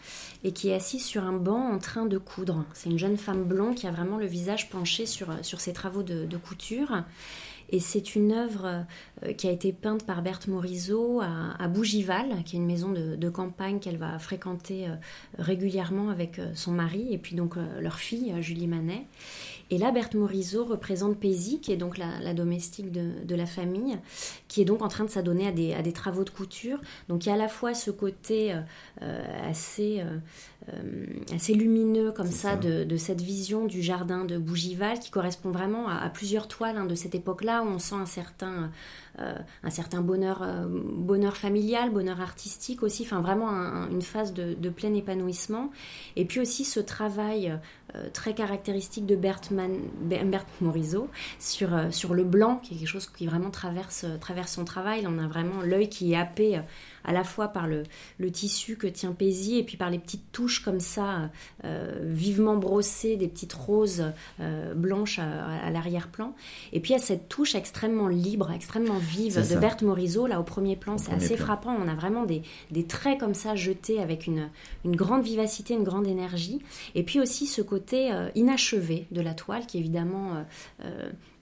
et 0.44 0.52
qui 0.52 0.70
est 0.70 0.74
assise 0.74 1.04
sur 1.04 1.24
un 1.24 1.34
banc 1.34 1.72
en 1.72 1.80
train 1.80 2.06
de 2.06 2.18
coudre. 2.18 2.66
C'est 2.74 2.90
une 2.90 3.00
jeune 3.00 3.18
femme 3.18 3.44
blonde 3.44 3.76
qui 3.76 3.88
a 3.88 3.92
vraiment 3.92 4.18
le 4.18 4.26
visage 4.26 4.70
penché 4.70 5.06
sur 5.06 5.28
sur 5.42 5.60
ses 5.60 5.74
travaux 5.74 6.04
de, 6.04 6.26
de 6.26 6.38
couture. 6.38 7.04
Et 7.76 7.82
c'est 7.82 8.16
une 8.16 8.32
œuvre 8.32 8.86
euh, 9.24 9.34
qui 9.34 9.50
a 9.50 9.52
été 9.52 9.74
peinte 9.74 10.06
par 10.06 10.22
Berthe 10.22 10.48
Morisot 10.48 11.20
à, 11.20 11.68
Bougival, 11.68 12.42
qui 12.46 12.56
est 12.56 12.60
une 12.60 12.66
maison 12.66 12.94
de, 12.94 13.30
campagne 13.30 13.80
qu'elle 13.80 13.98
va 13.98 14.18
fréquenter 14.18 14.88
euh, 14.88 14.96
régulièrement 15.40 16.10
avec 16.10 16.40
euh, 16.40 16.52
son 16.56 16.72
mari 16.72 17.08
et 17.12 17.18
puis 17.18 17.36
donc 17.36 17.56
leur 17.82 17.96
fille, 17.96 18.34
Julie 18.40 18.68
Manet. 18.68 19.08
Et 19.72 19.78
là, 19.78 19.92
Berthe 19.92 20.16
Morisot 20.16 20.64
représente 20.64 21.20
Paisy, 21.20 21.60
qui 21.60 21.74
est 21.74 21.78
donc 21.78 21.98
la, 21.98 22.34
domestique 22.34 22.94
de, 22.94 23.36
la 23.36 23.46
famille, 23.46 23.98
qui 24.48 24.62
est 24.62 24.66
donc 24.66 24.82
en 24.82 24.88
train 24.88 25.04
de 25.04 25.10
s'adonner 25.10 25.48
à 25.76 25.82
des, 25.82 25.92
travaux 25.92 26.24
de 26.24 26.30
couture. 26.30 26.80
Donc 27.10 27.26
il 27.26 27.30
y 27.30 27.32
a 27.32 27.36
à 27.36 27.38
la 27.38 27.50
fois 27.50 27.74
ce 27.74 27.92
côté 27.92 28.56
assez, 29.44 30.04
assez 31.34 31.54
lumineux 31.54 32.12
comme 32.12 32.32
ça, 32.32 32.56
De, 32.56 32.98
cette 32.98 33.22
vision 33.22 33.66
du 33.66 33.82
jardin 33.82 34.26
de 34.26 34.38
Bougival 34.38 35.00
qui 35.00 35.12
correspond 35.12 35.52
vraiment 35.52 35.88
à, 35.88 36.10
plusieurs 36.10 36.48
toiles 36.48 36.78
hein, 36.78 36.86
de 36.86 36.96
cette 36.96 37.16
époque-là 37.16 37.64
où 37.64 37.68
on 37.68 37.80
sent 37.80 37.96
un 37.96 38.06
certain 38.06 38.72
euh, 39.20 39.34
un 39.64 39.70
certain 39.70 40.02
bonheur, 40.02 40.42
euh, 40.42 40.66
bonheur 40.68 41.38
familial, 41.38 41.90
bonheur 41.90 42.20
artistique 42.20 42.84
aussi, 42.84 43.04
enfin 43.04 43.22
vraiment 43.22 43.50
une 43.90 44.02
phase 44.02 44.34
de, 44.34 44.70
plein 44.70 44.94
épanouissement. 44.94 45.72
Et 46.18 46.26
puis 46.26 46.42
aussi 46.42 46.66
ce 46.66 46.82
travail 46.82 47.58
euh, 47.96 48.10
très 48.12 48.34
caractéristique 48.34 49.06
de 49.06 49.16
Berthe, 49.16 49.52
Morisot 50.60 51.08
sur, 51.40 51.70
sur 51.92 52.14
le 52.14 52.26
blanc, 52.26 52.60
qui 52.62 52.74
est 52.74 52.78
quelque 52.78 52.90
chose 52.90 53.08
qui 53.08 53.26
vraiment 53.26 53.52
traverse, 53.52 54.06
traverse 54.20 54.52
son 54.52 54.66
travail. 54.66 55.06
On 55.08 55.18
a 55.18 55.28
vraiment 55.28 55.62
l'œil 55.62 55.88
qui 55.88 56.12
est 56.12 56.18
happé 56.18 56.60
à 57.06 57.14
la 57.14 57.24
fois 57.24 57.48
par 57.50 57.68
le, 57.68 57.84
le, 58.18 58.32
tissu 58.32 58.76
que 58.76 58.88
tient 58.88 59.14
Paisy 59.14 59.58
et 59.58 59.64
puis 59.64 59.78
par 59.78 59.90
les 59.90 60.00
petites 60.00 60.32
touches 60.32 60.64
comme 60.64 60.80
ça, 60.80 61.30
vivement 62.02 62.58
brossées, 62.58 63.16
des 63.16 63.28
petites 63.28 63.54
roses 63.54 64.04
blanches 64.76 65.20
à, 65.20 65.70
l'arrière-plan. 65.72 66.36
Et 66.74 66.80
puis 66.80 66.92
il 66.92 66.94
y 66.94 67.00
a 67.00 67.04
cette 67.04 67.30
touche 67.30 67.56
extrêmement 67.56 68.08
libre, 68.08 68.52
extrêmement 68.52 68.98
vive 68.98 69.48
de 69.48 69.56
Berthe 69.56 69.84
Morisot. 69.84 70.28
Là, 70.28 70.40
au 70.40 70.44
premier 70.44 70.76
plan, 70.76 70.98
c'est 70.98 71.14
assez 71.14 71.38
frappant. 71.38 71.76
On 71.76 71.88
a 71.88 71.96
vraiment 71.96 72.26
des, 72.26 72.44
traits 72.88 73.20
comme 73.20 73.34
ça 73.34 73.56
jetés 73.56 74.02
avec 74.02 74.28
une, 74.28 74.50
une, 74.84 74.96
grande 74.96 75.24
vivacité, 75.24 75.74
une 75.74 75.84
grande 75.84 76.08
énergie. 76.08 76.60
Et 76.94 77.04
puis 77.04 77.20
aussi 77.20 77.48
ce 77.48 77.62
côté 77.62 78.12
euh, 78.12 78.30
inachevé 78.36 79.08
de 79.12 79.22
la 79.22 79.34
toile 79.34 79.66
qui 79.66 79.78
évidemment... 79.78 80.46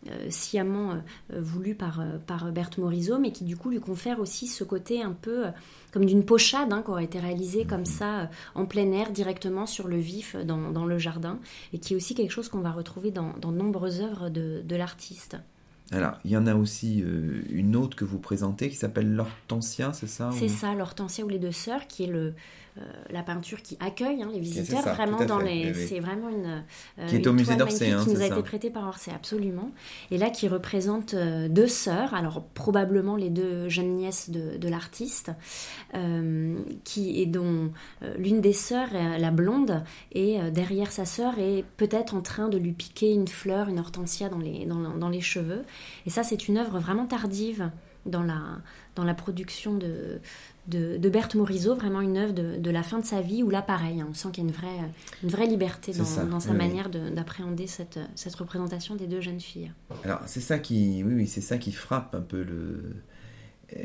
Euh, 0.07 0.13
euh, 0.13 0.29
sciemment 0.29 1.01
voulu 1.29 1.75
par, 1.75 2.03
par 2.27 2.51
Berthe 2.51 2.77
Morisot, 2.77 3.19
mais 3.19 3.31
qui 3.31 3.43
du 3.43 3.57
coup 3.57 3.69
lui 3.69 3.79
confère 3.79 4.19
aussi 4.19 4.47
ce 4.47 4.63
côté 4.63 5.01
un 5.01 5.11
peu 5.11 5.45
comme 5.91 6.05
d'une 6.05 6.25
pochade 6.25 6.71
hein, 6.71 6.81
qui 6.83 6.91
aurait 6.91 7.05
été 7.05 7.19
réalisée 7.19 7.65
comme 7.65 7.85
ça 7.85 8.29
en 8.55 8.65
plein 8.65 8.91
air 8.91 9.11
directement 9.11 9.65
sur 9.65 9.87
le 9.87 9.97
vif 9.97 10.35
dans, 10.35 10.71
dans, 10.71 10.85
le 10.85 10.97
jardin, 10.97 11.39
et 11.71 11.79
qui 11.79 11.93
est 11.93 11.95
aussi 11.95 12.15
quelque 12.15 12.31
chose 12.31 12.49
qu'on 12.49 12.61
va 12.61 12.71
retrouver 12.71 13.11
dans, 13.11 13.33
dans 13.39 13.51
de 13.51 13.57
nombreuses 13.57 14.01
œuvres 14.01 14.29
de, 14.29 14.61
de 14.63 14.75
l'artiste. 14.75 15.37
Alors, 15.91 16.13
il 16.23 16.31
y 16.31 16.37
en 16.37 16.47
a 16.47 16.55
aussi 16.55 17.03
euh, 17.03 17.43
une 17.49 17.75
autre 17.75 17.95
que 17.95 18.05
vous 18.05 18.17
présentez 18.17 18.69
qui 18.69 18.75
s'appelle 18.75 19.13
l'Hortensia, 19.13 19.93
c'est 19.93 20.07
ça 20.07 20.31
C'est 20.33 20.47
ça, 20.47 20.73
l'Hortensia 20.73 21.23
ou 21.25 21.29
les 21.29 21.39
deux 21.39 21.51
sœurs, 21.51 21.87
qui 21.87 22.03
est 22.03 22.07
le, 22.07 22.19
euh, 22.19 22.31
la 23.09 23.21
peinture 23.21 23.61
qui 23.61 23.77
accueille 23.79 24.23
hein, 24.23 24.29
les 24.33 24.39
visiteurs 24.39 24.81
vraiment 24.81 25.23
dans 25.25 25.37
les 25.37 25.73
c'est 25.73 25.99
vraiment 25.99 26.29
une 26.29 26.63
euh, 26.99 27.07
qui 27.07 27.17
est 27.17 27.27
au 27.27 27.33
musée 27.33 27.55
d'Orsay 27.55 27.91
hein, 27.91 28.03
qui 28.03 28.13
nous 28.13 28.21
a 28.21 28.25
été 28.25 28.41
prêtée 28.41 28.69
par 28.69 28.87
Orsay 28.87 29.11
absolument. 29.11 29.71
Et 30.09 30.17
là 30.17 30.29
qui 30.29 30.47
représente 30.47 31.13
euh, 31.13 31.47
deux 31.47 31.67
sœurs 31.67 32.13
alors 32.13 32.43
probablement 32.53 33.15
les 33.15 33.29
deux 33.29 33.69
jeunes 33.69 33.93
nièces 33.93 34.29
de, 34.29 34.67
l'artiste 34.67 35.31
qui 36.83 37.21
est 37.21 37.25
dont 37.27 37.71
l'une 38.17 38.41
des 38.41 38.53
sœurs 38.53 38.89
la 38.93 39.29
blonde 39.29 39.83
et 40.11 40.39
derrière 40.51 40.91
sa 40.91 41.05
sœur 41.05 41.37
est 41.37 41.63
peut-être 41.77 42.15
en 42.15 42.21
train 42.21 42.47
de 42.47 42.57
lui 42.57 42.71
piquer 42.71 43.11
une 43.11 43.27
fleur 43.27 43.69
une 43.69 43.77
hortensia 43.77 44.29
dans 44.29 44.39
les 44.39 44.65
dans, 44.65 44.97
dans 44.97 45.09
les 45.09 45.21
cheveux. 45.21 45.63
Et 46.07 46.09
ça 46.09 46.23
c'est 46.23 46.47
une 46.47 46.57
œuvre 46.57 46.79
vraiment 46.79 47.05
tardive 47.05 47.69
dans 48.05 48.23
la, 48.23 48.41
dans 48.95 49.03
la 49.03 49.13
production 49.13 49.75
de, 49.75 50.19
de, 50.67 51.09
Berthe 51.09 51.35
Morisot, 51.35 51.75
vraiment 51.75 52.01
une 52.01 52.17
œuvre 52.17 52.33
de, 52.33 52.71
la 52.71 52.83
fin 52.83 52.99
de 52.99 53.05
sa 53.05 53.21
vie, 53.21 53.43
où 53.43 53.49
là, 53.49 53.61
pareil, 53.61 54.01
hein, 54.01 54.07
on 54.09 54.13
sent 54.13 54.29
qu'il 54.31 54.43
y 54.43 54.47
a 54.47 54.49
une 54.49 54.55
vraie, 54.55 54.89
une 55.23 55.29
vraie 55.29 55.47
liberté 55.47 55.91
dans, 55.93 56.39
sa 56.39 56.53
manière 56.53 56.89
d'appréhender 56.89 57.67
cette, 57.67 57.99
cette, 58.15 58.35
représentation 58.35 58.95
des 58.95 59.07
deux 59.07 59.21
jeunes 59.21 59.41
filles. 59.41 59.71
Alors, 60.03 60.21
c'est 60.25 60.41
ça 60.41 60.59
qui, 60.59 61.03
oui, 61.05 61.13
oui 61.15 61.27
c'est 61.27 61.41
ça 61.41 61.57
qui 61.57 61.71
frappe 61.71 62.15
un 62.15 62.21
peu 62.21 62.43
le, 62.43 62.95
euh, 63.77 63.83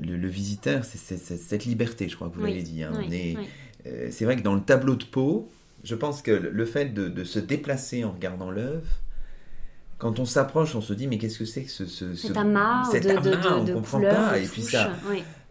le, 0.00 0.28
visiteur, 0.28 0.84
c'est 0.84 1.16
cette 1.18 1.64
liberté, 1.64 2.08
je 2.08 2.16
crois 2.16 2.28
que 2.28 2.34
vous 2.34 2.44
l'avez 2.44 2.62
dit. 2.62 2.82
Hein. 2.82 2.92
Euh, 3.86 4.08
c'est 4.10 4.24
vrai 4.24 4.36
que 4.36 4.42
dans 4.42 4.54
le 4.54 4.62
tableau 4.62 4.96
de 4.96 5.04
peau, 5.04 5.48
je 5.82 5.94
pense 5.94 6.22
que 6.22 6.30
le 6.30 6.64
fait 6.64 6.94
de, 6.94 7.08
de 7.08 7.24
se 7.24 7.38
déplacer 7.38 8.04
en 8.04 8.12
regardant 8.12 8.50
l'œuvre, 8.50 8.88
quand 9.98 10.18
on 10.18 10.24
s'approche, 10.24 10.74
on 10.74 10.80
se 10.80 10.92
dit 10.92 11.06
mais 11.06 11.18
qu'est-ce 11.18 11.38
que 11.38 11.44
c'est 11.44 11.62
que 11.62 11.70
ce, 11.70 11.86
ce, 11.86 12.14
cet 12.14 12.36
amas, 12.36 12.90
de, 12.92 12.98
de, 12.98 13.70
on 13.70 13.74
comprend 13.74 14.00
pas 14.00 14.38
et 14.38 14.46
puis 14.46 14.62
ça, 14.62 14.92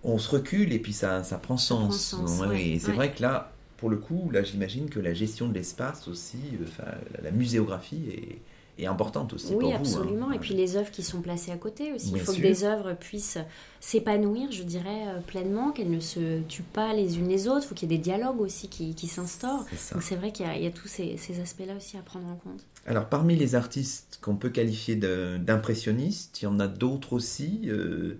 on 0.04 0.18
se 0.18 0.30
recule 0.30 0.74
et 0.74 0.80
puis 0.80 0.94
ça, 0.94 1.24
ça 1.24 1.38
prend 1.38 1.58
sens. 1.58 2.16
et 2.54 2.80
c'est 2.80 2.92
vrai 2.92 3.12
que 3.12 3.22
là, 3.22 3.52
pour 3.78 3.90
le 3.90 3.98
coup, 3.98 4.30
là 4.32 4.44
j'imagine 4.44 4.90
que 4.90 5.00
la 5.00 5.14
gestion 5.14 5.48
de 5.48 5.54
l'espace 5.54 6.08
aussi, 6.08 6.38
euh, 6.80 6.84
la 7.22 7.32
muséographie 7.32 8.04
est, 8.10 8.40
importante 8.86 9.32
aussi 9.34 9.54
oui, 9.54 9.60
pour 9.62 9.74
hein. 9.74 9.78
absolument. 9.78 10.32
Et 10.34 10.40
puis 10.40 10.56
les 10.56 10.76
œuvres 10.76 10.92
qui 10.92 11.04
sont 11.04 11.22
placées 11.22 11.52
à 11.52 11.58
côté 11.58 11.94
aussi. 11.94 12.12
Il 12.14 12.20
faut 12.20 12.34
que 12.34 12.42
des 12.42 12.66
œuvres 12.66 12.94
puissent 12.96 13.38
s'épanouir, 13.80 14.52
je 14.52 14.64
dirais, 14.64 15.08
euh, 15.08 15.20
pleinement, 15.22 15.72
qu'elles 15.72 15.92
ne 15.92 16.02
se 16.02 16.42
tuent 16.50 16.64
pas 16.64 16.94
les 16.94 17.18
unes 17.18 17.30
les 17.30 17.48
autres. 17.48 17.62
Il 17.64 17.68
faut 17.68 17.76
qu'il 17.76 17.90
y 17.90 17.94
ait 17.94 17.98
des 17.98 18.04
dialogues 18.04 18.42
aussi 18.42 18.68
qui, 18.68 18.94
qui 18.94 19.08
s'instaurent. 19.08 19.66
Donc 19.94 20.02
c'est 20.02 20.16
vrai 20.16 20.34
qu'il 20.34 20.48
y, 20.48 20.68
a 20.68 20.72
tous 20.72 20.90
ces, 20.90 21.16
ces 21.16 21.40
aspects-là 21.40 21.76
aussi 21.78 21.96
à 21.98 22.02
prendre 22.02 22.28
en 22.28 22.36
compte. 22.36 22.66
Alors 22.86 23.06
parmi 23.06 23.38
les 23.38 23.56
artistes 23.56 24.20
qu'on 24.22 24.36
peut 24.36 24.50
qualifier 24.50 24.96
d'impressionnistes, 24.96 26.42
il 26.42 26.46
y 26.46 26.48
en 26.48 26.60
a 26.60 26.68
d'autres 26.68 27.14
aussi. 27.14 27.62
Euh, 27.68 28.18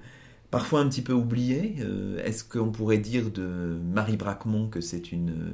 parfois 0.54 0.82
un 0.82 0.88
petit 0.88 1.02
peu 1.02 1.14
oubliés. 1.14 1.76
Euh, 1.80 2.24
est-ce 2.24 2.44
qu'on 2.44 2.72
pourrait 2.72 3.00
dire 3.00 3.32
de 3.32 3.78
Marie 3.92 4.18
Braquemont 4.18 4.68
que 4.70 4.82
c'est 4.82 5.12
une 5.12 5.54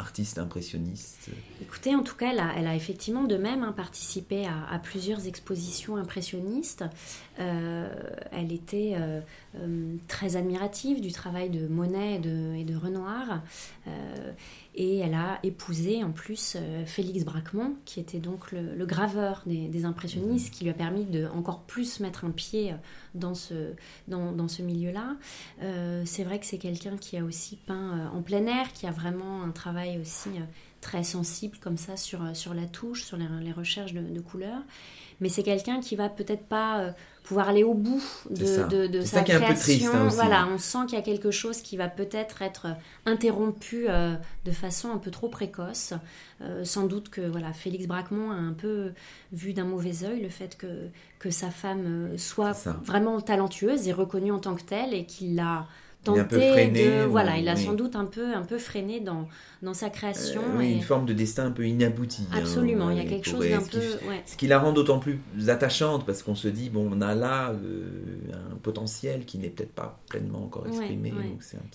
artiste 0.00 0.38
impressionniste? 0.38 1.30
Écoutez, 1.62 1.94
en 1.94 2.02
tout 2.02 2.16
cas, 2.16 2.32
elle 2.56 2.66
a, 2.66 2.74
effectivement 2.74 3.24
de 3.24 3.36
même 3.36 3.62
hein, 3.62 3.72
participé 3.72 4.46
à, 4.46 4.78
plusieurs 4.78 5.28
expositions 5.28 5.96
impressionnistes. 5.96 6.84
Euh, 7.38 7.88
elle 8.32 8.52
était 8.52 8.94
euh, 8.96 9.20
euh, 9.56 9.94
très 10.08 10.36
admirative 10.36 11.00
du 11.00 11.12
travail 11.12 11.50
de 11.50 11.68
Monet 11.68 12.16
et 12.16 12.64
de, 12.64 12.76
Renoir. 12.76 13.42
Et 14.74 14.98
elle 14.98 15.14
a 15.14 15.38
épousé 15.42 16.04
en 16.04 16.10
plus 16.10 16.56
Félix 16.86 17.24
Braquemont, 17.24 17.76
qui 17.84 18.00
était 18.00 18.18
donc 18.18 18.52
le, 18.52 18.86
graveur 18.86 19.42
des, 19.46 19.84
impressionnistes, 19.84 20.48
mhm. 20.48 20.52
qui 20.52 20.64
lui 20.64 20.70
a 20.70 20.74
permis 20.74 21.04
de 21.04 21.26
encore 21.26 21.60
plus 21.62 22.00
mettre 22.00 22.24
un 22.24 22.30
pied 22.30 22.74
dans 23.14 23.34
ce, 23.34 23.72
dans, 24.08 24.32
dans 24.32 24.48
ce 24.48 24.62
milieu-là. 24.62 25.16
c'est 26.04 26.24
vrai 26.24 26.38
que 26.38 26.46
c'est 26.46 26.58
quelqu'un 26.58 26.96
qui 26.96 27.16
a 27.16 27.24
aussi 27.24 27.56
peint 27.56 28.10
en 28.14 28.22
plein 28.22 28.46
air, 28.46 28.72
qui 28.72 28.86
a 28.86 28.92
vraiment 28.92 29.42
un 29.42 29.50
travail 29.50 29.98
aussi 29.98 30.30
très 30.80 31.04
sensible 31.04 31.58
comme 31.58 31.76
ça 31.76 31.96
sur, 31.96 32.20
sur 32.34 32.54
la 32.54 32.66
touche, 32.66 33.04
sur 33.04 33.16
les, 33.16 33.52
recherches 33.52 33.92
de, 33.92 34.00
de 34.02 34.20
couleurs 34.20 34.62
mais 35.20 35.28
c'est 35.28 35.42
quelqu'un 35.42 35.80
qui 35.80 35.96
va 35.96 36.08
peut-être 36.08 36.46
pas 36.46 36.80
euh, 36.80 36.92
pouvoir 37.30 37.48
aller 37.48 37.62
au 37.62 37.74
bout 37.74 38.02
de, 38.28 38.88
de, 38.88 39.00
sa 39.02 39.22
création. 39.22 39.94
Hein, 39.94 40.08
voilà, 40.08 40.48
on 40.52 40.58
sent 40.58 40.78
qu'il 40.88 40.98
y 40.98 41.00
a 41.00 41.04
quelque 41.04 41.30
chose 41.30 41.60
qui 41.60 41.76
va 41.76 41.86
peut-être 41.86 42.42
être 42.42 42.66
interrompu 43.06 43.86
euh, 43.88 44.16
de 44.44 44.50
façon 44.50 44.90
un 44.90 44.98
peu 44.98 45.12
trop 45.12 45.28
précoce. 45.28 45.94
Euh, 46.42 46.64
sans 46.64 46.88
doute 46.88 47.08
que 47.08 47.20
voilà, 47.20 47.52
Félix 47.52 47.86
Braquemont 47.86 48.32
a 48.32 48.34
un 48.34 48.52
peu 48.52 48.94
vu 49.30 49.52
d'un 49.52 49.62
mauvais 49.62 50.02
œil 50.02 50.20
le 50.20 50.28
fait 50.28 50.58
que, 50.58 50.88
que 51.20 51.30
sa 51.30 51.50
femme 51.50 52.18
soit 52.18 52.66
vraiment 52.84 53.20
talentueuse 53.20 53.86
et 53.86 53.92
reconnue 53.92 54.32
en 54.32 54.40
tant 54.40 54.56
que 54.56 54.62
telle 54.62 54.92
et 54.92 55.04
qu'il 55.04 55.36
l'a 55.36 55.68
tenté 56.02 56.66
de 56.68 57.04
voilà 57.04 57.36
il 57.36 57.48
a 57.48 57.56
sans 57.56 57.74
doute 57.74 57.96
un 57.96 58.06
peu 58.06 58.34
un 58.34 58.42
peu 58.42 58.58
freiné 58.58 59.00
dans 59.00 59.28
dans 59.62 59.74
sa 59.74 59.90
création 59.90 60.40
euh, 60.40 60.58
oui, 60.58 60.72
une 60.72 60.82
forme 60.82 61.04
de 61.04 61.12
destin 61.12 61.46
un 61.46 61.50
peu 61.50 61.66
inabouti 61.66 62.26
hein, 62.32 62.38
absolument 62.38 62.90
il 62.90 62.96
y 62.96 63.00
a 63.00 63.04
quelque 63.04 63.28
chose 63.28 63.48
d'un 63.48 63.60
peu 63.60 63.82
ce 64.24 64.36
qui 64.36 64.46
la 64.46 64.58
rend 64.58 64.72
d'autant 64.72 64.98
plus 64.98 65.20
attachante 65.48 66.06
parce 66.06 66.22
qu'on 66.22 66.34
se 66.34 66.48
dit 66.48 66.70
bon 66.70 66.90
on 66.90 67.00
a 67.02 67.14
là 67.14 67.50
euh, 67.50 67.84
un 68.52 68.56
potentiel 68.56 69.24
qui 69.26 69.38
n'est 69.38 69.50
peut-être 69.50 69.74
pas 69.74 70.00
pleinement 70.08 70.44
encore 70.44 70.66
exprimé 70.66 71.12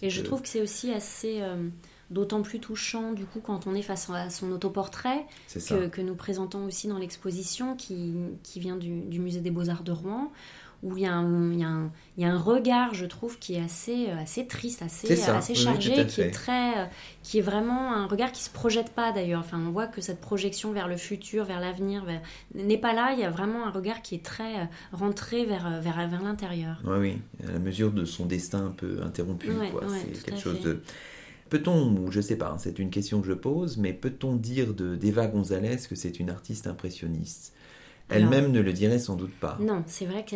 et 0.02 0.10
je 0.10 0.22
trouve 0.22 0.42
que 0.42 0.48
c'est 0.48 0.62
aussi 0.62 0.92
assez 0.92 1.42
euh, 1.42 1.70
d'autant 2.10 2.42
plus 2.42 2.60
touchant 2.60 3.14
du 3.14 3.26
coup 3.26 3.42
quand 3.42 3.68
on 3.68 3.76
est 3.76 3.82
face 3.84 4.10
à 4.10 4.30
son 4.30 4.52
autoportrait 4.52 5.26
que, 5.54 5.88
que, 5.88 6.02
nous 6.02 6.16
présentons 6.16 6.66
aussi 6.66 6.88
dans 6.88 6.98
l'exposition 6.98 7.76
qui, 7.76 8.14
qui, 8.44 8.60
vient 8.60 8.76
du, 8.76 9.02
du 9.02 9.20
musée 9.20 9.42
des 9.42 9.52
beaux-arts 9.52 9.84
de 9.84 9.92
Rouen 9.92 10.32
où 10.84 10.98
il 10.98 11.04
y, 11.04 11.06
a 11.06 11.14
un, 11.14 11.52
il, 11.52 11.60
y 11.60 11.64
a 11.64 11.68
un, 11.68 11.92
il 12.18 12.24
y 12.24 12.26
a 12.26 12.32
un 12.32 12.38
regard, 12.38 12.94
je 12.94 13.06
trouve, 13.06 13.40
qui 13.40 13.56
est 13.56 13.62
assez, 13.62 14.10
euh, 14.10 14.22
assez 14.22 14.46
triste, 14.46 14.82
assez, 14.82 15.12
assez 15.28 15.56
chargé, 15.56 16.06
qui 16.06 16.22
est 16.22 16.32
très, 16.32 16.78
euh, 16.78 16.86
qui 17.24 17.40
est 17.40 17.42
vraiment 17.42 17.94
un 17.94 18.08
regard 18.08 18.32
qui 18.32 18.44
se 18.44 18.50
projette 18.50 18.90
pas 18.92 19.12
d'ailleurs. 19.12 19.40
Enfin, 19.40 19.60
on 19.60 19.72
voit 19.72 19.88
que 19.88 20.02
cette 20.02 20.22
projection 20.22 20.72
vers 20.72 20.88
le 20.88 20.98
futur, 20.98 21.46
vers 21.46 21.60
l'avenir, 21.60 22.06
n'est 22.54 22.78
pas 22.78 22.94
là. 22.94 23.14
Il 23.14 23.20
y 23.20 23.24
a 23.24 23.30
vraiment 23.30 23.66
un 23.66 23.72
regard 23.72 24.02
qui 24.02 24.16
est 24.16 24.24
très 24.24 24.56
euh, 24.56 24.66
rentré 24.92 25.46
vers, 25.46 25.82
vers, 25.82 26.08
vers 26.08 26.22
l'intérieur. 26.22 26.82
Oui, 26.86 26.98
oui, 27.00 27.18
à 27.48 27.52
la 27.52 27.60
mesure 27.60 27.92
de 27.92 28.06
son 28.06 28.26
destin 28.26 28.68
un 28.68 28.72
peu 28.72 29.02
interrompu. 29.04 29.50
c'est 30.14 30.24
quelque 30.24 30.42
chose 30.42 30.62
de. 30.62 30.82
Peut-on, 31.50 31.96
ou 31.98 32.12
je 32.12 32.22
sais 32.22 32.38
pas, 32.38 32.50
hein, 32.50 32.58
c'est 32.58 32.80
une 32.80 32.90
question 32.90 33.22
que 33.22 33.28
je 33.28 33.34
pose, 33.34 33.78
mais 33.78 33.94
peut-on 33.94 34.36
dire 34.36 34.74
d'Eva 34.74 35.28
Gonzalez 35.28 35.78
que 35.88 35.96
c'est 35.96 36.20
une 36.20 36.32
artiste 36.32 36.66
impressionniste? 36.66 37.54
Elle-même 38.10 38.52
ne 38.52 38.60
le 38.60 38.74
dirait 38.74 39.00
sans 39.00 39.16
doute 39.16 39.34
pas. 39.34 39.58
Non, 39.60 39.84
c'est 39.88 40.06
vrai 40.06 40.24
que 40.24 40.36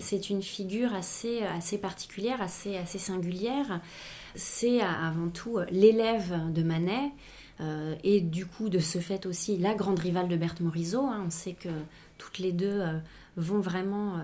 c'est 0.00 0.30
une 0.30 0.42
figure 0.42 0.92
assez, 0.94 1.42
assez 1.42 1.78
particulière, 1.78 2.42
assez, 2.42 2.76
assez 2.76 2.98
singulière. 2.98 3.80
C'est 4.34 4.80
avant 4.80 5.28
tout 5.28 5.58
l'élève 5.70 6.52
de 6.52 6.62
Manet. 6.62 7.12
Euh, 7.60 7.94
et 8.02 8.20
du 8.20 8.46
coup, 8.46 8.68
de 8.68 8.78
ce 8.78 8.98
fait 8.98 9.26
aussi, 9.26 9.56
la 9.56 9.74
grande 9.74 9.98
rivale 9.98 10.28
de 10.28 10.36
Berthe 10.36 10.60
Morisot. 10.60 11.06
Hein. 11.06 11.24
on 11.26 11.30
sait 11.30 11.52
que 11.52 11.68
toutes 12.18 12.38
les 12.38 12.52
deux 12.52 12.80
euh, 12.80 12.98
vont 13.36 13.60
vraiment, 13.60 14.16
euh, 14.16 14.22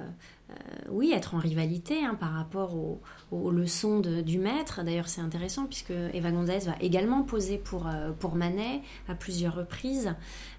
oui, 0.89 1.13
être 1.13 1.35
en 1.35 1.39
rivalité 1.39 2.05
hein, 2.05 2.15
par 2.15 2.33
rapport 2.33 2.75
aux, 2.75 3.51
leçons 3.51 4.01
du 4.01 4.39
maître. 4.39 4.83
D'ailleurs, 4.83 5.09
c'est 5.09 5.21
intéressant 5.21 5.67
puisque 5.67 5.91
Eva 5.91 6.31
Gonzalez 6.31 6.67
va 6.67 6.75
également 6.81 7.23
poser 7.23 7.59
pour, 7.59 7.89
pour 8.19 8.35
Manet 8.35 8.83
à 9.09 9.15
plusieurs 9.15 9.55
reprises. 9.55 10.15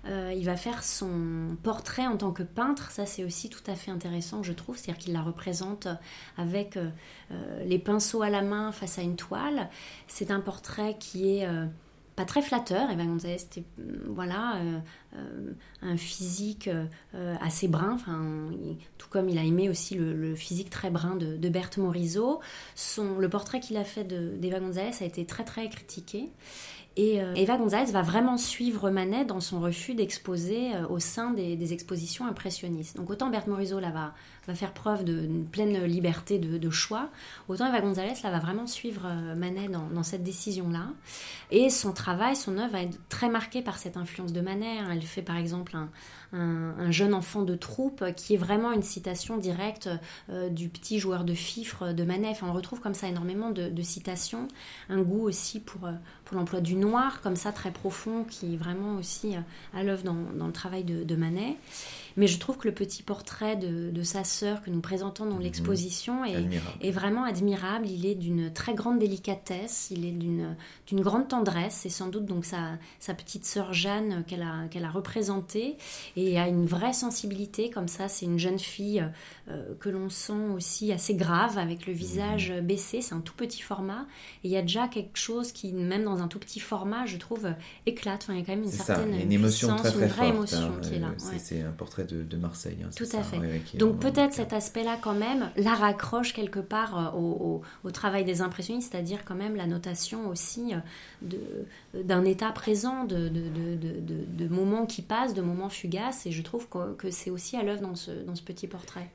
il 0.05 0.43
va 0.45 0.55
faire 0.55 0.83
son 0.83 1.57
portrait 1.63 2.07
en 2.07 2.17
tant 2.17 2.31
que 2.31 2.43
peintre. 2.43 2.91
Ça, 2.91 3.05
c'est 3.05 3.23
aussi 3.23 3.49
tout 3.49 3.63
à 3.67 3.75
fait 3.75 3.91
intéressant, 3.91 4.43
je 4.43 4.53
trouve. 4.53 4.77
C'est-à-dire 4.77 5.03
qu'il 5.03 5.13
la 5.13 5.21
représente 5.21 5.87
avec 6.37 6.77
les 7.65 7.79
pinceaux 7.79 8.21
à 8.21 8.29
la 8.29 8.41
main 8.41 8.71
face 8.71 8.99
à 8.99 9.01
une 9.01 9.15
toile. 9.15 9.69
C'est 10.07 10.31
un 10.31 10.39
portrait 10.39 10.95
qui 10.97 11.37
est 11.37 11.47
pas 12.15 12.25
très 12.25 12.41
flatteur. 12.41 12.89
Eva 12.91 13.05
Gonzalez, 13.05 13.37
c'était 13.37 13.63
voilà, 14.07 14.55
euh, 14.57 14.79
euh, 15.15 15.53
un 15.81 15.97
physique 15.97 16.69
euh, 17.15 17.35
assez 17.41 17.67
brun, 17.67 17.97
tout 18.97 19.07
comme 19.09 19.29
il 19.29 19.37
a 19.37 19.43
aimé 19.43 19.69
aussi 19.69 19.95
le, 19.95 20.35
physique 20.35 20.69
très 20.69 20.89
brun 20.89 21.15
de, 21.15 21.37
de 21.37 21.49
Berthe 21.49 21.77
Morisot. 21.77 22.39
Son, 22.75 23.19
le 23.19 23.29
portrait 23.29 23.59
qu'il 23.59 23.77
a 23.77 23.83
fait 23.83 24.03
d'Eva 24.03 24.59
Gonzalez 24.59 24.91
a 25.01 25.05
été 25.05 25.25
très 25.25 25.43
très 25.43 25.69
critiqué. 25.69 26.29
Et 26.97 27.19
Eva 27.37 27.57
Gonzalez 27.57 27.89
va 27.93 28.01
vraiment 28.01 28.37
suivre 28.37 28.89
Manet 28.89 29.23
dans 29.23 29.39
son 29.39 29.61
refus 29.61 29.95
d'exposer 29.95 30.71
au 30.89 30.99
sein 30.99 31.31
des, 31.31 31.71
expositions 31.71 32.27
impressionnistes. 32.27 32.97
Donc 32.97 33.09
autant 33.09 33.29
Berthe 33.29 33.47
Morisot 33.47 33.79
là 33.79 33.91
va, 33.91 34.13
va 34.47 34.55
faire 34.55 34.73
preuve 34.73 35.03
d'une 35.03 35.45
pleine 35.45 35.83
liberté 35.85 36.39
de, 36.39 36.69
choix, 36.69 37.09
autant 37.47 37.67
Eva 37.67 37.81
Gonzalez 37.81 38.13
là 38.23 38.31
va 38.31 38.39
vraiment 38.39 38.67
suivre 38.67 39.07
Manet 39.35 39.67
dans, 39.67 40.03
cette 40.03 40.23
décision-là. 40.23 40.87
Et 41.51 41.69
son 41.69 41.93
travail, 41.93 42.35
son 42.35 42.57
œuvre 42.57 42.71
va 42.71 42.81
être 42.81 42.97
très 43.09 43.29
marquée 43.29 43.61
par 43.61 43.77
cette 43.77 43.97
influence 43.97 44.33
de 44.33 44.41
Manet. 44.41 44.79
Hein. 44.79 44.89
Elle 44.91 45.01
fait 45.01 45.21
par 45.21 45.37
exemple 45.37 45.75
un, 45.75 45.89
un, 46.33 46.91
jeune 46.91 47.13
enfant 47.13 47.43
de 47.43 47.55
troupe 47.55 48.03
qui 48.15 48.35
est 48.35 48.37
vraiment 48.37 48.71
une 48.71 48.83
citation 48.83 49.37
directe 49.37 49.89
euh, 50.29 50.49
du 50.49 50.69
petit 50.69 50.99
joueur 50.99 51.23
de 51.23 51.33
fifre 51.33 51.91
de 51.93 52.03
Manet. 52.03 52.33
on 52.41 52.53
retrouve 52.53 52.79
comme 52.79 52.93
ça 52.93 53.07
énormément 53.07 53.51
de, 53.51 53.81
citations. 53.81 54.47
Un 54.89 55.01
goût 55.01 55.23
aussi 55.23 55.59
pour, 55.59 55.85
euh, 55.85 55.93
pour 56.25 56.37
l'emploi 56.37 56.61
du 56.61 56.75
noir, 56.75 57.21
comme 57.21 57.35
ça 57.35 57.51
très 57.51 57.71
profond, 57.71 58.23
qui 58.23 58.53
est 58.53 58.57
vraiment 58.57 58.95
aussi 58.97 59.35
euh, 59.35 59.39
à 59.73 59.83
l'œuvre 59.83 60.03
dans, 60.03 60.15
dans, 60.37 60.47
le 60.47 60.53
travail 60.53 60.83
de, 60.83 61.03
de 61.03 61.15
Manet. 61.15 61.57
Mais 62.17 62.27
je 62.27 62.37
trouve 62.39 62.57
que 62.57 62.67
le 62.67 62.73
petit 62.73 63.03
portrait 63.03 63.55
de, 63.55 64.03
sa 64.03 64.23
sœur 64.31 64.61
que 64.61 64.69
nous 64.69 64.81
présentons 64.81 65.25
dans 65.25 65.35
mhm. 65.35 65.41
l'exposition 65.43 66.25
est, 66.25 66.91
vraiment 66.91 67.23
admirable. 67.23 67.87
Il 67.87 68.05
est 68.05 68.15
d'une 68.15 68.51
très 68.51 68.73
grande 68.73 68.99
délicatesse, 68.99 69.89
il 69.91 70.05
est 70.05 70.11
d'une 70.11 71.01
grande 71.01 71.27
tendresse. 71.27 71.79
C'est 71.81 71.89
sans 71.89 72.07
doute 72.07 72.25
donc 72.25 72.45
sa, 72.45 72.77
sa 72.99 73.13
petite 73.13 73.45
sœur 73.45 73.73
Jeanne 73.73 74.23
qu'elle 74.25 74.41
a, 74.41 74.67
qu'elle 74.69 74.85
a 74.85 74.89
représentée 74.89 75.77
et 76.15 76.39
a 76.39 76.47
une 76.47 76.65
vraie 76.65 76.93
sensibilité 76.93 77.69
comme 77.69 77.87
ça. 77.87 78.07
C'est 78.07 78.25
une 78.25 78.39
jeune 78.39 78.59
fille 78.59 79.05
euh, 79.49 79.75
que 79.79 79.89
l'on 79.89 80.09
sent 80.09 80.49
aussi 80.55 80.91
assez 80.91 81.15
grave 81.15 81.57
avec 81.57 81.87
le 81.87 81.93
visage 81.93 82.51
mhm. 82.51 82.61
baissé. 82.61 83.01
C'est 83.01 83.15
un 83.15 83.21
tout 83.21 83.35
petit 83.35 83.61
format 83.61 84.05
et 84.43 84.47
il 84.47 84.51
y 84.51 84.57
a 84.57 84.61
déjà 84.61 84.87
quelque 84.87 85.17
chose 85.17 85.51
qui, 85.51 85.73
même 85.73 86.03
dans 86.03 86.21
un 86.21 86.27
tout 86.27 86.39
petit 86.39 86.59
format, 86.59 87.05
je 87.05 87.17
trouve, 87.17 87.53
éclate. 87.85 88.23
Enfin, 88.23 88.33
il 88.33 88.39
y 88.39 88.41
a 88.41 88.45
quand 88.45 88.55
même 88.55 88.63
une 88.63 88.71
certaine 88.71 89.13
une 89.13 89.31
émotion 89.31 89.75
très, 89.75 89.91
très 89.91 89.99
une 89.99 90.07
vraie 90.07 90.07
forte, 90.07 90.35
émotion 90.35 90.73
hein. 90.75 90.79
qui 90.81 90.95
est 90.95 90.99
là. 90.99 91.13
C'est 91.17 91.61
un 91.61 91.71
portrait 91.71 92.05
de, 92.05 92.37
Marseille. 92.37 92.77
Hein, 92.83 92.89
Tout 92.95 93.03
à 93.13 93.23
fait. 93.23 93.77
Donc 93.77 93.99
peut-être 93.99 94.20
cet 94.29 94.53
aspect-là 94.53 94.97
quand 95.01 95.13
même 95.13 95.49
la 95.57 95.73
raccroche 95.73 96.33
quelque 96.33 96.59
part 96.59 97.15
euh, 97.15 97.61
au, 97.83 97.91
travail 97.91 98.23
des 98.23 98.41
impressionnistes, 98.41 98.91
c'est-à-dire 98.91 99.25
quand 99.25 99.35
même 99.35 99.55
la 99.55 99.67
notation 99.67 100.29
aussi 100.29 100.73
euh, 101.23 102.03
d'un 102.03 102.23
état 102.25 102.51
présent, 102.51 103.03
de, 103.05 103.29
de, 103.29 104.47
moments 104.47 104.85
qui 104.85 105.01
passent, 105.01 105.33
de 105.33 105.41
moments 105.41 105.69
fugaces, 105.69 106.25
et 106.25 106.31
je 106.31 106.41
trouve 106.41 106.67
que, 106.67 107.09
c'est 107.11 107.29
aussi 107.29 107.57
à 107.57 107.63
l'œuvre 107.63 107.81
dans 107.81 107.95
ce, 107.95 108.11
dans 108.11 108.35
ce 108.35 108.43
petit 108.43 108.67
portrait. 108.67 109.09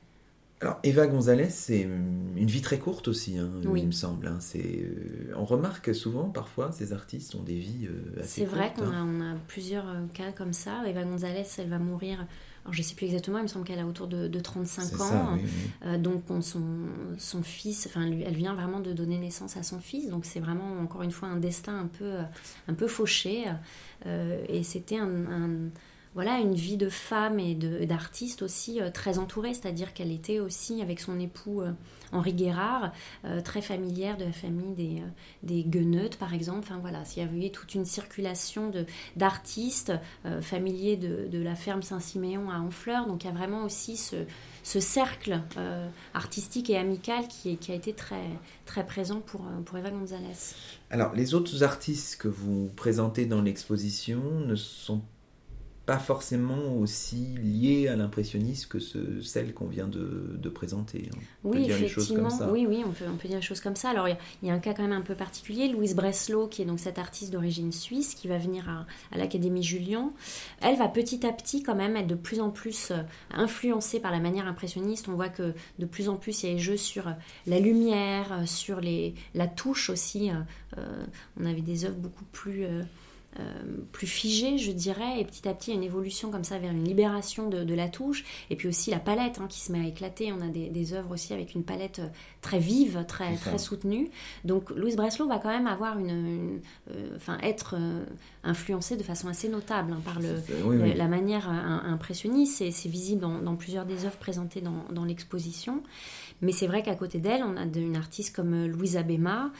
Alors 0.59 0.79
Eva 0.83 1.05
Gonzalez, 1.05 1.51
c'est 1.51 1.81
une 1.81 2.47
vie 2.47 2.61
très 2.61 2.79
courte 2.79 3.07
aussi, 3.07 3.37
hein, 3.37 3.49
il 3.63 3.85
me 3.85 3.91
semble. 3.91 4.27
Hein. 4.27 4.37
C'est, 4.39 4.59
euh, 4.59 5.33
on 5.37 5.45
remarque 5.45 5.93
souvent, 5.93 6.29
parfois, 6.29 6.71
ces 6.71 6.93
artistes 6.93 7.35
ont 7.35 7.43
des 7.43 7.59
vies 7.59 7.87
assez 8.19 8.19
courtes. 8.19 8.25
C'est 8.25 8.45
vrai 8.45 8.73
qu'on 8.75 8.91
a, 8.91 9.03
on 9.03 9.21
a, 9.21 9.35
plusieurs 9.47 9.85
cas 10.13 10.31
comme 10.31 10.53
ça. 10.53 10.81
Eva 10.87 11.03
Gonzalez, 11.03 11.45
elle 11.59 11.69
va 11.69 11.79
mourir 11.79 12.25
je 12.71 12.79
ne 12.79 12.83
sais 12.83 12.95
plus 12.95 13.05
exactement, 13.05 13.37
il 13.39 13.43
me 13.43 13.47
semble 13.47 13.65
qu'elle 13.65 13.79
a 13.79 13.85
autour 13.85 14.07
de, 14.07 14.39
35 14.39 15.01
ans. 15.01 15.37
Euh, 15.85 15.97
donc 15.97 16.23
son, 16.41 16.63
son 17.17 17.43
fils, 17.43 17.87
enfin, 17.87 18.01
elle 18.05 18.35
vient 18.35 18.53
vraiment 18.53 18.79
de 18.79 18.93
donner 18.93 19.17
naissance 19.17 19.57
à 19.57 19.63
son 19.63 19.79
fils. 19.79 20.09
Donc 20.09 20.25
c'est 20.25 20.39
vraiment, 20.39 20.79
encore 20.81 21.03
une 21.03 21.11
fois, 21.11 21.27
un 21.29 21.37
destin 21.37 21.79
un 21.79 21.87
peu, 21.87 22.13
un 22.67 22.73
peu 22.73 22.87
fauché. 22.87 23.45
Euh, 24.05 24.43
et 24.47 24.63
c'était 24.63 24.97
un, 24.97 25.69
voilà, 26.17 26.39
une 26.39 26.55
vie 26.55 26.77
de 26.77 26.89
femme 26.89 27.39
et 27.39 27.53
d'artiste 27.53 28.41
aussi 28.41 28.81
euh, 28.81 28.89
très 28.89 29.19
entourée, 29.19 29.53
c'est-à-dire 29.53 29.93
qu'elle 29.93 30.11
était 30.11 30.39
aussi 30.39 30.81
avec 30.81 30.99
son 30.99 31.19
époux 31.19 31.61
Henri 32.11 32.33
Guérard, 32.33 32.91
euh, 33.25 33.41
très 33.41 33.61
familière 33.61 34.17
de 34.17 34.25
la 34.25 34.31
famille 34.31 34.73
des, 34.73 35.01
euh, 35.01 35.63
des 35.65 35.65
par 36.17 36.33
exemple. 36.33 36.59
Enfin 36.59 36.79
voilà, 36.79 37.03
il 37.15 37.19
y 37.19 37.25
avait 37.25 37.49
toute 37.49 37.73
une 37.75 37.85
circulation 37.85 38.71
d'artistes 39.15 39.93
euh, 40.25 40.41
familiers 40.41 40.97
de, 40.97 41.27
de, 41.27 41.41
la 41.41 41.55
ferme 41.55 41.81
Saint-Siméon 41.81 42.49
à 42.49 42.59
Honfleur. 42.59 43.07
Donc 43.07 43.23
il 43.23 43.27
y 43.27 43.29
a 43.29 43.33
vraiment 43.33 43.63
aussi 43.63 43.97
ce, 43.97 44.15
ce 44.63 44.79
cercle 44.79 45.41
artistique 46.13 46.69
et 46.69 46.77
amical 46.77 47.27
qui, 47.27 47.57
qui, 47.57 47.71
a 47.71 47.75
été 47.75 47.93
très, 47.93 48.29
très 48.65 48.85
présent 48.85 49.19
pour, 49.19 49.41
pour 49.65 49.77
Eva 49.77 49.91
Gonzalez. 49.91 50.55
Alors, 50.89 51.13
les 51.13 51.33
autres 51.33 51.63
artistes 51.63 52.17
que 52.17 52.27
vous 52.27 52.69
présentez 52.75 53.25
dans 53.25 53.41
l'exposition 53.41 54.21
ne 54.45 54.55
sont 54.55 54.99
pas 54.99 55.16
forcément 55.95 56.75
aussi 56.77 57.27
liées 57.41 57.87
à 57.87 57.95
l'impressionnisme 57.95 58.67
que 58.67 58.79
ce, 58.79 59.21
celles 59.21 59.53
qu'on 59.53 59.67
vient 59.67 59.87
de, 59.87 60.49
présenter. 60.49 61.09
Hein. 61.13 61.17
On 61.43 61.51
oui, 61.51 61.57
peut 61.57 61.63
dire 61.65 61.83
effectivement. 61.83 62.29
comme 62.29 62.37
ça. 62.37 62.51
Oui, 62.51 62.65
oui, 62.67 62.83
on 62.85 62.91
peut, 62.91 63.05
on 63.07 63.15
peut 63.15 63.27
dire 63.27 63.37
des 63.37 63.43
choses 63.43 63.61
comme 63.61 63.75
ça. 63.75 63.89
Alors, 63.89 64.07
il 64.07 64.17
y, 64.43 64.49
a 64.49 64.53
un 64.53 64.59
cas 64.59 64.73
quand 64.73 64.83
même 64.83 64.91
un 64.91 65.01
peu 65.01 65.15
particulier. 65.15 65.67
Louise 65.67 65.95
Breslau, 65.95 66.47
qui 66.47 66.61
est 66.61 66.65
donc 66.65 66.79
cette 66.79 66.97
artiste 66.97 67.31
d'origine 67.31 67.71
suisse, 67.71 68.15
qui 68.15 68.27
va 68.27 68.37
venir 68.37 68.69
à, 68.69 68.85
à 69.13 69.17
l'Académie 69.17 69.63
Julian, 69.63 70.13
elle 70.61 70.77
va 70.77 70.87
petit 70.87 71.25
à 71.25 71.31
petit 71.31 71.63
quand 71.63 71.75
même 71.75 71.95
être 71.95 72.07
de 72.07 72.15
plus 72.15 72.39
en 72.39 72.49
plus 72.49 72.91
euh, 72.91 73.01
influencée 73.31 73.99
par 73.99 74.11
la 74.11 74.19
manière 74.19 74.47
impressionniste. 74.47 75.07
On 75.09 75.15
voit 75.15 75.29
que 75.29 75.53
de 75.79 75.85
plus 75.85 76.09
en 76.09 76.15
plus, 76.15 76.43
il 76.43 76.49
y 76.49 76.51
a 76.51 76.55
des 76.55 76.61
jeux 76.61 76.77
sur 76.77 77.07
euh, 77.07 77.11
la 77.45 77.59
lumière, 77.59 78.31
euh, 78.31 78.45
sur 78.45 78.81
les, 78.81 79.15
la 79.35 79.47
touche 79.47 79.89
aussi. 79.89 80.31
on 81.39 81.45
avait 81.45 81.61
des 81.61 81.85
œuvres 81.85 81.97
beaucoup 81.97 82.25
plus... 82.25 82.65
Euh, 82.65 82.83
plus 83.91 84.07
figé, 84.07 84.57
je 84.57 84.71
dirais, 84.71 85.19
et 85.19 85.25
petit 85.25 85.47
à 85.47 85.53
petit, 85.53 85.71
il 85.71 85.73
y 85.73 85.77
a 85.77 85.79
une 85.79 85.85
évolution 85.85 86.31
comme 86.31 86.43
ça 86.43 86.57
vers 86.57 86.71
une 86.71 86.83
libération 86.83 87.49
de, 87.49 87.73
la 87.73 87.89
touche, 87.89 88.23
et 88.49 88.55
puis 88.55 88.67
aussi 88.67 88.89
la 88.91 88.99
palette 88.99 89.39
hein, 89.39 89.47
qui 89.47 89.59
se 89.59 89.71
met 89.71 89.79
à 89.79 89.87
éclater. 89.87 90.31
On 90.31 90.41
a 90.41 90.47
des, 90.47 90.69
des, 90.69 90.93
œuvres 90.93 91.11
aussi 91.11 91.33
avec 91.33 91.53
une 91.53 91.63
palette 91.63 91.99
euh, 91.99 92.07
très 92.41 92.59
vive, 92.59 93.05
très, 93.07 93.35
très 93.35 93.57
soutenue. 93.57 94.09
Donc 94.45 94.71
Louise 94.71 94.95
Breslau 94.95 95.27
va 95.27 95.37
quand 95.37 95.49
même 95.49 95.67
avoir 95.67 95.99
une, 95.99 96.59
euh, 96.91 97.15
enfin, 97.15 97.37
être 97.43 97.75
influencée 98.43 98.97
de 98.97 99.03
façon 99.03 99.27
assez 99.27 99.49
notable 99.49 99.93
hein, 99.93 100.01
par 100.03 100.19
le, 100.19 100.93
la 100.93 101.07
manière 101.07 101.49
impressionniste. 101.49 102.63
C'est 102.71 102.89
visible 102.89 103.21
dans, 103.21 103.55
plusieurs 103.55 103.85
des 103.85 104.05
œuvres 104.05 104.17
présentées 104.17 104.61
dans, 104.61 104.85
dans 104.91 105.05
l'exposition. 105.05 105.83
Mais 106.41 106.51
c'est 106.51 106.67
vrai 106.67 106.83
qu'à 106.83 106.95
côté 106.95 107.19
d'elle, 107.19 107.43
on 107.43 107.57
a 107.57 107.63
une 107.63 107.95
artiste 107.95 108.35
comme 108.35 108.67
Louisa 108.67 109.03
Bema, 109.03 109.51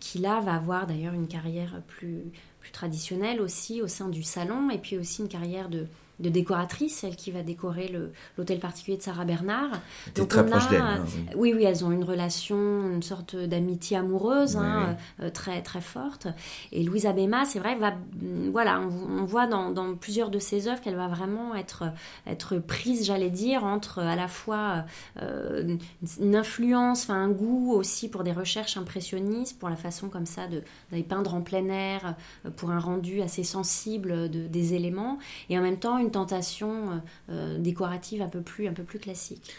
qui 0.00 0.18
là 0.18 0.40
va 0.40 0.54
avoir 0.54 0.86
d'ailleurs 0.86 1.14
une 1.14 1.28
carrière 1.28 1.80
plus, 1.86 2.22
plus 2.60 2.70
traditionnelle 2.70 3.40
aussi 3.40 3.80
au 3.80 3.88
sein 3.88 4.08
du 4.08 4.22
salon, 4.22 4.70
et 4.70 4.78
puis 4.78 4.98
aussi 4.98 5.22
une 5.22 5.28
carrière 5.28 5.68
de, 5.68 5.86
de 6.20 6.28
décoratrice, 6.28 6.96
celle 6.96 7.16
qui 7.16 7.30
va 7.30 7.42
décorer 7.42 7.92
l'hôtel 8.36 8.60
particulier 8.60 8.96
de 8.96 9.02
Sarah 9.02 9.24
Bernard. 9.24 9.70
Donc 10.14 10.28
très 10.28 10.46
proche 10.46 10.68
d'elle. 10.68 10.80
Hein, 10.80 11.04
oui. 11.36 11.52
oui. 11.54 11.64
elles 11.64 11.84
ont 11.84 11.90
une 11.90 12.04
relation, 12.04 12.56
une 12.56 13.02
sorte 13.02 13.36
d'amitié 13.36 13.96
amoureuse 13.96 14.56
hein, 14.56 14.96
euh, 15.20 15.30
très 15.30 15.62
très 15.62 15.80
forte. 15.80 16.28
Et 16.72 16.82
Louise 16.82 17.06
Abema, 17.06 17.44
c'est 17.44 17.58
vrai, 17.58 17.74
va, 17.76 17.94
voilà, 18.52 18.80
on, 18.80 19.24
voit 19.24 19.46
dans, 19.46 19.70
dans, 19.70 19.94
plusieurs 19.94 20.30
de 20.30 20.38
ses 20.38 20.68
œuvres 20.68 20.80
qu'elle 20.80 20.96
va 20.96 21.08
vraiment 21.08 21.54
être 21.54 21.84
être 22.26 22.58
prise, 22.58 23.06
j'allais 23.06 23.30
dire, 23.30 23.64
entre 23.64 24.00
à 24.00 24.16
la 24.16 24.28
fois 24.28 24.84
euh, 25.22 25.76
une 26.20 26.36
influence, 26.36 27.04
enfin 27.04 27.14
un 27.14 27.30
goût 27.30 27.72
aussi 27.72 28.08
pour 28.08 28.24
des 28.24 28.32
recherches 28.32 28.76
impressionnistes, 28.76 29.58
pour 29.58 29.68
la 29.68 29.76
façon 29.76 30.08
comme 30.08 30.26
ça 30.26 30.46
de 30.46 30.62
d'aller 30.90 31.02
peindre 31.02 31.34
en 31.34 31.40
plein 31.40 31.66
air, 31.68 32.14
euh, 32.46 32.50
pour 32.50 32.70
un 32.70 32.78
rendu 32.78 33.22
assez 33.22 33.44
sensible 33.44 34.30
de, 34.30 34.46
des 34.46 34.74
éléments, 34.74 35.18
et 35.48 35.58
en 35.58 35.62
même 35.62 35.78
temps 35.78 35.98
une 35.98 36.09
tentation 36.10 37.02
euh, 37.28 37.58
décorative 37.58 38.22
un 38.22 38.28
peu 38.28 38.40
plus, 38.40 38.68
un 38.68 38.72
peu 38.72 38.82
plus 38.82 38.98
classique. 38.98 39.54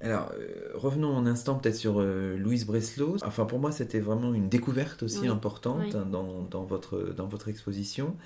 Alors, 0.00 0.32
revenons 0.74 1.16
un 1.16 1.26
instant 1.26 1.54
peut-être 1.54 1.76
sur 1.76 2.00
Louise 2.00 2.66
Breslau. 2.66 3.18
Enfin, 3.24 3.44
pour 3.44 3.60
moi, 3.60 3.70
c'était 3.70 4.00
vraiment 4.00 4.34
une 4.34 4.48
découverte 4.48 5.04
aussi 5.04 5.28
importante 5.28 5.94
hein, 5.94 6.06
dans, 6.10 6.42
dans, 6.42 6.64
votre, 6.64 7.14
dans 7.16 7.28
votre 7.28 7.48
exposition. 7.48 8.16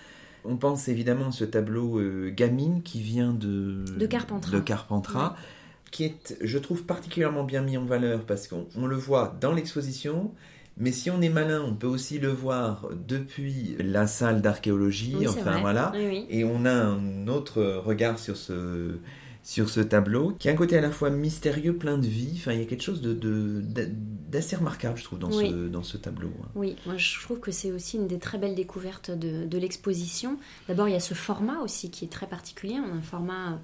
On 0.47 0.57
pense 0.57 0.89
évidemment 0.89 1.29
à 1.29 1.33
ce 1.33 1.45
tableau 1.45 2.01
Gamine 2.31 2.83
qui 2.83 3.03
vient 3.03 3.35
de, 3.35 3.85
de 3.95 4.07
Carpentras. 4.07 4.53
De 4.53 4.61
Carpentras 4.61 5.37
qui 5.91 6.05
est, 6.05 6.37
je 6.41 6.59
trouve, 6.59 6.85
particulièrement 6.85 7.45
bien 7.45 7.63
mis 7.63 7.77
en 7.77 7.85
valeur 7.85 8.25
parce 8.25 8.49
qu'on 8.49 8.87
le 8.87 8.97
voit 8.97 9.37
dans 9.41 9.53
l'exposition, 9.53 10.33
mais 10.77 10.93
si 10.93 11.11
on 11.11 11.21
est 11.23 11.29
malin, 11.29 11.63
on 11.67 11.75
peut 11.75 11.87
aussi 11.87 12.19
le 12.19 12.29
voir 12.29 12.89
depuis 13.07 13.77
la 13.79 14.07
salle 14.07 14.43
d'archéologie, 14.43 15.27
enfin 15.29 15.61
voilà, 15.61 15.93
et 16.29 16.45
on 16.45 16.65
a 16.65 16.73
un 16.73 17.29
autre 17.29 17.63
regard 17.85 18.19
sur 18.19 18.37
ce 18.37 18.99
sur 19.47 19.71
ce 19.71 19.79
tableau, 19.79 20.33
qui 20.41 20.49
a 20.49 20.53
un 20.53 20.57
côté 20.57 20.77
à 20.77 20.81
la 20.81 20.91
fois 20.91 21.09
mystérieux, 21.09 21.77
plein 21.77 21.99
de 21.99 22.07
vie. 22.09 22.33
Enfin, 22.35 22.53
il 22.53 22.59
y 22.59 22.63
a 22.63 22.65
quelque 22.65 22.83
chose 22.83 23.01
de, 23.01 23.63
d'assez 24.29 24.57
remarquable, 24.57 24.99
je 24.99 25.05
trouve, 25.05 25.21
dans, 25.21 25.31
ce, 25.31 25.69
dans 25.69 25.85
ce 25.85 25.97
tableau. 25.97 26.33
Hein. 26.43 26.49
Oui, 26.57 26.75
moi 26.85 26.97
je 26.97 27.21
trouve 27.21 27.39
que 27.39 27.53
c'est 27.53 27.71
aussi 27.71 27.97
une 27.97 28.09
des 28.09 28.19
très 28.19 28.39
belles 28.39 28.57
découvertes 28.57 29.13
de, 29.13 29.47
de 29.47 29.59
l'exposition. 29.59 30.37
D'abord, 30.67 30.89
il 30.89 30.95
y 30.95 30.97
a 30.97 31.01
ce 31.01 31.15
format 31.15 31.61
aussi 31.61 31.93
qui 31.93 32.05
est 32.05 32.09
très 32.09 32.27
particulier. 32.27 32.75
On 32.85 32.93
a 32.93 32.97
un 32.97 33.03
format 33.03 33.53
euh, 33.53 33.57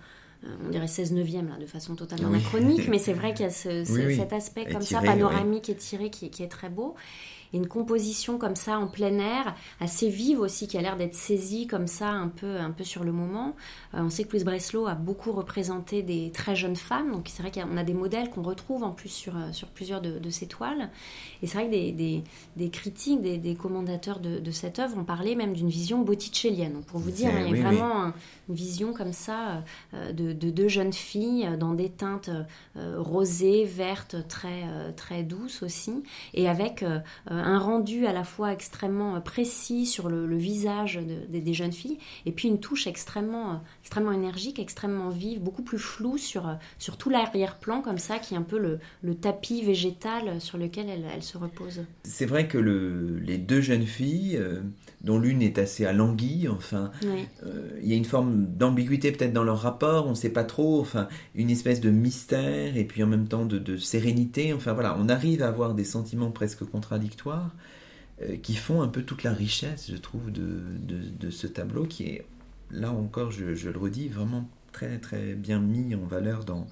on 0.65 0.71
dirait 0.71 0.89
16 0.89 1.13
neuvième 1.13 1.49
là, 1.49 1.57
de 1.57 1.67
façon 1.67 1.95
totalement 1.95 2.29
anachronique, 2.29 2.89
mais 2.89 2.99
c'est 2.99 3.13
vrai 3.13 3.33
qu'il 3.35 3.47
y 3.47 3.49
a 3.49 3.51
cet 3.51 4.33
aspect 4.33 4.67
comme 4.67 4.83
ça, 4.83 5.01
panoramique 5.01 5.69
et 5.69 5.77
tiré 5.77 6.11
qui, 6.11 6.31
qui, 6.31 6.43
est 6.43 6.49
très 6.49 6.69
beau 6.69 6.95
une 7.53 7.67
composition 7.67 8.39
comme 8.39 8.57
ça 8.57 8.79
en 8.79 8.87
plein 8.87 9.19
air, 9.19 9.55
assez 9.81 10.09
vive 10.09 10.41
aussi, 10.41 10.67
qui 10.67 10.79
a 10.79 10.83
l'air 10.83 10.97
d'être 10.97 11.15
saisie 11.15 11.67
comme 11.67 11.87
ça 11.87 12.09
un 12.09 12.29
peu, 12.29 12.57
un 12.57 12.71
peu 12.71 12.85
sur 12.85 13.05
le 13.05 13.13
moment. 13.13 13.55
Euh, 13.95 14.01
on 14.03 14.11
sait 14.11 14.25
que 14.25 14.33
Louise 14.33 14.45
Breslau 14.45 14.87
a 14.87 14.95
beaucoup 14.95 15.33
représenté 15.33 16.03
des 16.03 16.31
très 16.31 16.57
jeunes 16.57 16.77
femmes, 16.77 17.13
donc 17.13 17.29
c'est 17.29 17.43
vrai 17.43 17.53
qu'on 17.53 17.77
a 17.77 17.85
des 17.85 17.95
modèles 17.95 18.31
qu'on 18.31 18.43
retrouve 18.43 18.85
en 18.85 18.91
plus 18.91 19.09
sur, 19.09 19.37
euh, 19.37 19.53
sur 19.53 19.69
plusieurs 19.69 20.01
de, 20.01 20.19
de 20.19 20.31
ses 20.31 20.47
toiles. 20.47 20.91
Et 21.43 21.47
c'est 21.47 21.59
vrai 21.59 21.67
que 21.67 21.73
des, 21.73 22.25
des, 22.57 22.71
critiques, 22.71 23.21
des, 23.21 23.39
des, 23.39 23.55
de, 23.55 24.39
de, 24.41 24.51
cette 24.51 24.79
œuvre 24.79 24.97
ont 24.99 25.05
parlé 25.05 25.35
même 25.35 25.53
d'une 25.53 25.69
vision 25.69 26.03
botticellienne. 26.03 26.83
Pour 26.87 27.01
vous 27.01 27.11
dire, 27.11 27.31
il 27.47 27.57
y 27.57 27.59
a 27.59 27.63
vraiment 27.63 28.13
une 28.49 28.55
vision 28.55 28.93
comme 28.93 29.13
ça 29.13 29.63
euh, 29.95 30.13
de, 30.13 30.33
deux 30.33 30.69
jeunes 30.69 30.93
filles 30.93 31.49
dans 31.59 31.75
des 31.75 31.89
teintes 31.89 32.31
rosées, 32.77 33.65
vertes, 33.65 34.17
très, 34.29 34.65
très 34.97 35.23
douces 35.23 35.63
aussi, 35.63 36.03
et 36.35 36.49
avec 36.49 36.85
un 37.43 37.59
rendu 37.59 38.07
à 38.07 38.13
la 38.13 38.25
fois 38.25 38.53
extrêmement 38.53 39.17
euh, 39.17 39.21
précis 39.21 39.87
sur 39.87 40.09
le, 40.09 40.33
visage 40.37 40.99
des 41.29 41.55
jeunes 41.55 41.73
filles, 41.73 41.99
et 42.27 42.33
puis 42.33 42.49
une 42.49 42.59
touche 42.59 42.87
extrêmement, 42.87 43.53
euh, 43.53 43.57
extrêmement 43.83 44.13
énergique, 44.13 44.59
extrêmement 44.59 45.11
vive, 45.11 45.41
beaucoup 45.41 45.63
plus 45.63 45.79
floue 45.79 46.19
sur, 46.19 46.49
euh, 46.49 46.55
sur 46.79 46.97
tout 46.97 47.11
l'arrière-plan, 47.11 47.83
comme 47.83 47.99
ça, 47.99 48.19
qui 48.19 48.35
est 48.35 48.37
un 48.37 48.43
peu 48.43 48.59
le, 48.59 48.79
tapis 49.15 49.63
végétal 49.63 50.41
sur 50.41 50.59
lequel 50.59 50.87
elle, 50.89 51.23
se 51.23 51.37
repose. 51.37 51.83
C'est 52.05 52.27
vrai 52.27 52.49
que 52.49 52.59
le, 52.59 53.19
les 53.19 53.39
deux 53.39 53.61
jeunes 53.61 53.87
filles, 53.87 54.41
dont 55.03 55.19
l'une 55.19 55.43
est 55.43 55.59
assez 55.59 55.85
alanguie, 55.85 56.49
enfin, 56.49 56.91
il 57.03 57.87
y 57.87 57.93
a 57.93 57.97
une 57.97 58.07
forme 58.07 58.47
d'ambiguïté 58.47 59.13
peut-être 59.13 59.33
dans 59.33 59.45
leur 59.45 59.61
rapport, 59.61 60.07
on 60.07 60.11
ne 60.11 60.15
sait 60.15 60.33
pas 60.33 60.45
trop, 60.45 60.81
enfin, 60.81 61.09
une 61.35 61.51
espèce 61.51 61.81
de 61.81 61.91
mystère, 61.91 62.77
et 62.77 62.85
puis 62.85 63.03
en 63.03 63.07
même 63.07 63.29
temps 63.29 63.45
de, 63.45 63.59
de 63.59 63.77
sérénité, 63.77 64.53
enfin 64.55 64.73
voilà, 64.73 64.97
on 64.99 65.09
arrive 65.09 65.43
à 65.43 65.49
avoir 65.49 65.75
des 65.75 65.85
sentiments 65.85 66.31
presque 66.31 66.65
contradictoires 66.65 67.32
euh, 68.23 68.37
qui 68.37 68.55
font 68.55 68.83
un 68.83 68.89
peu 68.89 69.03
toute 69.03 69.23
la 69.23 69.33
richesse, 69.33 69.91
je 69.91 69.97
trouve, 69.97 70.31
de, 70.31 71.31
ce 71.31 71.47
tableau 71.47 71.85
qui 71.85 72.05
est, 72.05 72.27
là 72.71 72.91
encore, 72.91 73.31
je, 73.31 73.55
je, 73.55 73.71
le 73.71 73.79
redis, 73.79 74.09
vraiment 74.09 74.49
très 74.73 74.99
très 74.99 75.35
bien 75.35 75.61
mis 75.61 75.95
en 75.95 76.05
valeur 76.07 76.45
dans, 76.45 76.67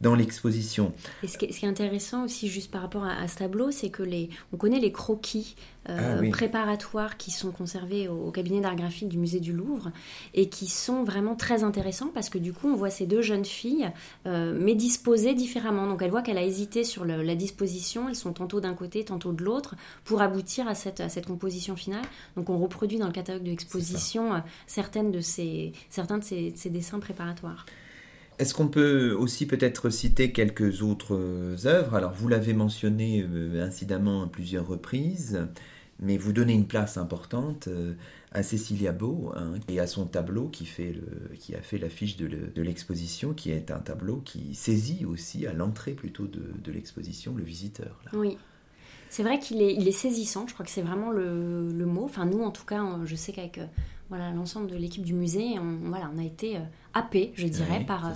dans 0.00 0.14
l'exposition. 0.14 0.92
Et 1.22 1.28
ce 1.28 1.38
qui, 1.38 1.46
est, 1.46 1.64
intéressant 1.66 2.24
aussi, 2.24 2.48
juste 2.48 2.70
par 2.70 2.82
rapport 2.82 3.04
à, 3.04 3.26
ce 3.28 3.36
tableau, 3.36 3.70
c'est 3.70 3.90
que 3.90 4.02
les, 4.02 4.28
on 4.52 4.56
connaît 4.56 4.80
les 4.80 4.92
croquis 4.92 5.54
euh, 5.88 6.20
ah 6.22 6.30
préparatoires 6.30 7.16
qui 7.16 7.30
sont 7.30 7.52
conservés 7.52 8.08
au, 8.08 8.30
cabinet 8.30 8.60
d'art 8.60 8.74
graphique 8.74 9.08
du 9.08 9.18
musée 9.18 9.38
du 9.38 9.52
Louvre 9.52 9.92
et 10.32 10.48
qui 10.48 10.66
sont 10.66 11.04
vraiment 11.04 11.36
très 11.36 11.62
intéressants 11.62 12.10
parce 12.12 12.28
que 12.28 12.38
du 12.38 12.52
coup, 12.52 12.68
on 12.68 12.76
voit 12.76 12.90
ces 12.90 13.06
deux 13.06 13.22
jeunes 13.22 13.44
filles, 13.44 13.90
euh, 14.26 14.58
mais 14.58 14.74
disposées 14.74 15.34
différemment. 15.34 15.86
Donc, 15.86 16.02
elle 16.02 16.10
voit 16.10 16.22
qu'elle 16.22 16.38
a 16.38 16.44
hésité 16.44 16.82
sur 16.84 17.04
la 17.04 17.34
disposition. 17.34 18.08
Elles 18.08 18.16
sont 18.16 18.32
tantôt 18.32 18.60
d'un 18.60 18.74
côté, 18.74 19.04
tantôt 19.04 19.32
de 19.32 19.44
l'autre, 19.44 19.76
pour 20.04 20.22
aboutir 20.22 20.66
à 20.66 20.74
cette, 20.74 21.00
à 21.00 21.08
cette 21.08 21.26
composition 21.26 21.76
finale. 21.76 22.04
Donc, 22.36 22.50
on 22.50 22.58
reproduit 22.58 22.98
dans 22.98 23.06
le 23.06 23.12
catalogue 23.12 23.44
de 23.44 23.50
l'exposition 23.50 24.34
euh, 24.34 24.38
certaines 24.66 25.12
de 25.12 25.20
ces, 25.20 25.72
certains 25.88 26.18
de 26.18 26.24
ces 26.24 26.70
dessins 26.70 26.98
préparatoires. 26.98 27.66
Est-ce 28.38 28.52
qu'on 28.52 28.66
peut 28.66 29.12
aussi 29.12 29.46
peut-être 29.46 29.90
citer 29.90 30.32
quelques 30.32 30.82
autres 30.82 31.14
euh, 31.14 31.56
œuvres? 31.66 31.94
Alors, 31.94 32.12
vous 32.12 32.26
l'avez 32.28 32.52
mentionné 32.52 33.24
euh, 33.28 33.64
incidemment 33.64 34.24
à 34.24 34.26
plusieurs 34.26 34.66
reprises, 34.66 35.46
mais 36.00 36.16
vous 36.16 36.32
donnez 36.32 36.54
une 36.54 36.66
place 36.66 36.96
importante 36.96 37.68
euh, 37.68 37.94
à 38.32 38.42
Cécilia 38.42 38.90
Beau 38.90 39.32
hein, 39.36 39.52
et 39.68 39.78
à 39.78 39.86
son 39.86 40.06
tableau 40.06 40.48
qui, 40.48 40.66
fait 40.66 40.92
le, 40.92 41.36
qui 41.36 41.54
a 41.54 41.62
fait 41.62 41.78
l'affiche 41.78 42.16
de 42.16 42.62
l'exposition, 42.62 43.34
qui 43.34 43.52
est 43.52 43.70
un 43.70 43.78
tableau 43.78 44.16
qui 44.24 44.56
saisit 44.56 45.04
aussi 45.04 45.46
à 45.46 45.52
l'entrée 45.52 45.92
plutôt 45.92 46.26
de, 46.26 46.72
l'exposition 46.72 47.36
le 47.36 47.44
visiteur. 47.44 48.00
Oui. 48.14 48.36
C'est 49.10 49.22
vrai 49.22 49.38
qu'il 49.38 49.62
est, 49.62 49.74
il 49.74 49.86
est 49.86 49.92
saisissant, 49.92 50.48
je 50.48 50.54
crois 50.54 50.66
que 50.66 50.72
c'est 50.72 50.82
vraiment 50.82 51.12
le, 51.12 51.70
le, 51.70 51.86
mot. 51.86 52.04
Enfin, 52.04 52.26
nous, 52.26 52.42
en 52.42 52.50
tout 52.50 52.64
cas, 52.64 52.84
je 53.04 53.14
sais 53.14 53.32
qu'avec 53.32 53.60
voilà, 54.08 54.30
l'ensemble 54.30 54.68
de 54.70 54.76
l'équipe 54.76 55.04
du 55.04 55.14
musée, 55.14 55.58
on, 55.58 55.88
voilà, 55.88 56.10
on 56.14 56.18
a 56.18 56.24
été 56.24 56.58
happé, 56.94 57.32
je 57.34 57.46
dirais, 57.46 57.84
par, 57.84 58.12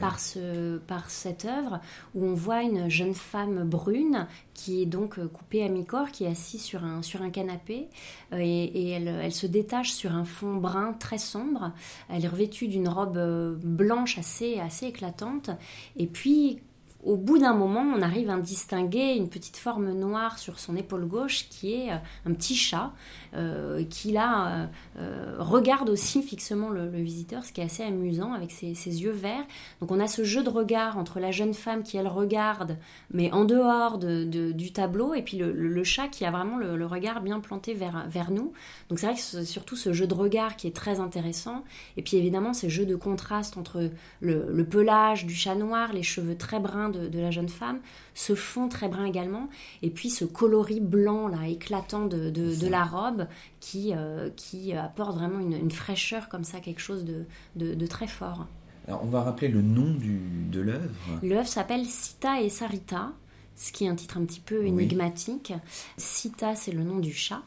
par, 0.00 0.20
ce, 0.20 0.78
par 0.78 1.10
cette 1.10 1.44
œuvre 1.44 1.80
où 2.14 2.24
on 2.24 2.34
voit 2.34 2.62
une 2.62 2.88
jeune 2.88 3.14
femme 3.14 3.64
brune 3.64 4.26
qui 4.54 4.82
est 4.82 4.86
donc 4.86 5.18
euh, 5.18 5.26
coupée 5.26 5.64
à 5.64 5.68
mi-corps, 5.68 6.10
qui 6.10 6.24
est 6.24 6.28
assise 6.28 6.62
sur 6.62 6.84
un, 6.84 7.02
sur 7.02 7.22
un 7.22 7.30
canapé 7.30 7.88
euh, 8.32 8.38
et, 8.38 8.90
elle, 8.90 9.08
elle, 9.08 9.32
se 9.32 9.46
détache 9.46 9.92
sur 9.92 10.12
un 10.12 10.24
fond 10.24 10.56
brun 10.56 10.92
très 10.92 11.18
sombre. 11.18 11.72
Elle 12.08 12.24
est 12.24 12.28
revêtue 12.28 12.68
d'une 12.68 12.88
robe 12.88 13.16
euh, 13.16 13.56
blanche 13.62 14.18
assez, 14.18 14.60
assez 14.60 14.86
éclatante. 14.86 15.50
Et 15.96 16.06
puis, 16.06 16.60
au 17.04 17.16
bout 17.16 17.38
d'un 17.38 17.54
moment, 17.54 17.80
on 17.80 18.02
arrive 18.02 18.30
à 18.30 18.38
distinguer 18.38 19.14
une 19.14 19.28
petite 19.28 19.56
forme 19.56 19.92
noire 19.92 20.38
sur 20.38 20.58
son 20.58 20.76
épaule 20.76 21.06
gauche 21.06 21.48
qui 21.48 21.74
est 21.74 21.90
un 21.90 22.32
petit 22.34 22.54
chat 22.54 22.92
euh, 23.34 23.84
qui 23.84 24.12
là 24.12 24.68
euh, 24.98 25.36
regarde 25.38 25.88
aussi 25.88 26.20
fixement 26.22 26.68
le, 26.68 26.88
visiteur, 26.88 27.44
ce 27.44 27.52
qui 27.52 27.60
est 27.60 27.64
assez 27.64 27.84
amusant 27.84 28.32
avec 28.32 28.50
ses, 28.50 28.72
yeux 28.74 29.12
verts. 29.12 29.44
Donc 29.80 29.92
on 29.92 30.00
a 30.00 30.08
ce 30.08 30.24
jeu 30.24 30.42
de 30.42 30.50
regard 30.50 30.98
entre 30.98 31.20
la 31.20 31.30
jeune 31.30 31.54
femme 31.54 31.82
qui 31.82 31.96
elle 31.96 32.08
regarde, 32.08 32.76
mais 33.12 33.32
en 33.32 33.44
dehors 33.44 33.98
de, 33.98 34.24
du 34.52 34.72
tableau, 34.72 35.14
et 35.14 35.22
puis 35.22 35.38
le, 35.38 35.84
chat 35.84 36.08
qui 36.08 36.24
a 36.24 36.30
vraiment 36.30 36.58
le, 36.58 36.86
regard 36.86 37.22
bien 37.22 37.40
planté 37.40 37.72
vers, 37.72 38.06
vers 38.08 38.30
nous. 38.30 38.52
Donc 38.88 38.98
c'est 38.98 39.06
vrai 39.06 39.14
que 39.14 39.22
c'est 39.22 39.44
surtout 39.44 39.76
ce 39.76 39.92
jeu 39.92 40.06
de 40.06 40.14
regard 40.14 40.56
qui 40.56 40.66
est 40.66 40.74
très 40.74 41.00
intéressant. 41.00 41.64
Et 41.96 42.02
puis 42.02 42.16
évidemment 42.16 42.52
ces 42.52 42.68
jeux 42.68 42.86
de 42.86 42.96
contraste 42.96 43.56
entre 43.56 43.90
le, 44.20 44.64
pelage 44.64 45.24
du 45.24 45.34
chat 45.34 45.54
noir, 45.54 45.92
les 45.92 46.02
cheveux 46.02 46.36
très 46.36 46.60
bruns 46.60 46.89
de, 46.90 47.08
de 47.08 47.18
la 47.18 47.30
jeune 47.30 47.48
femme, 47.48 47.80
ce 48.14 48.34
fond 48.34 48.68
très 48.68 48.88
brun 48.88 49.04
également, 49.04 49.48
et 49.82 49.90
puis 49.90 50.10
ce 50.10 50.24
coloris 50.24 50.80
blanc 50.80 51.28
là 51.28 51.48
éclatant 51.48 52.06
de, 52.06 52.30
de, 52.30 52.66
la 52.66 52.84
robe 52.84 53.26
qui, 53.60 53.92
euh, 53.94 54.30
qui 54.36 54.72
apporte 54.74 55.16
vraiment 55.16 55.40
une, 55.40 55.70
fraîcheur 55.70 56.28
comme 56.28 56.44
ça, 56.44 56.60
quelque 56.60 56.80
chose 56.80 57.04
de, 57.04 57.24
de 57.56 57.86
très 57.86 58.06
fort. 58.06 58.46
Alors 58.88 59.04
on 59.04 59.08
va 59.08 59.22
rappeler 59.22 59.48
le 59.48 59.62
nom 59.62 59.92
du, 59.94 60.18
de 60.50 60.60
l'œuvre. 60.60 60.90
L'œuvre 61.22 61.46
s'appelle 61.46 61.86
Sita 61.86 62.40
et 62.40 62.48
Sarita, 62.48 63.12
ce 63.56 63.72
qui 63.72 63.84
est 63.84 63.88
un 63.88 63.94
titre 63.94 64.18
un 64.18 64.24
petit 64.24 64.40
peu 64.40 64.64
énigmatique. 64.64 65.52
Sita, 65.96 66.56
c'est 66.56 66.72
le 66.72 66.82
nom 66.82 66.98
du 66.98 67.12
chat. 67.12 67.42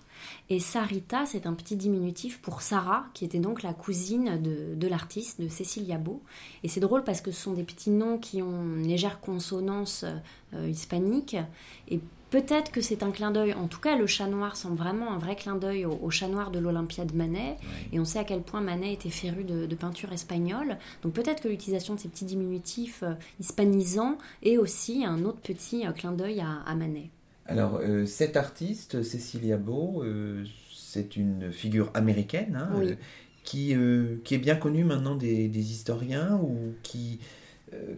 Et 0.50 0.60
Sarita, 0.60 1.26
c'est 1.26 1.46
un 1.46 1.54
petit 1.54 1.76
diminutif 1.76 2.42
pour 2.42 2.62
Sarah, 2.62 3.06
qui 3.14 3.26
était 3.26 3.40
donc 3.40 3.64
la 3.64 3.74
cousine 3.74 4.42
de, 4.42 4.88
l'artiste, 4.88 5.42
de 5.42 5.48
Cécilia 5.48 5.98
Beau. 5.98 6.22
Et 6.64 6.68
c'est 6.68 6.80
drôle 6.80 7.04
parce 7.04 7.22
que 7.22 7.32
ce 7.32 7.42
sont 7.42 7.54
des 7.54 7.64
petits 7.64 7.92
noms 7.92 8.18
qui 8.18 8.42
ont 8.42 8.64
une 8.78 8.88
légère 8.88 9.20
consonance 9.20 10.06
euh, 10.54 10.68
hispanique. 10.70 11.36
Et 11.88 12.00
Peut-être 12.34 12.72
que 12.72 12.82
c'est 12.82 13.04
un 13.04 13.12
clin 13.12 13.30
d'œil, 13.30 13.54
en 13.54 13.68
tout 13.68 13.80
cas 13.80 13.96
le 13.96 14.08
chat 14.08 14.26
noir 14.26 14.58
semble 14.58 14.76
vraiment 14.76 15.12
un 15.12 15.20
vrai 15.20 15.36
clin 15.36 15.56
d'œil 15.56 15.86
au, 15.86 16.10
chat 16.10 16.28
noir 16.28 16.50
de 16.50 16.58
l'Olympia 16.58 17.06
de 17.06 17.16
Manet, 17.16 17.58
et 17.92 18.00
on 18.00 18.06
sait 18.06 18.18
à 18.18 18.24
quel 18.24 18.42
point 18.42 18.60
Manet 18.60 18.92
était 18.92 19.12
féru 19.12 19.44
de, 19.44 19.76
peinture 19.76 20.12
espagnole, 20.12 20.80
donc 21.04 21.14
peut-être 21.14 21.44
que 21.44 21.48
l'utilisation 21.48 21.94
de 21.94 22.00
ces 22.00 22.10
petits 22.10 22.26
diminutifs 22.26 23.04
euh, 23.04 23.14
hispanisants 23.40 24.18
est 24.42 24.58
aussi 24.58 25.06
un 25.06 25.26
autre 25.26 25.42
petit 25.42 25.86
euh, 25.86 25.92
clin 25.92 26.12
d'œil 26.12 26.42
à, 26.42 26.74
Manet. 26.74 27.12
Alors, 27.46 27.80
euh, 27.82 28.06
cette 28.06 28.38
artiste, 28.38 29.04
Cecilia 29.04 29.58
Beau, 29.58 30.04
c'est 30.74 31.16
une 31.18 31.52
figure 31.52 31.92
américaine 31.94 32.56
hein, 32.56 32.84
qui, 33.44 33.76
qui 34.24 34.36
est 34.36 34.38
bien 34.40 34.56
connue 34.56 34.84
maintenant 34.86 35.16
des, 35.16 35.48
des 35.50 35.72
historiens 35.72 36.38
ou 36.38 36.76
qui 36.84 37.20
euh, 37.22 37.43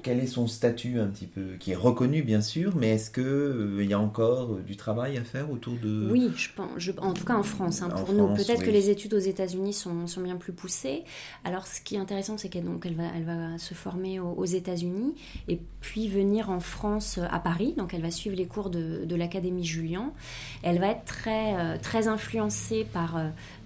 quel 0.04 0.20
est 0.20 0.28
son 0.28 0.48
statut 0.48 1.00
un 1.00 1.08
petit 1.08 1.26
peu, 1.26 1.56
qui 1.60 1.72
est 1.72 1.76
reconnu 1.76 2.24
bien 2.24 2.42
sûr, 2.42 2.76
mais 2.76 2.90
est-ce 2.92 3.10
qu'il 3.10 3.24
euh, 3.24 3.84
il 3.84 3.90
y 3.90 3.94
a 3.94 4.00
encore 4.00 4.54
euh, 4.54 4.62
du 4.62 4.76
travail 4.76 5.18
à 5.18 5.24
faire 5.24 5.50
autour 5.50 5.74
de... 5.82 6.10
Oui, 6.12 6.32
je 6.36 6.50
pense, 6.54 6.90
en 7.00 7.14
tout 7.14 7.26
cas 7.26 7.36
en 7.36 7.44
France, 7.44 7.82
hein, 7.82 7.90
pour 7.90 8.14
nous. 8.14 8.34
Peut-être 8.36 8.64
que 8.64 8.70
les 8.70 8.90
études 8.90 9.14
aux 9.14 9.20
États-Unis 9.20 9.74
sont, 9.74 10.08
sont, 10.08 10.22
bien 10.22 10.36
plus 10.36 10.54
poussées. 10.54 11.04
Alors 11.44 11.68
ce 11.68 11.82
qui 11.82 11.96
est 11.96 12.00
intéressant, 12.00 12.38
c'est 12.38 12.50
qu'elle 12.50 12.66
elle 12.84 12.96
va, 12.96 13.04
elle 13.16 13.26
va 13.26 13.58
se 13.58 13.74
former 13.74 14.20
aux, 14.20 14.46
États-Unis 14.46 15.16
et 15.48 15.60
puis 15.82 16.08
venir 16.08 16.50
en 16.50 16.60
France 16.60 17.20
à 17.32 17.40
Paris. 17.40 17.74
Donc 17.78 17.94
elle 17.94 18.02
va 18.02 18.12
suivre 18.12 18.36
les 18.36 18.46
cours 18.46 18.70
de, 18.70 19.06
de 19.06 19.16
l'Académie 19.16 19.66
Julian. 19.66 20.14
Elle 20.62 20.80
va 20.80 20.90
être 20.90 21.06
très, 21.06 21.80
très 21.80 22.08
influencée 22.08 22.86
par 22.92 23.18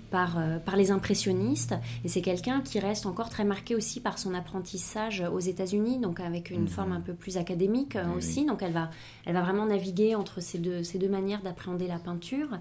par, 0.10 0.38
euh, 0.38 0.60
par 0.60 0.76
les 0.76 0.92
impressionnistes. 0.92 1.76
Et 2.04 2.08
c'est 2.08 2.22
quelqu'un 2.22 2.62
qui 2.62 2.80
reste 2.80 3.06
encore 3.06 3.30
très 3.30 3.44
marqué 3.44 3.76
aussi 3.76 4.00
par 4.00 4.18
son 4.18 4.34
apprentissage 4.34 5.24
aux 5.32 5.40
États-Unis, 5.40 6.00
donc 6.00 6.20
avec 6.20 6.50
une 6.50 6.62
mhm. 6.62 6.68
forme 6.68 6.92
un 6.92 7.02
peu 7.02 7.14
plus 7.14 7.38
académique 7.38 7.96
euh, 7.96 8.18
aussi. 8.18 8.46
Donc 8.46 8.62
elle 8.62 8.74
va, 8.74 8.90
elle 9.26 9.34
va 9.34 9.42
vraiment 9.42 9.66
naviguer 9.66 10.16
entre 10.16 10.42
ces 10.42 10.58
deux, 10.58 10.84
ces 10.84 10.98
deux 10.98 11.10
manières 11.10 11.42
d'appréhender 11.42 11.88
la 11.88 12.00
peinture. 12.00 12.60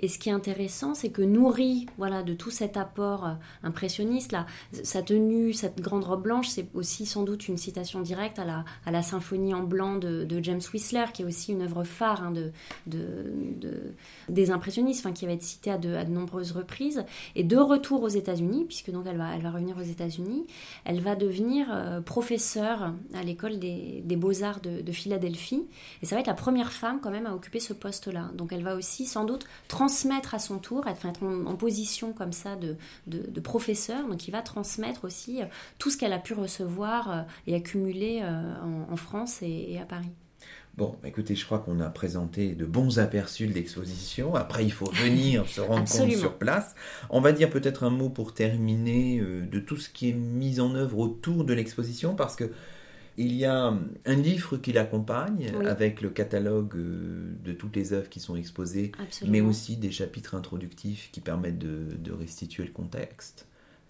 Et 0.00 0.08
ce 0.08 0.18
qui 0.18 0.28
est 0.28 0.32
intéressant, 0.32 0.94
c'est 0.94 1.10
que 1.10 1.22
nourri 1.22 1.86
voilà, 1.98 2.22
de 2.22 2.34
tout 2.34 2.50
cet 2.50 2.76
apport 2.76 3.26
euh, 3.26 3.32
impressionniste, 3.62 4.32
là, 4.32 4.46
sa 4.82 5.02
tenue, 5.02 5.52
cette 5.52 5.80
grande 5.80 6.04
robe 6.04 6.22
blanche, 6.22 6.48
c'est 6.48 6.66
aussi 6.74 7.06
sans 7.06 7.22
doute 7.22 7.48
une 7.48 7.56
citation 7.56 8.00
directe 8.00 8.38
à 8.38 8.44
la, 8.44 8.64
à 8.84 8.90
la 8.90 9.02
symphonie 9.02 9.54
en 9.54 9.62
blanc 9.62 9.96
de, 9.96 10.24
de 10.24 10.42
James 10.42 10.60
Whistler, 10.72 11.04
qui 11.12 11.22
est 11.22 11.24
aussi 11.24 11.52
une 11.52 11.62
œuvre 11.62 11.84
phare 11.84 12.22
hein, 12.22 12.30
de, 12.30 12.52
de, 12.86 13.94
des 14.28 14.50
impressionnistes, 14.50 15.04
enfin, 15.04 15.12
qui 15.12 15.26
va 15.26 15.32
être 15.32 15.42
citée 15.42 15.70
à 15.70 15.78
de, 15.78 15.94
à 15.94 16.04
de 16.04 16.10
nombreuses 16.10 16.52
reprises. 16.52 16.85
Et 17.34 17.44
de 17.44 17.56
retour 17.56 18.02
aux 18.02 18.08
États-Unis, 18.08 18.64
puisque 18.64 18.90
donc 18.90 19.06
elle 19.06 19.16
va, 19.16 19.34
elle 19.34 19.42
va 19.42 19.50
revenir 19.50 19.76
aux 19.76 19.82
États-Unis, 19.82 20.46
elle 20.84 21.00
va 21.00 21.14
devenir 21.14 21.68
euh, 21.70 22.00
professeure 22.00 22.92
à 23.14 23.22
l'école 23.22 23.58
des, 23.58 24.02
Beaux-Arts 24.16 24.60
de, 24.60 24.92
Philadelphie. 24.92 25.66
Et 26.02 26.06
ça 26.06 26.14
va 26.14 26.20
être 26.20 26.26
la 26.26 26.34
première 26.34 26.72
femme 26.72 27.00
quand 27.00 27.10
même 27.10 27.26
à 27.26 27.34
occuper 27.34 27.60
ce 27.60 27.72
poste-là. 27.72 28.30
Donc 28.34 28.52
elle 28.52 28.62
va 28.62 28.76
aussi 28.76 29.06
sans 29.06 29.24
doute 29.24 29.46
transmettre 29.68 30.34
à 30.34 30.38
son 30.38 30.58
tour, 30.58 30.86
être, 30.86 31.06
en, 31.22 31.56
position 31.56 32.12
comme 32.12 32.32
ça 32.32 32.56
de, 32.56 32.76
de, 33.06 33.40
professeur. 33.40 34.06
Donc 34.08 34.26
il 34.28 34.30
va 34.30 34.42
transmettre 34.42 35.04
aussi 35.04 35.42
euh, 35.42 35.46
tout 35.78 35.90
ce 35.90 35.96
qu'elle 35.96 36.12
a 36.12 36.18
pu 36.18 36.34
recevoir 36.34 37.10
euh, 37.10 37.22
et 37.46 37.54
accumuler 37.54 38.22
en, 38.22 38.96
France 38.96 39.42
et 39.42 39.78
à 39.80 39.84
Paris. 39.84 40.10
Bon, 40.76 40.94
écoutez, 41.04 41.34
je 41.34 41.46
crois 41.46 41.60
qu'on 41.60 41.80
a 41.80 41.88
présenté 41.88 42.54
de 42.54 42.66
bons 42.66 42.98
aperçus 42.98 43.46
de 43.46 43.54
l'exposition. 43.54 44.34
Après, 44.34 44.62
il 44.62 44.72
faut 44.72 44.90
venir 44.90 45.48
se 45.48 45.62
rendre 45.62 45.90
compte 45.90 46.12
sur 46.12 46.36
place. 46.36 46.74
On 47.08 47.22
va 47.22 47.32
dire 47.32 47.48
peut-être 47.48 47.84
un 47.84 47.90
mot 47.90 48.10
pour 48.10 48.34
terminer 48.34 49.18
euh, 49.18 49.40
de 49.40 49.58
tout 49.58 49.78
ce 49.78 49.88
qui 49.88 50.10
est 50.10 50.12
mis 50.12 50.60
en 50.60 50.74
œuvre 50.74 50.98
autour 50.98 51.44
de 51.44 51.54
l'exposition, 51.54 52.14
parce 52.14 52.36
que 52.36 52.50
il 53.16 53.32
y 53.32 53.46
a 53.46 53.72
un 54.04 54.14
livre 54.14 54.58
qui 54.58 54.74
l'accompagne 54.74 55.50
avec 55.64 56.02
le 56.02 56.10
catalogue 56.10 56.76
euh, 56.76 57.34
de 57.42 57.52
toutes 57.52 57.74
les 57.74 57.94
œuvres 57.94 58.10
qui 58.10 58.20
sont 58.20 58.36
exposées, 58.36 58.92
mais 59.26 59.40
aussi 59.40 59.78
des 59.78 59.90
chapitres 59.90 60.34
introductifs 60.34 61.08
qui 61.10 61.22
permettent 61.22 61.58
de 61.58 62.12
restituer 62.12 62.64
le 62.64 62.72
contexte. 62.72 63.46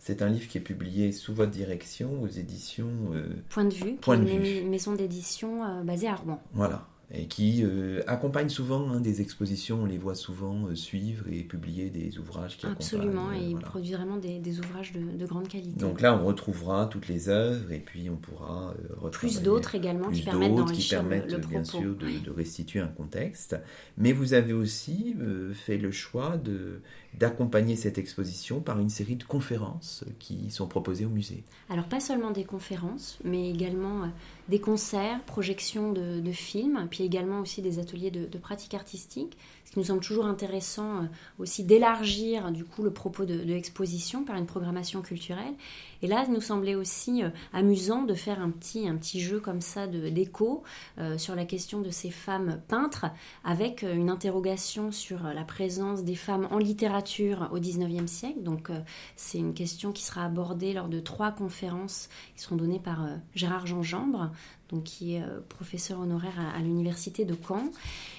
C'est 0.07 0.23
un 0.23 0.29
livre 0.29 0.47
qui 0.47 0.57
est 0.57 0.61
publié 0.61 1.11
sous 1.11 1.35
votre 1.35 1.51
direction 1.51 2.23
aux 2.23 2.29
éditions 2.29 2.93
euh, 3.13 3.27
Point 3.49 3.65
de 3.65 3.75
vue, 3.75 3.97
Point 3.97 4.19
de 4.19 4.29
une 4.29 4.71
maison 4.71 4.95
d'édition 4.95 5.65
euh, 5.65 5.83
basée 5.83 6.07
à 6.07 6.15
Rouen. 6.15 6.41
Voilà 6.55 6.87
et 7.13 7.27
qui 7.27 7.63
euh, 7.63 8.01
accompagnent 8.09 8.49
souvent 8.49 8.91
hein, 8.91 9.01
des 9.01 9.21
expositions. 9.21 9.83
On 9.83 9.87
les 9.87 9.99
voit 9.99 10.17
souvent 10.17 10.67
euh, 10.67 10.75
suivre 10.75 11.25
et 11.31 11.43
publier 11.43 11.89
des 11.89 12.19
ouvrages 12.19 12.57
qui 12.57 12.67
Absolument, 12.67 13.33
et 13.33 13.51
ils 13.51 13.59
produisent 13.59 13.95
vraiment 13.95 14.17
des, 14.17 14.59
ouvrages 14.59 14.93
de, 14.93 15.27
grande 15.27 15.47
qualité. 15.47 15.79
Donc 15.79 16.01
là, 16.01 16.19
on 16.21 16.25
retrouvera 16.27 16.87
toutes 16.87 17.07
les 17.07 17.29
œuvres 17.29 17.71
et 17.71 17.79
puis 17.79 18.11
on 18.11 18.17
pourra 18.17 18.71
euh, 18.71 18.95
retrouver 18.97 19.33
Plus 19.33 19.43
d'autres 19.43 19.77
également 19.77 20.11
qui 20.11 20.23
permettent 20.23 21.31
le, 21.31 21.39
le 21.39 21.47
bien 21.47 21.65
sûr 21.65 21.95
de, 21.95 22.31
restituer 22.31 22.81
un 22.81 22.89
contexte. 22.89 23.57
Mais 23.99 24.13
vous 24.13 24.35
avez 24.35 24.53
aussi 24.53 25.15
fait 25.55 25.79
le 25.79 25.91
choix 25.93 26.37
de 26.37 26.81
d'accompagner 27.19 27.77
cette 27.77 27.99
exposition 27.99 28.61
par 28.61 28.79
une 28.79 28.91
série 28.91 29.17
de 29.17 29.25
conférences 29.25 30.05
qui 30.19 30.51
sont 30.51 30.67
proposées 30.67 31.07
au 31.07 31.11
musée. 31.11 31.45
Alors 31.71 31.87
pas 31.87 32.01
seulement 32.01 32.31
des 32.31 32.45
conférences, 32.45 33.19
mais 33.25 33.51
également 33.51 34.11
des 34.49 34.61
concerts, 34.61 35.23
projections 35.25 35.93
de, 35.93 36.33
films, 36.33 36.87
puis 36.91 37.05
également 37.05 37.41
aussi 37.41 37.63
des 37.63 37.79
ateliers 37.79 38.11
de, 38.11 38.27
de 38.27 38.39
pratique 38.39 38.75
artistique 38.75 39.37
ce 39.67 39.73
qui 39.73 39.81
nous 39.81 39.85
semble 39.85 40.01
toujours 40.01 40.27
intéressant 40.27 41.03
euh, 41.03 41.07
aussi 41.41 41.65
d'élargir 41.65 42.53
du 42.53 42.65
coup 42.65 42.85
le 42.85 42.93
propos 42.93 43.25
de, 43.25 43.35
l'exposition 43.35 44.25
par 44.25 44.37
une 44.37 44.47
programmation 44.47 45.03
culturelle. 45.03 45.55
Et 46.03 46.07
là, 46.07 46.25
il 46.27 46.33
nous 46.33 46.41
semblait 46.41 46.77
aussi 46.77 47.25
euh, 47.25 47.31
amusant 47.53 48.03
de 48.03 48.15
faire 48.15 48.41
un 48.41 48.51
petit, 48.51 48.89
un 48.89 48.97
petit 48.97 49.21
jeu 49.21 49.41
comme 49.41 49.61
ça 49.61 49.89
d'écho 49.89 50.63
euh, 50.99 51.19
sur 51.19 51.35
la 51.35 51.45
question 51.45 51.81
de 51.81 51.91
ces 51.91 52.11
femmes 52.11 52.61
peintres, 52.69 53.07
avec 53.45 53.83
une 53.83 54.09
interrogation 54.09 54.93
sur 54.93 55.25
la 55.25 55.43
présence 55.43 56.05
des 56.05 56.15
femmes 56.15 56.47
en 56.53 56.59
littérature 56.59 57.49
au 57.53 57.59
XIXe 57.59 58.11
siècle. 58.11 58.43
Donc 58.43 58.71
c'est 59.17 59.39
une 59.39 59.55
question 59.55 59.91
qui 59.91 60.05
sera 60.05 60.25
abordée 60.25 60.75
lors 60.75 60.89
de 60.89 61.01
trois 61.01 61.33
conférences 61.33 62.09
qui 62.37 62.43
seront 62.43 62.57
données 62.57 62.79
par 62.79 63.07
Gérard 63.35 63.67
Jean 63.67 63.83
Jambre, 63.83 64.31
donc 64.71 64.85
qui 64.85 65.15
est 65.15 65.23
professeur 65.49 66.01
honoraire 66.01 66.39
à 66.55 66.61
l'université 66.61 67.25
de 67.25 67.35
Caen. 67.35 67.71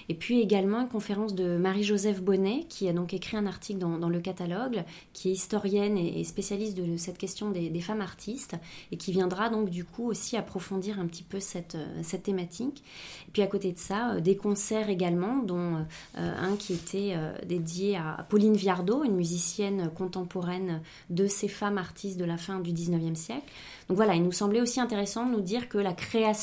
Et 0.10 0.14
puis 0.14 0.40
également 0.40 0.82
une 0.82 0.88
conférence 0.88 1.36
de 1.36 1.58
Marie-Joseph 1.58 2.22
Bonnet, 2.22 2.66
qui 2.70 2.88
a 2.88 2.94
donc 2.94 3.14
écrit 3.14 3.36
un 3.36 3.46
article 3.46 3.80
dans, 3.80 4.10
le 4.10 4.20
catalogue, 4.20 4.84
qui 5.14 5.30
est 5.30 5.34
historienne 5.34 5.98
et, 5.98 6.24
spécialiste 6.24 6.78
de 6.78 6.98
cette 6.98 7.18
question 7.18 7.52
des, 7.52 7.82
femmes 7.82 8.02
artistes, 8.02 8.56
et 8.92 8.98
qui 8.98 9.12
viendra 9.12 9.50
donc 9.50 9.70
du 9.70 9.84
coup 9.84 10.08
aussi 10.08 10.38
approfondir 10.38 11.00
un 11.00 11.08
petit 11.08 11.24
peu 11.24 11.40
cette, 11.40 11.76
euh, 11.76 12.00
cette 12.04 12.24
thématique. 12.24 12.84
Et 13.28 13.32
puis 13.32 13.42
à 13.42 13.48
côté 13.48 13.72
de 13.72 13.78
ça, 13.78 14.14
euh, 14.14 14.20
des 14.20 14.36
concerts 14.36 14.90
également, 14.90 15.38
dont 15.44 15.86
euh, 16.18 16.34
un 16.40 16.56
qui 16.56 16.74
était 16.74 17.16
dédié 17.46 17.98
à 17.98 18.26
Pauline 18.30 18.56
Viardot, 18.56 19.04
une 19.04 19.16
musicienne 19.16 19.92
contemporaine 19.96 20.82
de 21.10 21.28
ces 21.28 21.48
femmes 21.48 21.78
artistes 21.78 22.18
de 22.18 22.26
la 22.26 22.38
fin 22.38 22.60
du 22.60 22.72
19e 22.72 23.16
siècle. 23.16 23.46
Donc 23.88 23.98
voilà, 23.98 24.16
il 24.16 24.24
nous 24.24 24.32
semblait 24.32 24.62
aussi 24.62 24.80
intéressant 24.80 25.26
de 25.26 25.32
nous 25.32 25.42
dire 25.42 25.70
que 25.70 25.78
la 25.78 25.94
création 25.94 26.37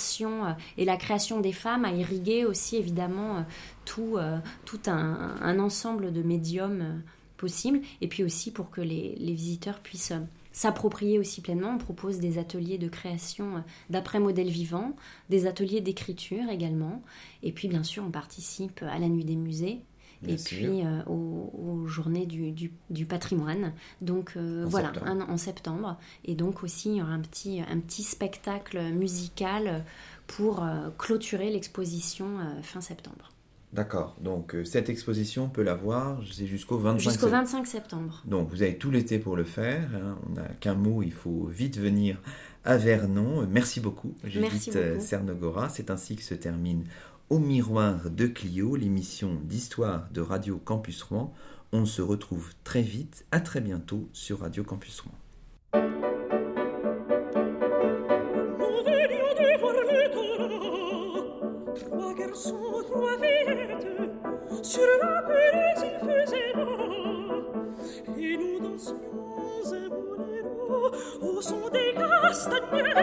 et 0.76 0.84
la 0.84 0.97
création 0.97 1.40
des 1.40 1.53
femmes 1.53 1.84
a 1.84 1.92
irrigué 1.92 2.45
aussi 2.45 2.76
évidemment 2.76 3.45
tout, 3.84 4.16
euh, 4.16 4.38
tout 4.64 4.80
un, 4.86 5.59
ensemble 5.59 6.12
de 6.12 6.22
médiums 6.22 6.82
euh, 6.82 6.99
possibles, 7.36 7.80
et 8.01 8.09
puis 8.09 8.24
aussi 8.24 8.51
pour 8.51 8.70
que 8.70 8.80
les, 8.80 9.14
visiteurs 9.18 9.80
puissent 9.80 10.12
euh, 10.12 10.20
s'approprier 10.53 11.18
aussi 11.18 11.40
pleinement. 11.40 11.70
On 11.74 11.78
propose 11.78 12.18
des 12.18 12.38
ateliers 12.38 12.78
de 12.78 12.88
création 12.88 13.64
d'après 13.90 14.20
modèle 14.20 14.49
vivant, 14.49 14.95
des 15.30 15.47
ateliers 15.47 15.80
d'écriture 15.80 16.49
également, 16.51 17.03
et 17.42 17.53
puis 17.53 17.68
bien 17.68 17.82
sûr 17.82 18.05
on 18.07 18.11
participe 18.11 18.82
à 18.82 18.99
la 18.99 19.09
nuit 19.09 19.24
des 19.24 19.36
musées. 19.36 19.80
Et 20.29 20.37
puis 20.37 20.83
aux, 21.07 21.87
journées 21.87 22.27
du, 22.27 23.07
patrimoine. 23.07 23.72
Donc 24.01 24.37
voilà, 24.66 24.93
en 25.29 25.37
septembre. 25.37 25.99
Et 26.25 26.35
donc 26.35 26.62
aussi, 26.62 26.91
il 26.91 26.97
y 26.97 27.03
aura 27.03 27.12
un 27.12 27.20
petit, 27.20 27.61
un 27.61 27.81
petit 27.81 28.03
spectacle 28.03 28.81
musical 28.93 29.85
pour 30.27 30.64
clôturer 30.99 31.51
l'exposition 31.51 32.39
fin 32.62 32.81
septembre. 32.81 33.31
D'accord. 33.75 34.14
Donc 34.20 34.55
euh, 34.55 34.64
cette 34.64 34.89
exposition, 34.89 35.47
on 35.47 35.49
peut 35.49 35.64
la 35.64 35.75
voir 35.75 36.22
jusqu'au 36.22 36.79
25 36.79 37.11
Jusqu'au 37.11 37.27
25 37.27 37.66
septembre. 37.66 38.22
Donc 38.25 38.49
vous 38.51 38.62
avez 38.62 38.79
tout 38.79 38.93
l'été 38.93 39.18
pour 39.18 39.35
le 39.35 39.43
faire. 39.43 39.89
Hein. 39.95 40.16
On 40.29 40.35
n'a 40.35 40.47
qu'un 40.61 40.75
mot, 40.75 41.03
il 41.03 41.12
faut 41.12 41.49
vite 41.51 41.77
venir 41.77 42.22
à 42.64 42.77
Vernon. 42.77 43.47
Merci 43.51 43.81
beaucoup, 43.81 44.14
Judith 44.22 44.70
euh, 44.77 45.01
Cernogora. 45.01 45.68
C'est 45.70 45.91
ainsi 45.91 46.14
que 46.14 46.22
se 46.22 46.35
termine 46.35 46.85
Au 47.31 47.39
miroir 47.39 48.11
de 48.11 48.27
Clio, 48.27 48.77
l'émission 48.77 49.41
d'histoire 49.43 50.09
de 50.12 50.20
Radio 50.20 50.59
Campus 50.59 51.03
Rouen. 51.03 51.33
On 51.72 51.87
se 51.87 52.03
retrouve 52.03 52.53
très 52.64 52.83
vite, 52.83 53.25
à 53.33 53.41
très 53.41 53.62
bientôt 53.62 54.11
sur 54.12 54.41
Radio 54.41 54.62
Campus 54.62 55.01
Rouen. 55.01 55.14
sur 64.62 64.83
la 65.03 65.22
pelouse 65.22 65.85
il 65.85 65.99
faisait 66.07 66.53
beau 66.55 67.55
et 68.18 68.37
nous 68.37 68.59
dansions 68.61 68.97
un 69.72 69.89
boléro 69.89 70.91
au 71.22 71.41
son 71.41 71.68
des 71.70 71.95
castagnettes 71.95 72.95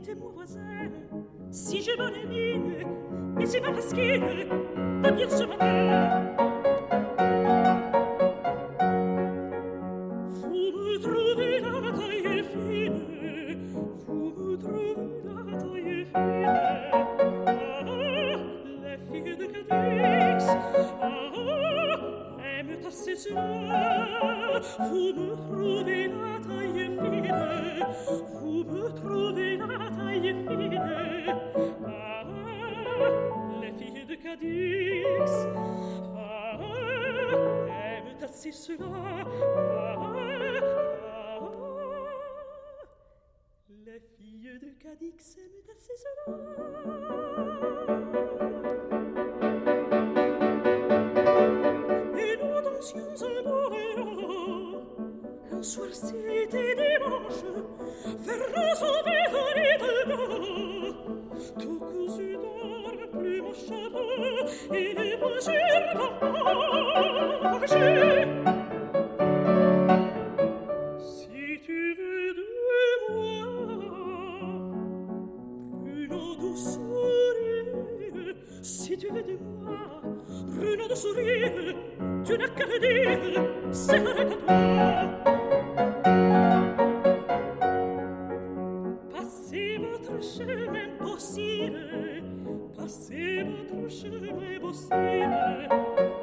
invitez 0.00 0.14
mon 0.14 0.30
voisin. 0.30 0.90
Si 1.50 1.82
j'ai 1.82 1.96
bonne 1.96 2.26
mine, 2.28 2.86
et 3.40 3.46
si 3.46 3.60
ma 3.60 3.72
pasquine 3.72 4.24
va 5.02 5.10
bien 5.10 5.28
ce 5.28 5.44
matin. 5.44 6.26
Vous 10.32 10.72
me 10.72 10.98
trouvez 10.98 11.60
la 11.60 11.92
taille 11.92 12.44
fine, 12.44 13.00
vous 14.06 14.32
me 14.36 14.56
trouvez 14.56 14.94
la 15.24 15.58
taille 15.58 16.04
fine. 16.04 16.46
Ah, 17.46 17.84
ah, 17.86 18.36
les 18.82 18.98
filles 19.06 19.36
de 19.36 19.46
Cadix, 19.46 20.46
ah, 20.48 21.08
ah 21.34 22.58
aiment 22.58 22.86
assez 22.86 23.16
césure 23.16 23.89
vous 24.78 25.12
me 25.14 25.34
trouvez 25.36 26.08
la 26.08 26.38
taille 26.46 26.90
fine, 26.98 27.32
vous 28.40 28.64
me 28.64 28.88
trouvez 28.94 29.56
la 29.56 29.90
taille 29.90 30.34
fine. 30.46 30.78
Ah, 31.86 32.24
les 33.62 33.72
filles 33.72 34.04
de 34.04 34.14
Cadix, 34.16 35.32
ah, 36.16 36.58
aiment 37.68 38.22
assez 38.22 38.52
cela, 38.52 39.24
ah, 39.56 39.96
ah 39.96 39.98
les 43.86 44.00
filles 44.18 44.58
de 44.60 44.70
Cadix 44.78 45.36
aiment 45.38 45.70
assez 45.74 45.96
cela. 45.96 46.36
soir 55.70 55.88
c'était 55.92 56.74
dimanche, 56.74 57.44
Ferrand 58.26 58.74
sauvé 58.74 59.18
Henri 59.38 59.72
Tout 61.60 61.78
cousu 61.78 62.30
d'or, 62.32 62.94
plume 63.12 63.46
au 63.46 63.54
chapeau, 63.54 64.10
et 64.74 64.90
les 64.94 65.16
beaux 65.16 65.40
sur 65.40 65.54
passez 92.90 93.44
votre 93.44 93.88
chemin 93.88 94.58
possible. 94.60 95.68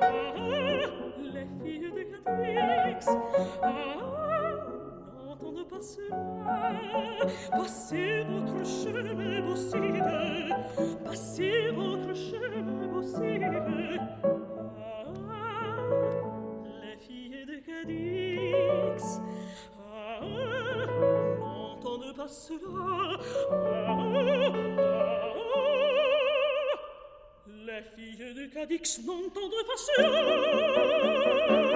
Ah, 0.01 0.36
les 1.34 1.47
filles 1.63 1.80
de 1.80 1.89
Cadix, 2.26 3.07
ah, 3.63 3.72
n'entendez 5.26 5.63
pas 5.70 5.80
cela. 5.80 6.74
Passez 7.51 8.26
votre 8.30 8.65
chemin 8.65 9.41
possible, 9.43 10.55
passez 11.05 11.72
votre 11.74 12.13
chemin 12.13 12.88
possible. 12.89 13.63
Ah, 15.30 15.86
les 16.84 16.97
filles 16.97 17.45
de 17.45 17.57
Cadix, 17.65 19.22
ah, 19.80 20.20
pas 22.18 22.28
cela. 22.28 23.18
Ah, 23.51 23.97
ah, 24.80 25.26
les 27.68 27.84
filles 27.97 28.34
de 28.34 28.45
Cadix 28.45 28.99
n'entendent 29.05 29.65
pas 29.68 29.78
cela. 29.97 31.66